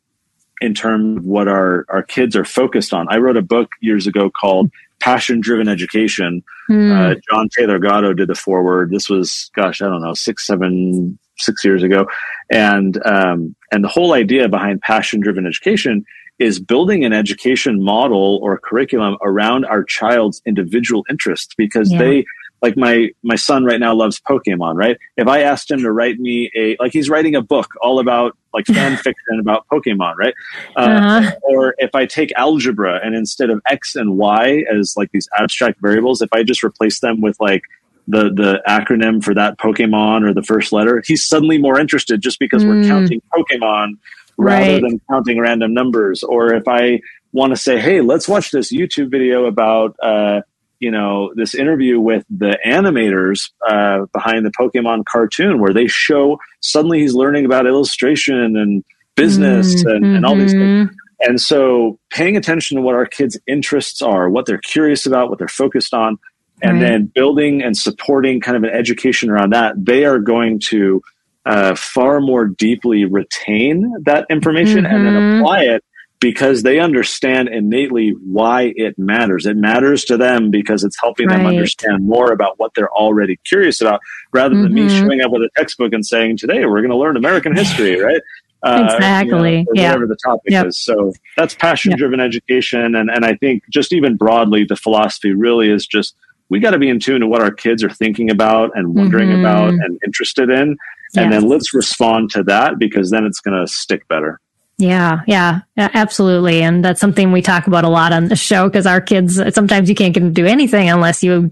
in 0.61 0.73
terms 0.73 1.17
of 1.17 1.25
what 1.25 1.47
our, 1.47 1.85
our 1.89 2.03
kids 2.03 2.35
are 2.35 2.45
focused 2.45 2.93
on. 2.93 3.07
I 3.09 3.17
wrote 3.17 3.37
a 3.37 3.41
book 3.41 3.71
years 3.81 4.07
ago 4.07 4.29
called 4.29 4.71
Passion 4.99 5.39
Driven 5.39 5.67
Education. 5.67 6.43
Mm. 6.69 6.91
Uh, 6.91 7.19
John 7.29 7.49
Taylor 7.55 7.79
Gatto 7.79 8.13
did 8.13 8.27
the 8.27 8.35
foreword. 8.35 8.89
This 8.89 9.09
was, 9.09 9.51
gosh, 9.55 9.81
I 9.81 9.85
don't 9.87 10.01
know, 10.01 10.13
six, 10.13 10.45
seven, 10.45 11.17
six 11.37 11.63
years 11.63 11.83
ago. 11.83 12.07
And, 12.51 12.99
um, 13.05 13.55
and 13.71 13.83
the 13.83 13.89
whole 13.89 14.13
idea 14.13 14.49
behind 14.49 14.81
passion 14.81 15.19
driven 15.19 15.45
education 15.45 16.05
is 16.39 16.59
building 16.59 17.03
an 17.03 17.13
education 17.13 17.83
model 17.83 18.39
or 18.43 18.59
curriculum 18.59 19.17
around 19.23 19.65
our 19.65 19.83
child's 19.83 20.41
individual 20.45 21.03
interests 21.09 21.53
because 21.57 21.91
yeah. 21.91 21.99
they 21.99 22.25
like 22.61 22.75
my 22.75 23.09
my 23.23 23.35
son 23.35 23.65
right 23.65 23.79
now 23.79 23.93
loves 23.93 24.19
Pokemon, 24.19 24.75
right? 24.75 24.97
If 25.15 25.27
I 25.27 25.41
asked 25.41 25.69
him 25.69 25.79
to 25.79 25.91
write 25.91 26.19
me 26.19 26.51
a 26.55 26.75
like 26.79 26.93
he's 26.93 27.09
writing 27.09 27.35
a 27.35 27.41
book 27.41 27.69
all 27.81 27.99
about 27.99 28.37
like 28.53 28.65
fan 28.65 28.97
fiction 29.03 29.39
about 29.39 29.65
Pokemon, 29.71 30.15
right? 30.15 30.33
Uh, 30.75 30.79
uh-huh. 30.79 31.31
Or 31.43 31.75
if 31.77 31.93
I 31.93 32.05
take 32.05 32.31
algebra 32.35 32.99
and 33.03 33.15
instead 33.15 33.49
of 33.49 33.61
x 33.69 33.95
and 33.95 34.17
y 34.17 34.63
as 34.73 34.95
like 34.97 35.11
these 35.11 35.29
abstract 35.39 35.79
variables, 35.81 36.21
if 36.21 36.29
I 36.33 36.43
just 36.43 36.63
replace 36.63 36.99
them 36.99 37.21
with 37.21 37.39
like 37.39 37.61
the 38.07 38.31
the 38.33 38.61
acronym 38.67 39.23
for 39.23 39.33
that 39.35 39.59
Pokemon 39.59 40.27
or 40.27 40.33
the 40.33 40.43
first 40.43 40.71
letter, 40.71 41.03
he's 41.05 41.25
suddenly 41.25 41.57
more 41.57 41.79
interested 41.79 42.21
just 42.21 42.39
because 42.39 42.63
mm. 42.63 42.69
we're 42.69 42.87
counting 42.87 43.21
Pokemon 43.33 43.97
rather 44.37 44.73
right. 44.73 44.81
than 44.81 45.01
counting 45.09 45.39
random 45.39 45.73
numbers. 45.73 46.23
Or 46.23 46.53
if 46.53 46.67
I 46.67 47.01
want 47.33 47.51
to 47.51 47.57
say, 47.57 47.79
hey, 47.79 48.01
let's 48.01 48.27
watch 48.27 48.51
this 48.51 48.73
YouTube 48.73 49.11
video 49.11 49.45
about 49.45 49.95
uh, 50.01 50.41
you 50.79 50.91
know 50.91 51.33
this 51.35 51.55
interview 51.55 51.99
with 51.99 52.25
the 52.29 52.57
animators 52.65 53.51
uh, 53.67 54.05
behind 54.13 54.45
the 54.45 54.51
Pokemon 54.51 55.05
cartoon, 55.05 55.59
where 55.59 55.73
they 55.73 55.87
show 55.87 56.39
suddenly 56.61 56.99
he's 56.99 57.13
learning 57.13 57.45
about 57.45 57.65
illustration 57.65 58.57
and 58.57 58.83
business 59.15 59.75
mm-hmm. 59.75 59.89
and, 59.89 60.05
and 60.17 60.25
all 60.25 60.35
these 60.35 60.53
things. 60.53 60.89
And 61.19 61.41
so, 61.41 61.99
paying 62.11 62.37
attention 62.37 62.77
to 62.77 62.83
what 62.83 62.93
our 62.93 63.07
kids' 63.07 63.39
interests 63.47 64.01
are, 64.01 64.29
what 64.29 64.45
they're 64.45 64.59
curious 64.59 65.05
about, 65.05 65.29
what 65.29 65.39
they're 65.39 65.47
focused 65.47 65.93
on, 65.93 66.19
and 66.61 66.73
right. 66.73 66.87
then 66.87 67.05
building 67.07 67.63
and 67.63 67.75
supporting 67.75 68.39
kind 68.39 68.55
of 68.55 68.63
an 68.63 68.69
education 68.69 69.29
around 69.29 69.51
that, 69.53 69.73
they 69.83 70.05
are 70.05 70.19
going 70.19 70.59
to 70.67 71.01
uh, 71.47 71.75
far 71.75 72.19
more 72.19 72.45
deeply 72.45 73.05
retain 73.05 73.91
that 74.03 74.25
information 74.29 74.83
mm-hmm. 74.83 74.93
and 74.93 75.05
then 75.07 75.13
mm-hmm. 75.13 75.41
apply 75.41 75.61
it 75.61 75.83
because 76.19 76.63
they 76.63 76.79
understand 76.79 77.49
innately 77.49 78.11
why 78.25 78.73
it 78.75 78.97
matters. 78.97 79.45
It 79.45 79.55
matters 79.55 80.03
to 80.05 80.17
them 80.17 80.49
because 80.49 80.83
it's 80.83 80.99
helping 80.99 81.27
right. 81.27 81.37
them 81.37 81.45
understand 81.45 82.05
more 82.05 82.31
about 82.31 82.57
what 82.57 82.73
they're 82.73 82.91
already 82.91 83.37
curious 83.47 83.81
about 83.81 84.01
rather 84.31 84.55
than 84.55 84.73
mm-hmm. 84.73 84.87
me 84.87 84.89
showing 84.89 85.21
up 85.21 85.31
with 85.31 85.43
a 85.43 85.49
textbook 85.55 85.93
and 85.93 86.05
saying, 86.05 86.37
today 86.37 86.65
we're 86.65 86.81
going 86.81 86.89
to 86.89 86.97
learn 86.97 87.17
American 87.17 87.55
history, 87.55 87.99
right? 88.03 88.21
Uh, 88.63 88.89
exactly. 88.95 89.59
You 89.59 89.63
know, 89.63 89.71
yeah. 89.75 89.89
Whatever 89.89 90.07
the 90.07 90.17
topic 90.25 90.51
yep. 90.51 90.65
is. 90.65 90.83
So 90.83 91.13
that's 91.35 91.53
passion 91.53 91.95
driven 91.95 92.19
yep. 92.19 92.27
education. 92.27 92.95
And, 92.95 93.09
and 93.09 93.23
I 93.23 93.35
think 93.35 93.63
just 93.69 93.93
even 93.93 94.17
broadly, 94.17 94.63
the 94.63 94.75
philosophy 94.75 95.33
really 95.33 95.69
is 95.69 95.85
just 95.85 96.15
we 96.49 96.59
got 96.59 96.71
to 96.71 96.79
be 96.79 96.89
in 96.89 96.99
tune 96.99 97.21
to 97.21 97.27
what 97.27 97.41
our 97.41 97.51
kids 97.51 97.83
are 97.83 97.89
thinking 97.89 98.31
about 98.31 98.71
and 98.73 98.95
wondering 98.95 99.29
mm-hmm. 99.29 99.41
about 99.41 99.69
and 99.69 99.99
interested 100.05 100.49
in. 100.49 100.77
And 101.15 101.31
yes. 101.31 101.31
then 101.31 101.47
let's 101.47 101.73
respond 101.73 102.31
to 102.31 102.43
that 102.43 102.79
because 102.79 103.11
then 103.11 103.25
it's 103.25 103.39
going 103.39 103.59
to 103.59 103.71
stick 103.71 104.07
better. 104.07 104.39
Yeah, 104.77 105.21
yeah, 105.25 105.61
absolutely. 105.75 106.61
And 106.61 106.85
that's 106.85 107.01
something 107.01 107.31
we 107.31 107.41
talk 107.41 107.65
about 107.65 107.83
a 107.83 107.89
lot 107.89 108.13
on 108.13 108.27
the 108.27 108.35
show 108.35 108.67
because 108.67 108.85
our 108.85 109.01
kids, 109.01 109.41
sometimes 109.53 109.89
you 109.89 109.95
can't 109.95 110.13
get 110.13 110.19
them 110.19 110.29
to 110.29 110.41
do 110.41 110.45
anything 110.45 110.89
unless 110.89 111.23
you 111.23 111.51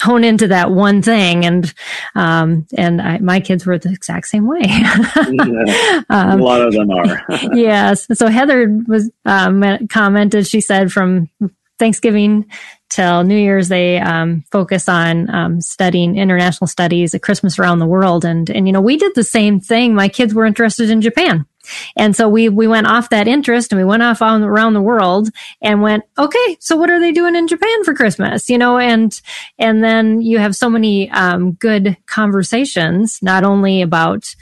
hone 0.00 0.24
into 0.24 0.48
that 0.48 0.70
one 0.70 1.02
thing. 1.02 1.44
And, 1.44 1.72
um, 2.14 2.66
and 2.76 3.00
I, 3.00 3.18
my 3.18 3.40
kids 3.40 3.66
were 3.66 3.78
the 3.78 3.90
exact 3.90 4.28
same 4.28 4.46
way. 4.46 4.62
yeah, 4.64 6.02
um, 6.10 6.40
a 6.40 6.44
lot 6.44 6.62
of 6.62 6.72
them 6.72 6.90
are. 6.90 7.22
yes. 7.54 8.06
So 8.14 8.28
Heather 8.28 8.68
was, 8.88 9.10
um, 9.26 9.86
commented, 9.88 10.46
she 10.46 10.62
said 10.62 10.90
from 10.90 11.28
Thanksgiving 11.78 12.46
till 12.88 13.22
New 13.24 13.38
Year's, 13.38 13.68
they 13.68 13.98
um, 13.98 14.44
focus 14.50 14.88
on 14.88 15.28
um, 15.34 15.60
studying 15.60 16.16
international 16.16 16.68
studies 16.68 17.14
at 17.14 17.22
Christmas 17.22 17.58
around 17.58 17.80
the 17.80 17.86
world. 17.86 18.24
And, 18.24 18.48
and, 18.48 18.66
you 18.66 18.72
know, 18.72 18.80
we 18.80 18.96
did 18.96 19.12
the 19.14 19.24
same 19.24 19.60
thing. 19.60 19.94
My 19.94 20.08
kids 20.08 20.32
were 20.32 20.46
interested 20.46 20.88
in 20.88 21.02
Japan. 21.02 21.44
And 21.96 22.14
so 22.14 22.28
we, 22.28 22.48
we 22.48 22.66
went 22.66 22.86
off 22.86 23.10
that 23.10 23.28
interest 23.28 23.72
and 23.72 23.78
we 23.80 23.84
went 23.84 24.02
off 24.02 24.22
on 24.22 24.42
around 24.42 24.74
the 24.74 24.82
world 24.82 25.30
and 25.62 25.82
went, 25.82 26.04
okay, 26.18 26.56
so 26.60 26.76
what 26.76 26.90
are 26.90 27.00
they 27.00 27.12
doing 27.12 27.36
in 27.36 27.48
Japan 27.48 27.84
for 27.84 27.94
Christmas? 27.94 28.48
You 28.48 28.58
know, 28.58 28.78
and, 28.78 29.18
and 29.58 29.82
then 29.82 30.20
you 30.20 30.38
have 30.38 30.56
so 30.56 30.68
many, 30.68 31.10
um, 31.10 31.52
good 31.52 31.96
conversations, 32.06 33.18
not 33.22 33.44
only 33.44 33.82
about, 33.82 34.34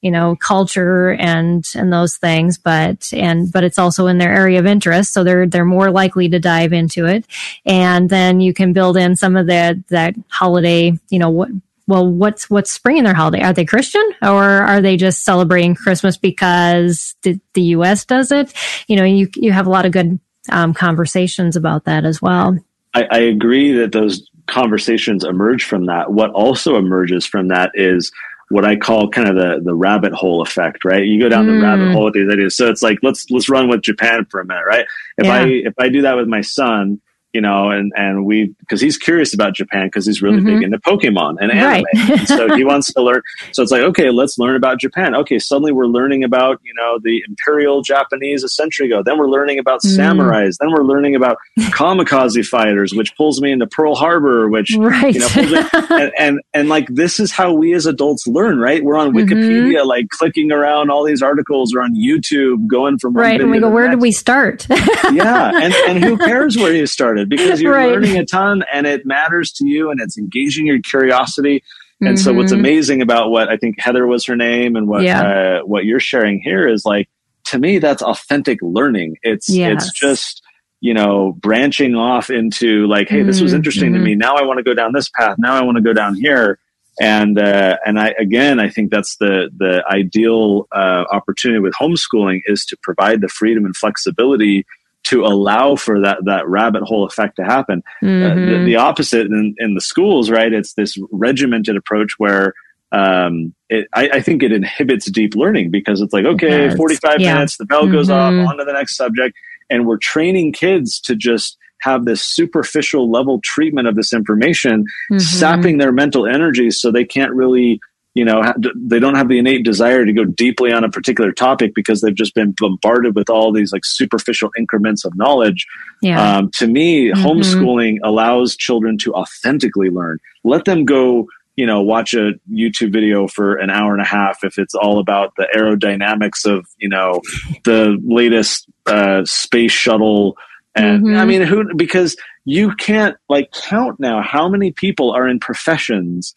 you 0.00 0.10
know, 0.10 0.34
culture 0.34 1.12
and, 1.12 1.64
and 1.76 1.92
those 1.92 2.16
things, 2.16 2.58
but, 2.58 3.12
and, 3.12 3.52
but 3.52 3.62
it's 3.62 3.78
also 3.78 4.08
in 4.08 4.18
their 4.18 4.34
area 4.34 4.58
of 4.58 4.66
interest. 4.66 5.12
So 5.12 5.22
they're, 5.22 5.46
they're 5.46 5.64
more 5.64 5.92
likely 5.92 6.28
to 6.28 6.40
dive 6.40 6.72
into 6.72 7.06
it. 7.06 7.24
And 7.64 8.10
then 8.10 8.40
you 8.40 8.52
can 8.52 8.72
build 8.72 8.96
in 8.96 9.14
some 9.14 9.36
of 9.36 9.46
that, 9.46 9.86
that 9.88 10.16
holiday, 10.28 10.98
you 11.08 11.18
know, 11.20 11.30
what, 11.30 11.50
well, 11.92 12.08
what's 12.08 12.48
what's 12.48 12.72
spring 12.72 12.96
in 12.96 13.04
their 13.04 13.12
holiday? 13.12 13.42
Are 13.42 13.52
they 13.52 13.66
Christian 13.66 14.02
or 14.22 14.42
are 14.42 14.80
they 14.80 14.96
just 14.96 15.24
celebrating 15.26 15.74
Christmas 15.74 16.16
because 16.16 17.14
the, 17.20 17.38
the 17.52 17.60
U.S. 17.76 18.06
does 18.06 18.32
it? 18.32 18.54
You 18.88 18.96
know, 18.96 19.04
you 19.04 19.28
you 19.36 19.52
have 19.52 19.66
a 19.66 19.70
lot 19.70 19.84
of 19.84 19.92
good 19.92 20.18
um, 20.50 20.72
conversations 20.72 21.54
about 21.54 21.84
that 21.84 22.06
as 22.06 22.22
well. 22.22 22.58
I, 22.94 23.04
I 23.10 23.18
agree 23.18 23.72
that 23.72 23.92
those 23.92 24.26
conversations 24.46 25.22
emerge 25.22 25.64
from 25.64 25.84
that. 25.86 26.12
What 26.12 26.30
also 26.30 26.76
emerges 26.76 27.26
from 27.26 27.48
that 27.48 27.72
is 27.74 28.10
what 28.48 28.64
I 28.64 28.76
call 28.76 29.10
kind 29.10 29.28
of 29.28 29.34
the 29.34 29.60
the 29.62 29.74
rabbit 29.74 30.14
hole 30.14 30.40
effect, 30.40 30.86
right? 30.86 31.04
You 31.04 31.20
go 31.20 31.28
down 31.28 31.46
mm. 31.46 31.58
the 31.58 31.62
rabbit 31.62 31.88
mm. 31.88 31.92
hole 31.92 32.04
with 32.06 32.14
these 32.14 32.32
ideas. 32.32 32.56
So 32.56 32.70
it's 32.70 32.82
like 32.82 33.00
let's 33.02 33.30
let's 33.30 33.50
run 33.50 33.68
with 33.68 33.82
Japan 33.82 34.24
for 34.30 34.40
a 34.40 34.46
minute, 34.46 34.64
right? 34.66 34.86
If 35.18 35.26
yeah. 35.26 35.34
I 35.34 35.42
if 35.44 35.74
I 35.78 35.90
do 35.90 36.00
that 36.00 36.16
with 36.16 36.26
my 36.26 36.40
son, 36.40 37.02
you 37.32 37.40
know, 37.40 37.70
and 37.70 37.92
and 37.96 38.24
we 38.24 38.54
because 38.60 38.80
he's 38.80 38.98
curious 38.98 39.32
about 39.32 39.54
Japan 39.54 39.86
because 39.86 40.06
he's 40.06 40.20
really 40.20 40.38
mm-hmm. 40.38 40.46
big 40.46 40.62
into 40.62 40.78
Pokemon 40.78 41.36
and 41.40 41.50
anime, 41.50 41.62
right. 41.62 41.84
and 41.94 42.28
so 42.28 42.54
he 42.54 42.64
wants 42.64 42.92
to 42.92 43.02
learn. 43.02 43.22
So 43.52 43.62
it's 43.62 43.72
like, 43.72 43.82
okay, 43.82 44.10
let's 44.10 44.38
learn 44.38 44.54
about 44.54 44.78
Japan. 44.78 45.14
Okay, 45.14 45.38
suddenly 45.38 45.72
we're 45.72 45.86
learning 45.86 46.24
about 46.24 46.60
you 46.62 46.74
know 46.74 46.98
the 47.02 47.22
Imperial 47.26 47.82
Japanese 47.82 48.44
a 48.44 48.48
century 48.48 48.86
ago. 48.86 49.02
Then 49.02 49.18
we're 49.18 49.30
learning 49.30 49.58
about 49.58 49.82
mm. 49.82 49.96
samurais. 49.96 50.56
Then 50.60 50.72
we're 50.72 50.84
learning 50.84 51.14
about 51.14 51.38
kamikaze 51.58 52.44
fighters, 52.46 52.92
which 52.92 53.16
pulls 53.16 53.40
me 53.40 53.50
into 53.50 53.66
Pearl 53.66 53.94
Harbor, 53.94 54.48
which 54.48 54.76
right. 54.76 55.14
you 55.14 55.20
know, 55.20 55.28
me, 55.36 55.68
and, 55.90 56.12
and, 56.18 56.40
and 56.52 56.68
like 56.68 56.86
this 56.88 57.18
is 57.18 57.32
how 57.32 57.52
we 57.52 57.72
as 57.72 57.86
adults 57.86 58.26
learn, 58.26 58.58
right? 58.58 58.84
We're 58.84 58.96
on 58.96 59.12
mm-hmm. 59.12 59.32
Wikipedia, 59.32 59.78
mm-hmm. 59.78 59.88
like 59.88 60.08
clicking 60.10 60.52
around 60.52 60.90
all 60.90 61.04
these 61.04 61.22
articles, 61.22 61.74
or 61.74 61.80
on 61.80 61.94
YouTube, 61.94 62.66
going 62.66 62.98
from 62.98 63.14
right, 63.14 63.40
and 63.40 63.50
we 63.50 63.58
go, 63.58 63.70
where 63.70 63.88
did 63.88 64.00
we 64.00 64.12
start? 64.12 64.66
yeah, 64.68 65.52
and 65.54 65.72
and 65.88 66.04
who 66.04 66.18
cares 66.26 66.56
where 66.56 66.74
you 66.74 66.86
started? 66.86 67.21
Because 67.28 67.60
you're 67.60 67.72
right. 67.76 67.90
learning 67.90 68.16
a 68.18 68.24
ton 68.24 68.64
and 68.72 68.86
it 68.86 69.06
matters 69.06 69.52
to 69.52 69.66
you 69.66 69.90
and 69.90 70.00
it's 70.00 70.18
engaging 70.18 70.66
your 70.66 70.80
curiosity. 70.80 71.62
And 72.00 72.16
mm-hmm. 72.16 72.16
so 72.16 72.32
what's 72.32 72.52
mm-hmm. 72.52 72.60
amazing 72.60 73.02
about 73.02 73.30
what 73.30 73.48
I 73.48 73.56
think 73.56 73.78
Heather 73.78 74.06
was 74.06 74.26
her 74.26 74.36
name 74.36 74.76
and 74.76 74.88
what, 74.88 75.02
yeah. 75.02 75.22
uh, 75.22 75.60
what 75.60 75.84
you're 75.84 76.00
sharing 76.00 76.40
here 76.40 76.66
is 76.66 76.84
like, 76.84 77.08
to 77.44 77.58
me, 77.58 77.78
that's 77.78 78.02
authentic 78.02 78.58
learning. 78.62 79.16
It's, 79.22 79.48
yes. 79.48 79.84
it's 79.84 79.92
just, 79.92 80.42
you 80.80 80.94
know, 80.94 81.32
branching 81.32 81.94
off 81.94 82.28
into 82.30 82.86
like, 82.86 83.08
Hey, 83.08 83.22
this 83.22 83.40
was 83.40 83.50
mm-hmm. 83.50 83.58
interesting 83.58 83.92
mm-hmm. 83.92 83.98
to 83.98 84.04
me. 84.04 84.14
Now 84.16 84.36
I 84.36 84.42
want 84.42 84.58
to 84.58 84.64
go 84.64 84.74
down 84.74 84.92
this 84.92 85.08
path. 85.10 85.36
Now 85.38 85.54
I 85.54 85.62
want 85.62 85.76
to 85.76 85.82
go 85.82 85.92
down 85.92 86.14
here. 86.16 86.58
And, 87.00 87.38
uh, 87.38 87.78
and 87.86 87.98
I, 87.98 88.14
again, 88.18 88.60
I 88.60 88.68
think 88.68 88.90
that's 88.90 89.16
the, 89.16 89.48
the 89.56 89.82
ideal, 89.88 90.68
uh, 90.72 91.04
opportunity 91.10 91.60
with 91.60 91.74
homeschooling 91.74 92.42
is 92.46 92.64
to 92.66 92.76
provide 92.82 93.20
the 93.20 93.28
freedom 93.28 93.64
and 93.64 93.76
flexibility 93.76 94.66
to 95.04 95.24
allow 95.24 95.76
for 95.76 96.00
that 96.00 96.18
that 96.24 96.46
rabbit 96.48 96.82
hole 96.82 97.04
effect 97.04 97.36
to 97.36 97.44
happen. 97.44 97.82
Mm-hmm. 98.02 98.24
Uh, 98.24 98.34
the, 98.34 98.40
mm-hmm. 98.40 98.64
the, 98.64 98.76
opposite 98.76 99.26
in, 99.26 99.54
in 99.58 99.74
the 99.74 99.80
schools, 99.80 100.30
right? 100.30 100.52
It's 100.52 100.74
this 100.74 100.96
regimented 101.10 101.76
approach 101.76 102.14
where 102.18 102.54
um, 102.92 103.54
it, 103.70 103.88
I, 103.94 104.08
I, 104.10 104.20
think 104.20 104.42
it 104.42 104.52
inhibits 104.52 105.10
deep 105.10 105.34
learning 105.34 105.70
because 105.70 106.02
it's 106.02 106.12
like, 106.12 106.26
okay, 106.26 106.66
it 106.66 106.76
45 106.76 107.20
yeah. 107.20 107.34
minutes, 107.34 107.56
the 107.56 107.64
bell 107.64 107.86
goes 107.90 108.08
mm-hmm. 108.08 108.40
off, 108.40 108.50
on 108.50 108.58
to 108.58 108.64
the 108.64 108.72
next 108.72 108.96
subject. 108.96 109.34
And 109.70 109.86
we're 109.86 109.96
training 109.96 110.52
kids 110.52 111.00
to 111.00 111.16
just 111.16 111.56
have 111.80 112.04
this 112.04 112.22
superficial 112.22 113.10
level 113.10 113.40
treatment 113.42 113.88
of 113.88 113.96
this 113.96 114.12
information, 114.12 114.82
mm-hmm. 114.82 115.18
sapping 115.18 115.78
their 115.78 115.90
mental 115.90 116.26
energy 116.26 116.70
so 116.70 116.90
they 116.92 117.04
can't 117.04 117.32
really 117.32 117.80
you 118.14 118.24
know 118.24 118.42
they 118.74 118.98
don't 118.98 119.14
have 119.14 119.28
the 119.28 119.38
innate 119.38 119.64
desire 119.64 120.04
to 120.04 120.12
go 120.12 120.24
deeply 120.24 120.72
on 120.72 120.84
a 120.84 120.90
particular 120.90 121.32
topic 121.32 121.74
because 121.74 122.00
they've 122.00 122.14
just 122.14 122.34
been 122.34 122.54
bombarded 122.58 123.14
with 123.14 123.30
all 123.30 123.52
these 123.52 123.72
like 123.72 123.84
superficial 123.84 124.50
increments 124.58 125.04
of 125.04 125.16
knowledge 125.16 125.66
yeah. 126.02 126.36
um, 126.36 126.50
to 126.54 126.66
me 126.66 127.10
mm-hmm. 127.10 127.24
homeschooling 127.24 127.98
allows 128.04 128.56
children 128.56 128.98
to 128.98 129.12
authentically 129.14 129.88
learn 129.88 130.18
let 130.44 130.64
them 130.64 130.84
go 130.84 131.26
you 131.56 131.66
know 131.66 131.80
watch 131.80 132.14
a 132.14 132.32
youtube 132.50 132.92
video 132.92 133.26
for 133.26 133.56
an 133.56 133.70
hour 133.70 133.92
and 133.92 134.02
a 134.02 134.06
half 134.06 134.44
if 134.44 134.58
it's 134.58 134.74
all 134.74 134.98
about 134.98 135.32
the 135.36 135.48
aerodynamics 135.54 136.44
of 136.44 136.66
you 136.78 136.88
know 136.88 137.20
the 137.64 137.98
latest 138.04 138.66
uh, 138.86 139.24
space 139.24 139.72
shuttle 139.72 140.36
and 140.74 141.04
mm-hmm. 141.04 141.16
i 141.16 141.24
mean 141.24 141.42
who 141.42 141.74
because 141.74 142.16
you 142.44 142.74
can't 142.74 143.16
like 143.28 143.50
count 143.52 144.00
now 144.00 144.20
how 144.20 144.48
many 144.48 144.72
people 144.72 145.12
are 145.12 145.28
in 145.28 145.38
professions 145.38 146.34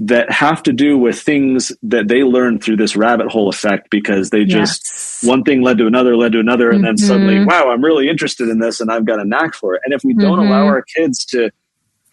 that 0.00 0.30
have 0.30 0.62
to 0.62 0.72
do 0.72 0.96
with 0.96 1.20
things 1.20 1.72
that 1.82 2.06
they 2.06 2.22
learned 2.22 2.62
through 2.62 2.76
this 2.76 2.94
rabbit 2.94 3.28
hole 3.28 3.48
effect 3.48 3.90
because 3.90 4.30
they 4.30 4.44
just 4.44 4.82
yes. 4.84 5.28
one 5.28 5.42
thing 5.42 5.60
led 5.60 5.78
to 5.78 5.86
another 5.86 6.16
led 6.16 6.32
to 6.32 6.38
another 6.38 6.70
and 6.70 6.78
mm-hmm. 6.78 6.86
then 6.86 6.96
suddenly 6.96 7.34
mm-hmm. 7.34 7.46
wow 7.46 7.70
i'm 7.70 7.82
really 7.82 8.08
interested 8.08 8.48
in 8.48 8.60
this 8.60 8.80
and 8.80 8.92
i've 8.92 9.04
got 9.04 9.20
a 9.20 9.24
knack 9.24 9.54
for 9.54 9.74
it 9.74 9.82
and 9.84 9.92
if 9.92 10.04
we 10.04 10.12
mm-hmm. 10.12 10.22
don't 10.22 10.38
allow 10.38 10.64
our 10.66 10.82
kids 10.82 11.24
to 11.24 11.50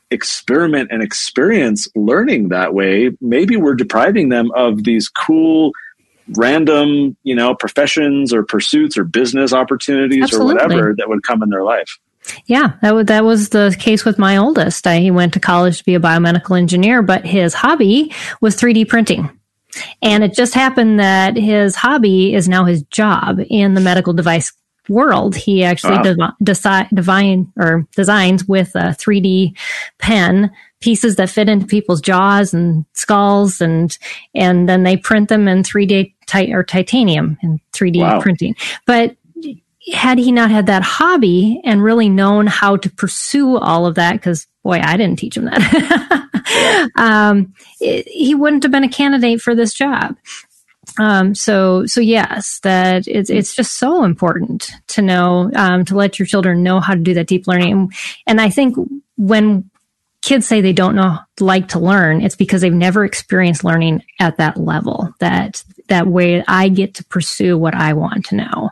experiment 0.09 0.89
and 0.91 1.03
experience 1.03 1.87
learning 1.95 2.49
that 2.49 2.73
way 2.73 3.11
maybe 3.21 3.55
we're 3.55 3.75
depriving 3.75 4.29
them 4.29 4.51
of 4.55 4.83
these 4.83 5.07
cool 5.07 5.71
random, 6.29 7.15
you 7.23 7.35
know, 7.35 7.55
professions 7.55 8.33
or 8.33 8.43
pursuits 8.43 8.97
or 8.97 9.03
business 9.03 9.53
opportunities 9.53 10.23
Absolutely. 10.23 10.53
or 10.53 10.55
whatever 10.55 10.95
that 10.97 11.07
would 11.07 11.23
come 11.23 11.43
in 11.43 11.49
their 11.49 11.63
life. 11.63 11.99
Yeah, 12.45 12.73
that 12.81 12.95
was 12.95 13.05
that 13.05 13.23
was 13.23 13.49
the 13.49 13.75
case 13.79 14.05
with 14.05 14.17
my 14.17 14.37
oldest. 14.37 14.87
I, 14.87 14.99
he 14.99 15.11
went 15.11 15.33
to 15.33 15.39
college 15.39 15.79
to 15.79 15.83
be 15.85 15.95
a 15.95 15.99
biomedical 15.99 16.57
engineer, 16.57 17.01
but 17.01 17.25
his 17.25 17.53
hobby 17.53 18.13
was 18.41 18.55
3D 18.55 18.87
printing. 18.87 19.29
And 20.01 20.23
it 20.23 20.33
just 20.33 20.53
happened 20.53 20.99
that 20.99 21.35
his 21.35 21.75
hobby 21.75 22.33
is 22.33 22.47
now 22.47 22.63
his 22.65 22.83
job 22.83 23.39
in 23.49 23.73
the 23.73 23.81
medical 23.81 24.13
device 24.13 24.53
world. 24.87 25.35
He 25.35 25.63
actually 25.63 25.97
wow. 25.97 26.33
de- 26.41 26.87
divine 26.93 27.51
or 27.57 27.87
designs 27.95 28.45
with 28.45 28.71
a 28.75 28.89
3D 28.89 29.57
pen 29.97 30.51
pieces 30.81 31.15
that 31.15 31.29
fit 31.29 31.49
into 31.49 31.65
people's 31.65 32.01
jaws 32.01 32.53
and 32.53 32.85
skulls 32.93 33.59
and 33.59 33.97
and 34.35 34.69
then 34.69 34.83
they 34.83 34.95
print 34.95 35.29
them 35.29 35.47
in 35.47 35.63
3D 35.63 36.13
ti- 36.27 36.53
or 36.53 36.63
titanium 36.63 37.37
in 37.41 37.59
3D 37.73 37.99
wow. 37.99 38.21
printing. 38.21 38.55
But 38.85 39.15
had 39.93 40.17
he 40.17 40.31
not 40.31 40.51
had 40.51 40.65
that 40.67 40.83
hobby 40.83 41.61
and 41.63 41.83
really 41.83 42.09
known 42.09 42.47
how 42.47 42.77
to 42.77 42.89
pursue 42.89 43.57
all 43.57 43.85
of 43.85 43.95
that, 43.95 44.13
because 44.13 44.47
boy, 44.63 44.79
I 44.81 44.97
didn't 44.97 45.19
teach 45.19 45.37
him 45.37 45.45
that, 45.45 46.91
um, 46.95 47.53
it, 47.79 48.07
he 48.07 48.33
wouldn't 48.33 48.63
have 48.63 48.71
been 48.71 48.83
a 48.83 48.89
candidate 48.89 49.41
for 49.41 49.53
this 49.53 49.73
job. 49.73 50.17
Um, 50.99 51.35
so, 51.35 51.85
so 51.85 51.99
yes, 51.99 52.59
that 52.63 53.07
it's, 53.07 53.29
it's 53.29 53.55
just 53.55 53.77
so 53.77 54.03
important 54.03 54.71
to 54.87 55.01
know, 55.01 55.51
um, 55.55 55.83
to 55.85 55.95
let 55.95 56.17
your 56.17 56.25
children 56.25 56.63
know 56.63 56.79
how 56.79 56.93
to 56.93 56.99
do 56.99 57.13
that 57.15 57.27
deep 57.27 57.47
learning. 57.47 57.71
And, 57.71 57.93
and 58.27 58.41
I 58.41 58.49
think 58.49 58.75
when 59.17 59.69
kids 60.25 60.47
say 60.47 60.59
they 60.59 60.73
don't 60.73 60.95
know 60.95 61.19
like 61.39 61.67
to 61.69 61.79
learn, 61.79 62.21
it's 62.21 62.35
because 62.35 62.61
they've 62.61 62.73
never 62.73 63.05
experienced 63.05 63.63
learning 63.63 64.03
at 64.19 64.37
that 64.37 64.57
level 64.57 65.13
that, 65.19 65.63
that 65.87 66.07
way 66.07 66.43
I 66.47 66.67
get 66.67 66.95
to 66.95 67.05
pursue 67.05 67.57
what 67.57 67.75
I 67.75 67.93
want 67.93 68.25
to 68.25 68.35
know 68.35 68.71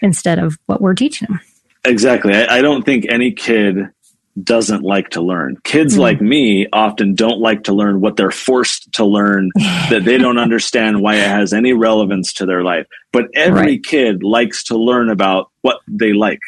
instead 0.00 0.38
of 0.38 0.56
what 0.66 0.80
we're 0.80 0.94
teaching 0.94 1.26
them. 1.28 1.40
Exactly. 1.84 2.32
I, 2.32 2.58
I 2.58 2.62
don't 2.62 2.84
think 2.84 3.06
any 3.08 3.32
kid 3.32 3.88
doesn't 4.40 4.82
like 4.82 5.10
to 5.10 5.20
learn. 5.20 5.56
Kids 5.64 5.94
mm-hmm. 5.94 6.02
like 6.02 6.20
me 6.20 6.68
often 6.72 7.16
don't 7.16 7.40
like 7.40 7.64
to 7.64 7.72
learn 7.72 8.00
what 8.00 8.16
they're 8.16 8.30
forced 8.30 8.92
to 8.92 9.04
learn 9.04 9.50
that 9.56 10.04
they 10.04 10.18
don't 10.18 10.38
understand 10.38 11.02
why 11.02 11.16
it 11.16 11.26
has 11.26 11.52
any 11.52 11.72
relevance 11.72 12.34
to 12.34 12.46
their 12.46 12.62
life. 12.62 12.86
But 13.12 13.26
every 13.34 13.60
right. 13.60 13.84
kid 13.84 14.22
likes 14.22 14.62
to 14.64 14.78
learn 14.78 15.10
about 15.10 15.50
what 15.62 15.80
they 15.88 16.12
like 16.12 16.38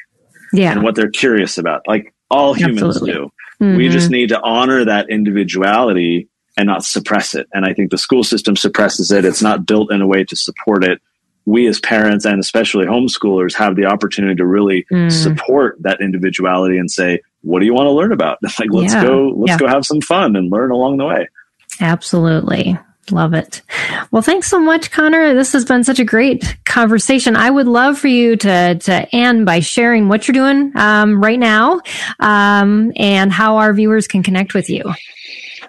yeah. 0.53 0.71
and 0.71 0.85
what 0.85 0.95
they're 0.95 1.11
curious 1.11 1.59
about. 1.59 1.83
Like 1.89 2.15
all 2.31 2.55
humans 2.55 2.83
Absolutely. 2.83 3.13
do. 3.15 3.31
Mm-hmm. 3.65 3.77
We 3.77 3.89
just 3.89 4.11
need 4.11 4.31
to 4.31 4.41
honor 4.41 4.85
that 4.85 5.11
individuality 5.11 6.29
and 6.57 6.67
not 6.67 6.85
suppress 6.85 7.35
it. 7.35 7.49
And 7.53 7.65
I 7.65 7.73
think 7.73 7.91
the 7.91 7.99
school 7.99 8.23
system 8.23 8.57
suppresses 8.57 9.11
it. 9.11 9.25
It's 9.25 9.43
not 9.43 9.67
built 9.67 9.93
in 9.93 10.01
a 10.01 10.07
way 10.07 10.25
to 10.25 10.37
support 10.37 10.85
it 10.85 11.01
we 11.47 11.67
as 11.67 11.79
parents 11.81 12.25
and 12.25 12.41
especially 12.41 12.87
homeschoolers 12.87 13.55
have 13.55 13.77
the 13.77 13.87
opportunity 13.87 14.37
to 14.37 14.47
really 14.47 14.87
mm. 14.91 15.13
support 15.13 15.77
that 15.83 16.01
individuality 16.01 16.79
and 16.79 16.91
say, 16.91 17.21
what 17.43 17.61
do 17.61 17.67
you 17.67 17.75
want 17.75 17.87
to 17.87 17.91
learn 17.91 18.13
about? 18.13 18.39
like, 18.43 18.71
let's 18.71 18.95
yeah. 18.95 19.05
go, 19.05 19.29
let's 19.37 19.51
yeah. 19.51 19.59
go 19.59 19.69
have 19.69 19.85
some 19.85 20.01
fun 20.01 20.37
and 20.37 20.51
learn 20.51 20.71
along 20.71 20.97
the 20.97 21.05
way. 21.05 21.29
Absolutely. 21.81 22.79
Love 23.11 23.35
it. 23.35 23.63
Well, 24.11 24.23
thanks 24.23 24.49
so 24.49 24.59
much, 24.59 24.91
Connor. 24.91 25.35
This 25.35 25.53
has 25.53 25.65
been 25.65 25.85
such 25.85 25.99
a 25.99 26.05
great 26.05 26.57
conversation. 26.65 27.37
I 27.37 27.51
would 27.51 27.67
love 27.67 27.99
for 27.99 28.09
you 28.09 28.37
to, 28.37 28.75
to 28.77 29.15
end 29.15 29.47
by 29.47 29.61
sharing 29.61 30.09
what 30.09 30.27
you're 30.27 30.33
doing 30.33 30.73
um, 30.77 31.23
right 31.23 31.39
now 31.39 31.81
um, 32.21 32.93
and 32.97 33.33
how 33.33 33.57
our 33.57 33.73
viewers 33.73 34.07
can 34.07 34.23
connect 34.23 34.55
with 34.55 34.71
you. 34.71 34.93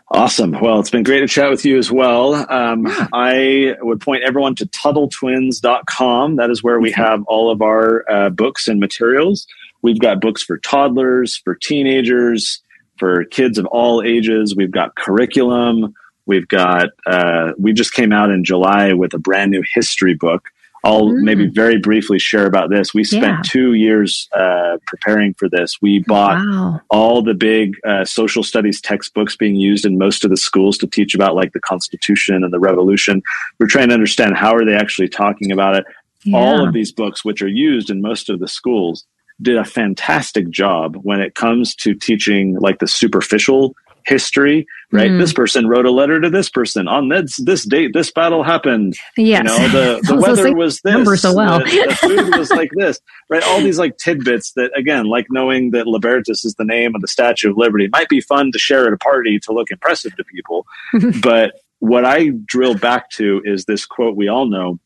Awesome. 0.09 0.51
Well, 0.51 0.79
it's 0.79 0.91
been 0.91 1.03
great 1.03 1.21
to 1.21 1.27
chat 1.27 1.49
with 1.49 1.65
you 1.65 1.77
as 1.77 1.91
well. 1.91 2.35
Um, 2.51 2.85
I 3.11 3.75
would 3.81 4.01
point 4.01 4.23
everyone 4.23 4.55
to 4.55 4.65
TuttleTwins.com. 4.67 6.35
That 6.35 6.51
is 6.51 6.63
where 6.63 6.79
we 6.79 6.91
have 6.91 7.23
all 7.25 7.51
of 7.51 7.61
our 7.61 8.09
uh, 8.09 8.29
books 8.29 8.67
and 8.67 8.79
materials. 8.79 9.47
We've 9.81 9.99
got 9.99 10.21
books 10.21 10.43
for 10.43 10.57
toddlers, 10.59 11.37
for 11.37 11.55
teenagers, 11.55 12.61
for 12.97 13.25
kids 13.25 13.57
of 13.57 13.65
all 13.65 14.03
ages. 14.03 14.55
We've 14.55 14.71
got 14.71 14.95
curriculum. 14.95 15.93
We've 16.25 16.47
got, 16.47 16.89
uh, 17.05 17.51
we 17.57 17.73
just 17.73 17.93
came 17.93 18.11
out 18.11 18.29
in 18.31 18.43
July 18.43 18.93
with 18.93 19.13
a 19.13 19.19
brand 19.19 19.51
new 19.51 19.63
history 19.73 20.13
book 20.13 20.49
I'll 20.85 21.07
mm. 21.07 21.21
maybe 21.21 21.47
very 21.47 21.79
briefly 21.79 22.19
share 22.19 22.45
about 22.45 22.69
this. 22.69 22.93
We 22.93 23.03
spent 23.03 23.23
yeah. 23.23 23.41
two 23.43 23.73
years 23.73 24.29
uh, 24.33 24.77
preparing 24.85 25.33
for 25.33 25.49
this. 25.49 25.81
We 25.81 25.99
bought 25.99 26.37
wow. 26.37 26.79
all 26.91 27.23
the 27.23 27.33
big 27.33 27.73
uh, 27.83 28.05
social 28.05 28.43
studies 28.43 28.79
textbooks 28.79 29.35
being 29.35 29.55
used 29.55 29.83
in 29.83 29.97
most 29.97 30.23
of 30.23 30.29
the 30.29 30.37
schools 30.37 30.77
to 30.77 30.87
teach 30.87 31.15
about 31.15 31.35
like 31.35 31.53
the 31.53 31.59
Constitution 31.59 32.43
and 32.43 32.53
the 32.53 32.59
Revolution. 32.59 33.23
We're 33.59 33.65
trying 33.65 33.87
to 33.87 33.95
understand 33.95 34.37
how 34.37 34.55
are 34.55 34.63
they 34.63 34.75
actually 34.75 35.09
talking 35.09 35.51
about 35.51 35.75
it. 35.75 35.85
Yeah. 36.23 36.37
All 36.37 36.65
of 36.65 36.71
these 36.71 36.91
books, 36.91 37.25
which 37.25 37.41
are 37.41 37.47
used 37.47 37.89
in 37.89 38.01
most 38.01 38.29
of 38.29 38.39
the 38.39 38.47
schools, 38.47 39.05
did 39.41 39.57
a 39.57 39.65
fantastic 39.65 40.49
job 40.51 40.97
when 41.01 41.19
it 41.19 41.33
comes 41.33 41.73
to 41.77 41.95
teaching 41.95 42.57
like 42.59 42.77
the 42.77 42.87
superficial 42.87 43.75
history, 44.05 44.65
right? 44.91 45.11
Mm. 45.11 45.19
This 45.19 45.33
person 45.33 45.67
wrote 45.67 45.85
a 45.85 45.91
letter 45.91 46.19
to 46.21 46.29
this 46.29 46.49
person 46.49 46.87
on 46.87 47.09
this 47.09 47.37
this 47.37 47.65
date. 47.65 47.93
This 47.93 48.11
battle 48.11 48.43
happened. 48.43 48.95
Yes. 49.17 49.39
You 49.39 49.43
know, 49.43 49.67
the, 49.69 50.01
the 50.07 50.15
weather 50.15 50.55
was 50.55 50.81
this. 50.81 51.21
So 51.21 51.33
well. 51.33 51.59
the, 51.59 51.85
the 51.87 51.95
food 51.95 52.37
was 52.37 52.49
like 52.51 52.69
this, 52.75 52.99
right? 53.29 53.43
All 53.43 53.59
these 53.59 53.79
like 53.79 53.97
tidbits 53.97 54.53
that, 54.53 54.71
again, 54.77 55.05
like 55.05 55.27
knowing 55.29 55.71
that 55.71 55.87
Libertas 55.87 56.45
is 56.45 56.55
the 56.55 56.65
name 56.65 56.95
of 56.95 57.01
the 57.01 57.07
Statue 57.07 57.51
of 57.51 57.57
Liberty 57.57 57.89
might 57.91 58.09
be 58.09 58.21
fun 58.21 58.51
to 58.51 58.59
share 58.59 58.87
at 58.87 58.93
a 58.93 58.97
party 58.97 59.39
to 59.39 59.51
look 59.51 59.71
impressive 59.71 60.15
to 60.15 60.23
people. 60.23 60.65
but 61.21 61.53
what 61.79 62.05
I 62.05 62.29
drill 62.45 62.75
back 62.75 63.09
to 63.11 63.41
is 63.43 63.65
this 63.65 63.85
quote 63.85 64.15
we 64.15 64.27
all 64.27 64.45
know 64.45 64.79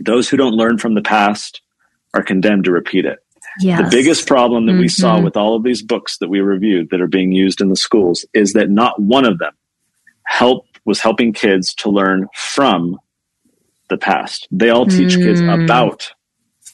those 0.00 0.28
who 0.28 0.36
don't 0.36 0.54
learn 0.54 0.78
from 0.78 0.94
the 0.94 1.02
past 1.02 1.60
are 2.14 2.22
condemned 2.22 2.64
to 2.64 2.72
repeat 2.72 3.04
it. 3.04 3.18
Yes. 3.60 3.80
The 3.82 3.96
biggest 3.96 4.26
problem 4.26 4.66
that 4.66 4.72
mm-hmm. 4.72 4.80
we 4.80 4.88
saw 4.88 5.16
mm-hmm. 5.16 5.24
with 5.24 5.36
all 5.36 5.56
of 5.56 5.62
these 5.62 5.82
books 5.82 6.18
that 6.18 6.28
we 6.28 6.40
reviewed 6.40 6.90
that 6.90 7.00
are 7.00 7.06
being 7.06 7.32
used 7.32 7.60
in 7.60 7.68
the 7.68 7.76
schools 7.76 8.24
is 8.34 8.52
that 8.54 8.70
not 8.70 9.00
one 9.00 9.24
of 9.24 9.38
them 9.38 9.52
help 10.24 10.66
was 10.84 11.00
helping 11.00 11.32
kids 11.32 11.74
to 11.74 11.90
learn 11.90 12.28
from 12.34 12.98
the 13.88 13.96
past. 13.96 14.48
They 14.50 14.70
all 14.70 14.86
teach 14.86 15.16
mm. 15.16 15.24
kids 15.24 15.40
about 15.40 16.12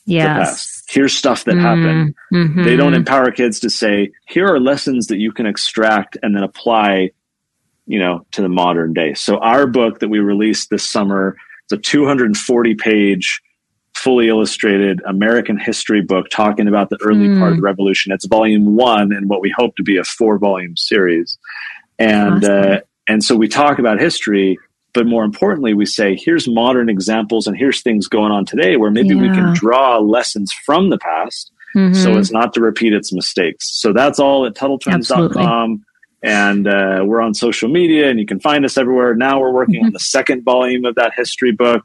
yes. 0.07 0.25
the 0.25 0.45
past. 0.45 0.85
Here's 0.91 1.13
stuff 1.15 1.45
that 1.45 1.55
mm. 1.55 1.61
happened. 1.61 2.15
Mm-hmm. 2.33 2.65
They 2.65 2.77
don't 2.77 2.95
empower 2.95 3.31
kids 3.31 3.61
to 3.61 3.71
say, 3.71 4.11
here 4.27 4.47
are 4.47 4.59
lessons 4.59 5.07
that 5.09 5.19
you 5.19 5.33
can 5.33 5.47
extract 5.47 6.17
and 6.23 6.35
then 6.35 6.43
apply, 6.43 7.11
you 7.87 7.99
know, 7.99 8.27
to 8.33 8.43
the 8.43 8.49
modern 8.49 8.93
day. 8.93 9.15
So 9.15 9.39
our 9.39 9.67
book 9.67 10.01
that 10.01 10.09
we 10.09 10.19
released 10.19 10.71
this 10.71 10.89
summer, 10.89 11.37
it's 11.65 11.73
a 11.73 11.79
240 11.79 12.75
page 12.75 13.41
fully 14.03 14.29
illustrated 14.29 15.01
American 15.07 15.59
history 15.59 16.01
book 16.01 16.29
talking 16.31 16.67
about 16.67 16.89
the 16.91 16.99
early 17.03 17.29
mm. 17.29 17.39
part 17.39 17.53
of 17.53 17.57
the 17.59 17.63
revolution. 17.63 18.13
It's 18.13 18.27
volume 18.27 18.77
one 18.77 19.13
in 19.13 19.29
what 19.29 19.41
we 19.41 19.53
hope 19.57 19.77
to 19.77 19.83
be 19.83 19.99
a 19.99 20.05
four 20.05 20.39
volume 20.39 20.77
series. 20.77 21.39
And, 21.99 22.45
awesome. 22.45 22.73
uh, 22.73 22.77
and 23.09 23.25
so 23.25 23.37
we 23.37 23.47
talk 23.47 23.79
about 23.79 24.01
history, 24.01 24.59
but 24.95 25.07
more 25.07 25.25
importantly, 25.25 25.75
we 25.75 25.87
say, 25.87 26.17
here's 26.17 26.49
modern 26.49 26.89
examples 26.89 27.47
and 27.47 27.57
here's 27.57 27.83
things 27.83 28.09
going 28.09 28.33
on 28.33 28.47
today 28.47 28.77
where 28.77 28.91
maybe 28.91 29.15
yeah. 29.15 29.23
we 29.23 29.29
can 29.29 29.55
draw 29.55 29.99
lessons 29.99 30.53
from 30.65 30.89
the 30.89 30.99
past 30.99 31.53
mm-hmm. 31.77 31.95
so 31.95 32.17
as 32.17 32.33
not 32.33 32.55
to 32.55 32.61
repeat 32.61 32.93
its 32.93 33.13
mistakes. 33.13 33.71
So 33.81 33.93
that's 33.93 34.19
all 34.19 34.47
at 34.47 34.55
TuttleTwins.com. 34.55 35.85
And 36.23 36.69
uh, 36.69 37.03
we're 37.05 37.21
on 37.21 37.33
social 37.33 37.69
media 37.69 38.11
and 38.11 38.21
you 38.21 38.27
can 38.27 38.41
find 38.41 38.65
us 38.65 38.77
everywhere. 38.77 39.15
Now 39.15 39.41
we're 39.41 39.53
working 39.53 39.77
mm-hmm. 39.77 39.87
on 39.87 39.93
the 39.93 40.01
second 40.01 40.45
volume 40.45 40.85
of 40.85 40.95
that 40.97 41.13
history 41.17 41.53
book. 41.53 41.85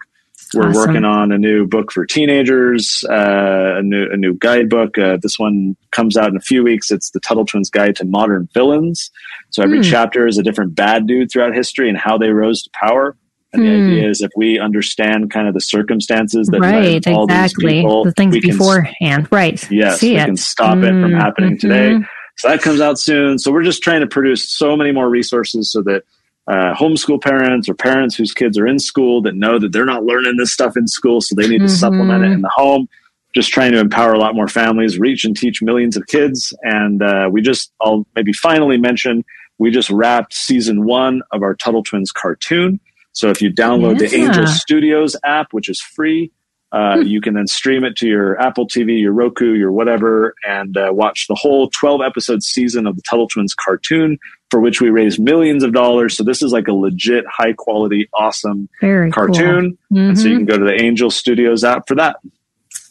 We're 0.53 0.69
awesome. 0.69 0.73
working 0.73 1.05
on 1.05 1.31
a 1.31 1.37
new 1.37 1.67
book 1.67 1.91
for 1.91 2.05
teenagers, 2.05 3.03
uh, 3.09 3.77
a 3.77 3.81
new 3.81 4.09
a 4.11 4.17
new 4.17 4.33
guidebook. 4.35 4.97
Uh, 4.97 5.17
this 5.21 5.39
one 5.39 5.75
comes 5.91 6.17
out 6.17 6.29
in 6.29 6.37
a 6.37 6.41
few 6.41 6.63
weeks. 6.63 6.91
It's 6.91 7.11
the 7.11 7.19
Tuttle 7.19 7.45
Twins 7.45 7.69
Guide 7.69 7.95
to 7.97 8.05
Modern 8.05 8.47
Villains. 8.53 9.11
So 9.49 9.63
every 9.63 9.79
mm. 9.79 9.89
chapter 9.89 10.27
is 10.27 10.37
a 10.37 10.43
different 10.43 10.75
bad 10.75 11.07
dude 11.07 11.31
throughout 11.31 11.53
history 11.53 11.89
and 11.89 11.97
how 11.97 12.17
they 12.17 12.29
rose 12.29 12.63
to 12.63 12.69
power. 12.73 13.17
And 13.53 13.63
mm. 13.63 13.65
the 13.65 13.77
hmm. 13.77 13.87
idea 13.87 14.09
is 14.09 14.21
if 14.21 14.31
we 14.35 14.59
understand 14.59 15.31
kind 15.31 15.47
of 15.47 15.53
the 15.53 15.61
circumstances 15.61 16.47
that 16.47 16.59
right, 16.59 17.07
all 17.07 17.23
exactly. 17.23 17.65
these 17.65 17.73
people, 17.73 18.03
the 18.03 18.11
things 18.11 18.37
beforehand, 18.39 18.93
can, 18.99 19.27
right? 19.31 19.71
Yes, 19.71 20.01
See 20.01 20.11
we 20.11 20.19
it. 20.19 20.25
can 20.25 20.37
stop 20.37 20.77
mm. 20.77 20.83
it 20.83 21.01
from 21.01 21.13
happening 21.13 21.57
mm-hmm. 21.57 21.67
today. 21.67 22.05
So 22.37 22.49
that 22.49 22.61
comes 22.61 22.81
out 22.81 22.99
soon. 22.99 23.39
So 23.39 23.51
we're 23.51 23.63
just 23.63 23.81
trying 23.81 24.01
to 24.01 24.07
produce 24.07 24.51
so 24.51 24.75
many 24.75 24.91
more 24.91 25.09
resources 25.09 25.71
so 25.71 25.81
that 25.83 26.03
uh, 26.47 26.73
homeschool 26.75 27.21
parents 27.21 27.67
or 27.67 27.73
parents 27.73 28.15
whose 28.15 28.33
kids 28.33 28.57
are 28.57 28.67
in 28.67 28.79
school 28.79 29.21
that 29.23 29.35
know 29.35 29.57
that 29.57 29.71
they're 29.71 29.85
not 29.85 30.03
learning 30.03 30.37
this 30.37 30.53
stuff 30.53 30.77
in 30.77 30.87
school, 30.87 31.21
so 31.21 31.33
they 31.35 31.47
need 31.47 31.57
mm-hmm. 31.57 31.67
to 31.67 31.73
supplement 31.73 32.23
it 32.23 32.31
in 32.31 32.41
the 32.41 32.51
home. 32.53 32.87
Just 33.33 33.51
trying 33.51 33.71
to 33.73 33.79
empower 33.79 34.13
a 34.13 34.19
lot 34.19 34.35
more 34.35 34.47
families, 34.47 34.97
reach 34.97 35.25
and 35.25 35.35
teach 35.35 35.61
millions 35.61 35.97
of 35.97 36.07
kids. 36.07 36.53
And 36.61 37.01
uh, 37.01 37.29
we 37.31 37.41
just, 37.41 37.73
I'll 37.81 38.05
maybe 38.15 38.31
finally 38.31 38.77
mention, 38.77 39.25
we 39.57 39.71
just 39.71 39.89
wrapped 39.89 40.33
season 40.33 40.85
one 40.85 41.21
of 41.31 41.41
our 41.41 41.53
Tuttle 41.53 41.83
Twins 41.83 42.11
cartoon. 42.11 42.79
So 43.11 43.29
if 43.29 43.41
you 43.41 43.51
download 43.51 43.99
yeah. 43.99 44.07
the 44.07 44.15
Angel 44.15 44.47
Studios 44.47 45.15
app, 45.23 45.51
which 45.51 45.67
is 45.67 45.81
free, 45.81 46.31
Uh, 46.71 46.97
hmm. 46.97 47.03
You 47.03 47.21
can 47.21 47.35
then 47.35 47.47
stream 47.47 47.83
it 47.85 47.95
to 47.97 48.07
your 48.07 48.39
Apple 48.41 48.67
TV, 48.67 48.99
your 48.99 49.13
Roku, 49.13 49.53
your 49.53 49.71
whatever, 49.71 50.33
and 50.45 50.75
uh, 50.75 50.91
watch 50.91 51.27
the 51.27 51.35
whole 51.35 51.69
12 51.69 52.01
episode 52.01 52.43
season 52.43 52.85
of 52.87 52.95
the 52.95 53.01
Tuttle 53.01 53.27
Twins 53.27 53.53
cartoon, 53.53 54.17
for 54.55 54.61
which 54.61 54.79
we 54.79 54.89
raised 54.89 55.19
millions 55.19 55.65
of 55.65 55.73
dollars. 55.73 56.15
So 56.15 56.23
this 56.23 56.41
is 56.41 56.53
like 56.53 56.69
a 56.69 56.73
legit, 56.73 57.25
high 57.27 57.51
quality, 57.51 58.07
awesome 58.13 58.69
Very 58.79 59.11
cartoon. 59.11 59.77
Cool. 59.89 59.97
Mm-hmm. 59.97 59.97
And 59.97 60.17
so 60.17 60.27
you 60.29 60.35
mm-hmm. 60.35 60.45
can 60.45 60.45
go 60.45 60.57
to 60.59 60.63
the 60.63 60.81
Angel 60.81 61.11
Studios 61.11 61.65
app 61.65 61.89
for 61.89 61.95
that. 61.95 62.21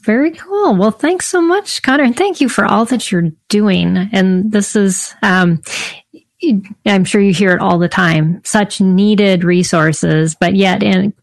Very 0.03 0.33
cool. 0.33 0.77
Well, 0.77 0.91
thanks 0.91 1.27
so 1.27 1.41
much, 1.41 1.81
Connor, 1.81 2.05
and 2.05 2.15
thank 2.15 2.43
you 2.43 2.51
for 2.51 2.67
all 2.67 2.85
that 2.85 3.11
you're 3.11 3.31
doing. 3.49 3.97
And 3.97 4.53
this 4.53 4.77
is, 4.77 5.15
um, 5.23 5.63
I'm 6.85 7.07
sure 7.07 7.23
you 7.23 7.33
hear 7.33 7.55
it 7.55 7.63
all 7.63 7.79
the 7.79 7.89
time, 7.89 8.43
such 8.45 8.83
needed 8.83 9.43
resources, 9.43 10.37
but 10.39 10.55
yet 10.55 10.83
in 10.83 11.15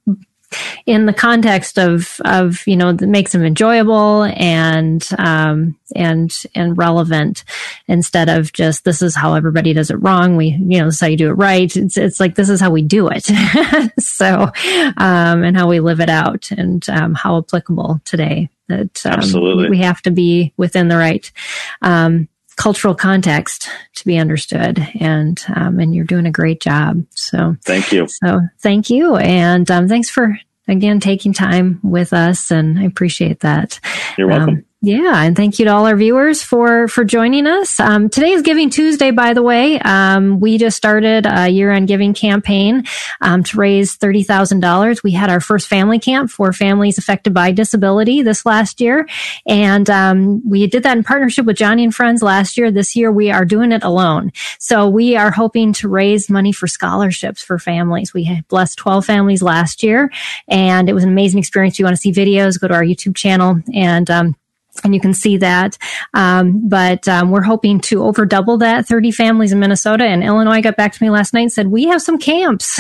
in 0.85 1.05
the 1.05 1.13
context 1.13 1.77
of 1.77 2.19
of 2.25 2.65
you 2.67 2.75
know 2.75 2.93
that 2.93 3.07
makes 3.07 3.31
them 3.31 3.43
enjoyable 3.43 4.23
and 4.23 5.07
um, 5.17 5.77
and 5.95 6.43
and 6.55 6.77
relevant 6.77 7.43
instead 7.87 8.29
of 8.29 8.53
just 8.53 8.83
this 8.83 9.01
is 9.01 9.15
how 9.15 9.33
everybody 9.33 9.73
does 9.73 9.91
it 9.91 9.95
wrong. 9.95 10.37
We 10.37 10.47
you 10.47 10.79
know 10.79 10.85
this 10.85 10.95
is 10.95 11.01
how 11.01 11.07
you 11.07 11.17
do 11.17 11.29
it 11.29 11.33
right. 11.33 11.75
It's 11.75 11.97
it's 11.97 12.19
like 12.19 12.35
this 12.35 12.49
is 12.49 12.59
how 12.59 12.71
we 12.71 12.81
do 12.81 13.09
it. 13.11 13.25
so 13.99 14.51
um, 14.97 15.43
and 15.43 15.55
how 15.55 15.67
we 15.67 15.79
live 15.79 15.99
it 15.99 16.09
out 16.09 16.51
and 16.51 16.87
um, 16.89 17.13
how 17.13 17.37
applicable 17.37 18.01
today. 18.05 18.49
That 18.67 19.05
um, 19.05 19.13
absolutely 19.13 19.69
we 19.69 19.79
have 19.79 20.01
to 20.03 20.11
be 20.11 20.53
within 20.55 20.87
the 20.87 20.95
right 20.95 21.29
um, 21.81 22.29
cultural 22.61 22.93
context 22.93 23.67
to 23.95 24.05
be 24.05 24.19
understood 24.19 24.87
and 24.99 25.43
um, 25.55 25.79
and 25.79 25.95
you're 25.95 26.05
doing 26.05 26.27
a 26.27 26.31
great 26.31 26.61
job. 26.61 27.03
So 27.09 27.55
thank 27.65 27.91
you. 27.91 28.07
so 28.07 28.39
thank 28.59 28.91
you 28.91 29.15
and 29.15 29.69
um, 29.71 29.87
thanks 29.87 30.11
for 30.11 30.37
again 30.67 30.99
taking 30.99 31.33
time 31.33 31.79
with 31.81 32.13
us 32.13 32.51
and 32.51 32.77
i 32.77 32.83
appreciate 32.83 33.39
that. 33.39 33.79
You're 34.15 34.27
welcome. 34.27 34.49
Um, 34.49 34.65
yeah, 34.83 35.23
and 35.23 35.35
thank 35.35 35.59
you 35.59 35.65
to 35.65 35.71
all 35.71 35.85
our 35.85 35.95
viewers 35.95 36.41
for 36.41 36.87
for 36.87 37.03
joining 37.03 37.45
us. 37.45 37.79
Um, 37.79 38.09
today 38.09 38.31
is 38.31 38.41
Giving 38.41 38.71
Tuesday, 38.71 39.11
by 39.11 39.33
the 39.33 39.43
way. 39.43 39.79
Um, 39.79 40.39
we 40.39 40.57
just 40.57 40.75
started 40.75 41.27
a 41.27 41.49
year-end 41.49 41.87
giving 41.87 42.15
campaign 42.15 42.85
um, 43.21 43.43
to 43.43 43.57
raise 43.57 43.93
thirty 43.93 44.23
thousand 44.23 44.61
dollars. 44.61 45.03
We 45.03 45.11
had 45.11 45.29
our 45.29 45.39
first 45.39 45.67
family 45.67 45.99
camp 45.99 46.31
for 46.31 46.51
families 46.51 46.97
affected 46.97 47.31
by 47.31 47.51
disability 47.51 48.23
this 48.23 48.43
last 48.43 48.81
year, 48.81 49.07
and 49.45 49.87
um, 49.87 50.49
we 50.49 50.65
did 50.65 50.81
that 50.81 50.97
in 50.97 51.03
partnership 51.03 51.45
with 51.45 51.57
Joni 51.57 51.83
and 51.83 51.93
Friends 51.93 52.23
last 52.23 52.57
year. 52.57 52.71
This 52.71 52.95
year, 52.95 53.11
we 53.11 53.29
are 53.29 53.45
doing 53.45 53.71
it 53.71 53.83
alone. 53.83 54.31
So 54.57 54.89
we 54.89 55.15
are 55.15 55.29
hoping 55.29 55.73
to 55.73 55.89
raise 55.89 56.27
money 56.27 56.51
for 56.51 56.65
scholarships 56.65 57.43
for 57.43 57.59
families. 57.59 58.15
We 58.15 58.41
blessed 58.47 58.79
twelve 58.79 59.05
families 59.05 59.43
last 59.43 59.83
year, 59.83 60.11
and 60.47 60.89
it 60.89 60.93
was 60.93 61.03
an 61.03 61.11
amazing 61.11 61.37
experience. 61.37 61.75
If 61.75 61.79
you 61.79 61.85
want 61.85 61.97
to 61.97 62.01
see 62.01 62.11
videos, 62.11 62.59
go 62.59 62.67
to 62.67 62.73
our 62.73 62.83
YouTube 62.83 63.15
channel 63.15 63.61
and 63.75 64.09
um, 64.09 64.35
and 64.83 64.95
you 64.95 65.01
can 65.01 65.13
see 65.13 65.37
that. 65.37 65.77
Um, 66.13 66.67
but 66.67 67.07
um, 67.07 67.29
we're 67.29 67.41
hoping 67.41 67.79
to 67.81 68.03
over 68.03 68.25
double 68.25 68.57
that 68.59 68.87
30 68.87 69.11
families 69.11 69.51
in 69.51 69.59
Minnesota. 69.59 70.05
And 70.05 70.23
Illinois 70.23 70.61
got 70.61 70.77
back 70.77 70.93
to 70.93 71.03
me 71.03 71.09
last 71.09 71.33
night 71.33 71.41
and 71.41 71.51
said, 71.51 71.67
we 71.67 71.85
have 71.85 72.01
some 72.01 72.17
camps. 72.17 72.79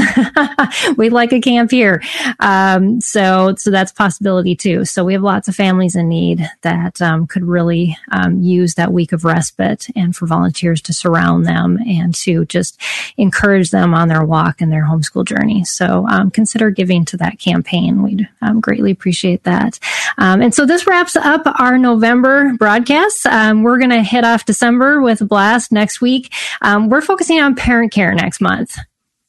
We'd 0.97 1.11
like 1.11 1.33
a 1.33 1.41
camp 1.41 1.71
here. 1.71 2.01
Um, 2.39 3.01
so, 3.01 3.55
so 3.57 3.71
that's 3.71 3.91
possibility 3.91 4.55
too. 4.55 4.85
So 4.85 5.03
we 5.03 5.13
have 5.13 5.21
lots 5.21 5.47
of 5.47 5.55
families 5.55 5.95
in 5.95 6.07
need 6.07 6.49
that 6.61 7.01
um, 7.01 7.27
could 7.27 7.43
really 7.43 7.97
um, 8.11 8.41
use 8.41 8.75
that 8.75 8.93
week 8.93 9.11
of 9.11 9.25
respite 9.25 9.87
and 9.95 10.15
for 10.15 10.25
volunteers 10.25 10.81
to 10.83 10.93
surround 10.93 11.45
them 11.45 11.77
and 11.85 12.15
to 12.15 12.45
just 12.45 12.81
encourage 13.17 13.71
them 13.71 13.93
on 13.93 14.07
their 14.07 14.23
walk 14.23 14.61
and 14.61 14.71
their 14.71 14.85
homeschool 14.85 15.25
journey. 15.25 15.65
So 15.65 16.07
um, 16.07 16.31
consider 16.31 16.71
giving 16.71 17.05
to 17.05 17.17
that 17.17 17.39
campaign. 17.39 18.01
We'd 18.01 18.29
greatly 18.61 18.91
appreciate 18.91 19.43
that. 19.43 19.79
and 20.17 20.53
so 20.53 20.65
this 20.65 20.87
wraps 20.87 21.15
up 21.15 21.41
our 21.59 21.77
November 21.81 22.53
broadcasts. 22.57 23.25
Um, 23.25 23.63
we're 23.63 23.77
going 23.77 23.91
to 23.91 24.03
hit 24.03 24.23
off 24.23 24.45
December 24.45 25.01
with 25.01 25.21
a 25.21 25.25
blast 25.25 25.71
next 25.71 26.01
week. 26.01 26.33
Um, 26.61 26.89
we're 26.89 27.01
focusing 27.01 27.41
on 27.41 27.55
parent 27.55 27.91
care 27.91 28.13
next 28.13 28.41
month 28.41 28.77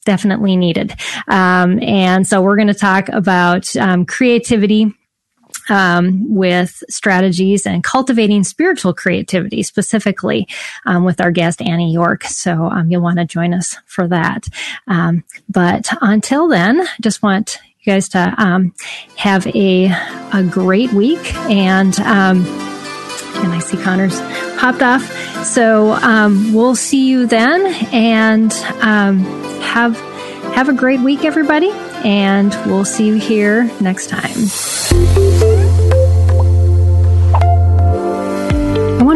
definitely 0.05 0.55
needed. 0.55 0.93
Um, 1.27 1.81
and 1.81 2.27
so 2.27 2.41
we're 2.41 2.55
going 2.55 2.67
to 2.67 2.73
talk 2.73 3.09
about 3.09 3.75
um, 3.75 4.05
creativity. 4.05 4.93
Um, 5.69 6.35
with 6.35 6.83
strategies 6.89 7.65
and 7.65 7.85
cultivating 7.85 8.43
spiritual 8.43 8.93
creativity 8.93 9.63
specifically 9.63 10.45
um, 10.85 11.05
with 11.05 11.21
our 11.21 11.31
guest 11.31 11.61
Annie 11.61 11.93
York. 11.93 12.25
So 12.25 12.65
um, 12.65 12.91
you'll 12.91 13.01
want 13.01 13.19
to 13.19 13.25
join 13.25 13.53
us 13.53 13.77
for 13.85 14.05
that. 14.09 14.45
Um, 14.87 15.23
but 15.47 15.87
until 16.01 16.49
then, 16.49 16.85
just 16.99 17.23
want 17.23 17.59
you 17.83 17.93
guys 17.93 18.09
to 18.09 18.33
um, 18.37 18.73
have 19.17 19.45
a 19.47 19.87
a 20.33 20.43
great 20.43 20.91
week 20.93 21.33
and. 21.49 21.99
Um, 21.99 22.45
and 23.35 23.51
I 23.51 23.59
see 23.59 23.75
Connor's 23.75 24.21
popped 24.57 24.81
off. 24.81 25.03
So 25.45 25.91
um, 25.93 26.53
we'll 26.53 26.75
see 26.75 27.09
you 27.09 27.25
then, 27.25 27.65
and 27.91 28.53
um, 28.81 29.19
have 29.61 29.99
have 30.55 30.69
a 30.69 30.73
great 30.73 31.01
week, 31.01 31.25
everybody. 31.25 31.71
And 32.05 32.53
we'll 32.65 32.85
see 32.85 33.07
you 33.07 33.15
here 33.15 33.65
next 33.81 34.07
time. 34.09 34.31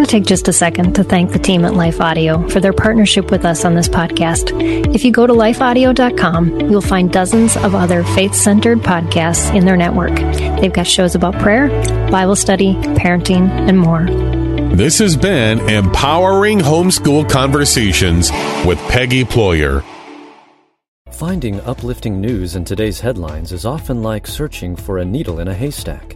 To 0.08 0.12
take 0.12 0.26
just 0.26 0.48
a 0.48 0.54
second 0.54 0.94
to 0.96 1.04
thank 1.04 1.32
the 1.32 1.40
team 1.40 1.66
at 1.66 1.74
Life 1.74 2.00
Audio 2.00 2.48
for 2.50 2.60
their 2.60 2.74
partnership 2.74 3.30
with 3.30 3.46
us 3.46 3.66
on 3.66 3.76
this 3.76 3.90
podcast. 3.90 4.52
If 4.96 5.04
you 5.04 5.12
go 5.12 5.28
to 5.28 5.34
lifeaudio.com, 5.34 6.62
you'll 6.72 6.82
find 6.82 7.12
dozens 7.12 7.58
of 7.58 7.76
other 7.76 8.04
faith 8.04 8.34
centered 8.34 8.80
podcasts 8.80 9.54
in 9.54 9.66
their 9.66 9.76
network. 9.76 10.16
They've 10.62 10.72
got 10.72 10.88
shows 10.88 11.14
about 11.14 11.34
prayer, 11.40 11.68
Bible 12.10 12.36
study, 12.36 12.74
parenting, 12.96 13.50
and 13.50 13.78
more. 13.78 14.06
This 14.76 15.00
has 15.00 15.18
been 15.18 15.60
Empowering 15.70 16.60
Homeschool 16.60 17.30
Conversations 17.30 18.32
with 18.66 18.80
Peggy 18.90 19.24
Ployer. 19.24 19.84
Finding 21.12 21.60
uplifting 21.62 22.22
news 22.22 22.56
in 22.56 22.64
today's 22.64 23.00
headlines 23.00 23.52
is 23.52 23.66
often 23.66 24.04
like 24.04 24.28
searching 24.28 24.76
for 24.76 25.00
a 25.00 25.06
needle 25.06 25.40
in 25.40 25.48
a 25.48 25.54
haystack. 25.54 26.16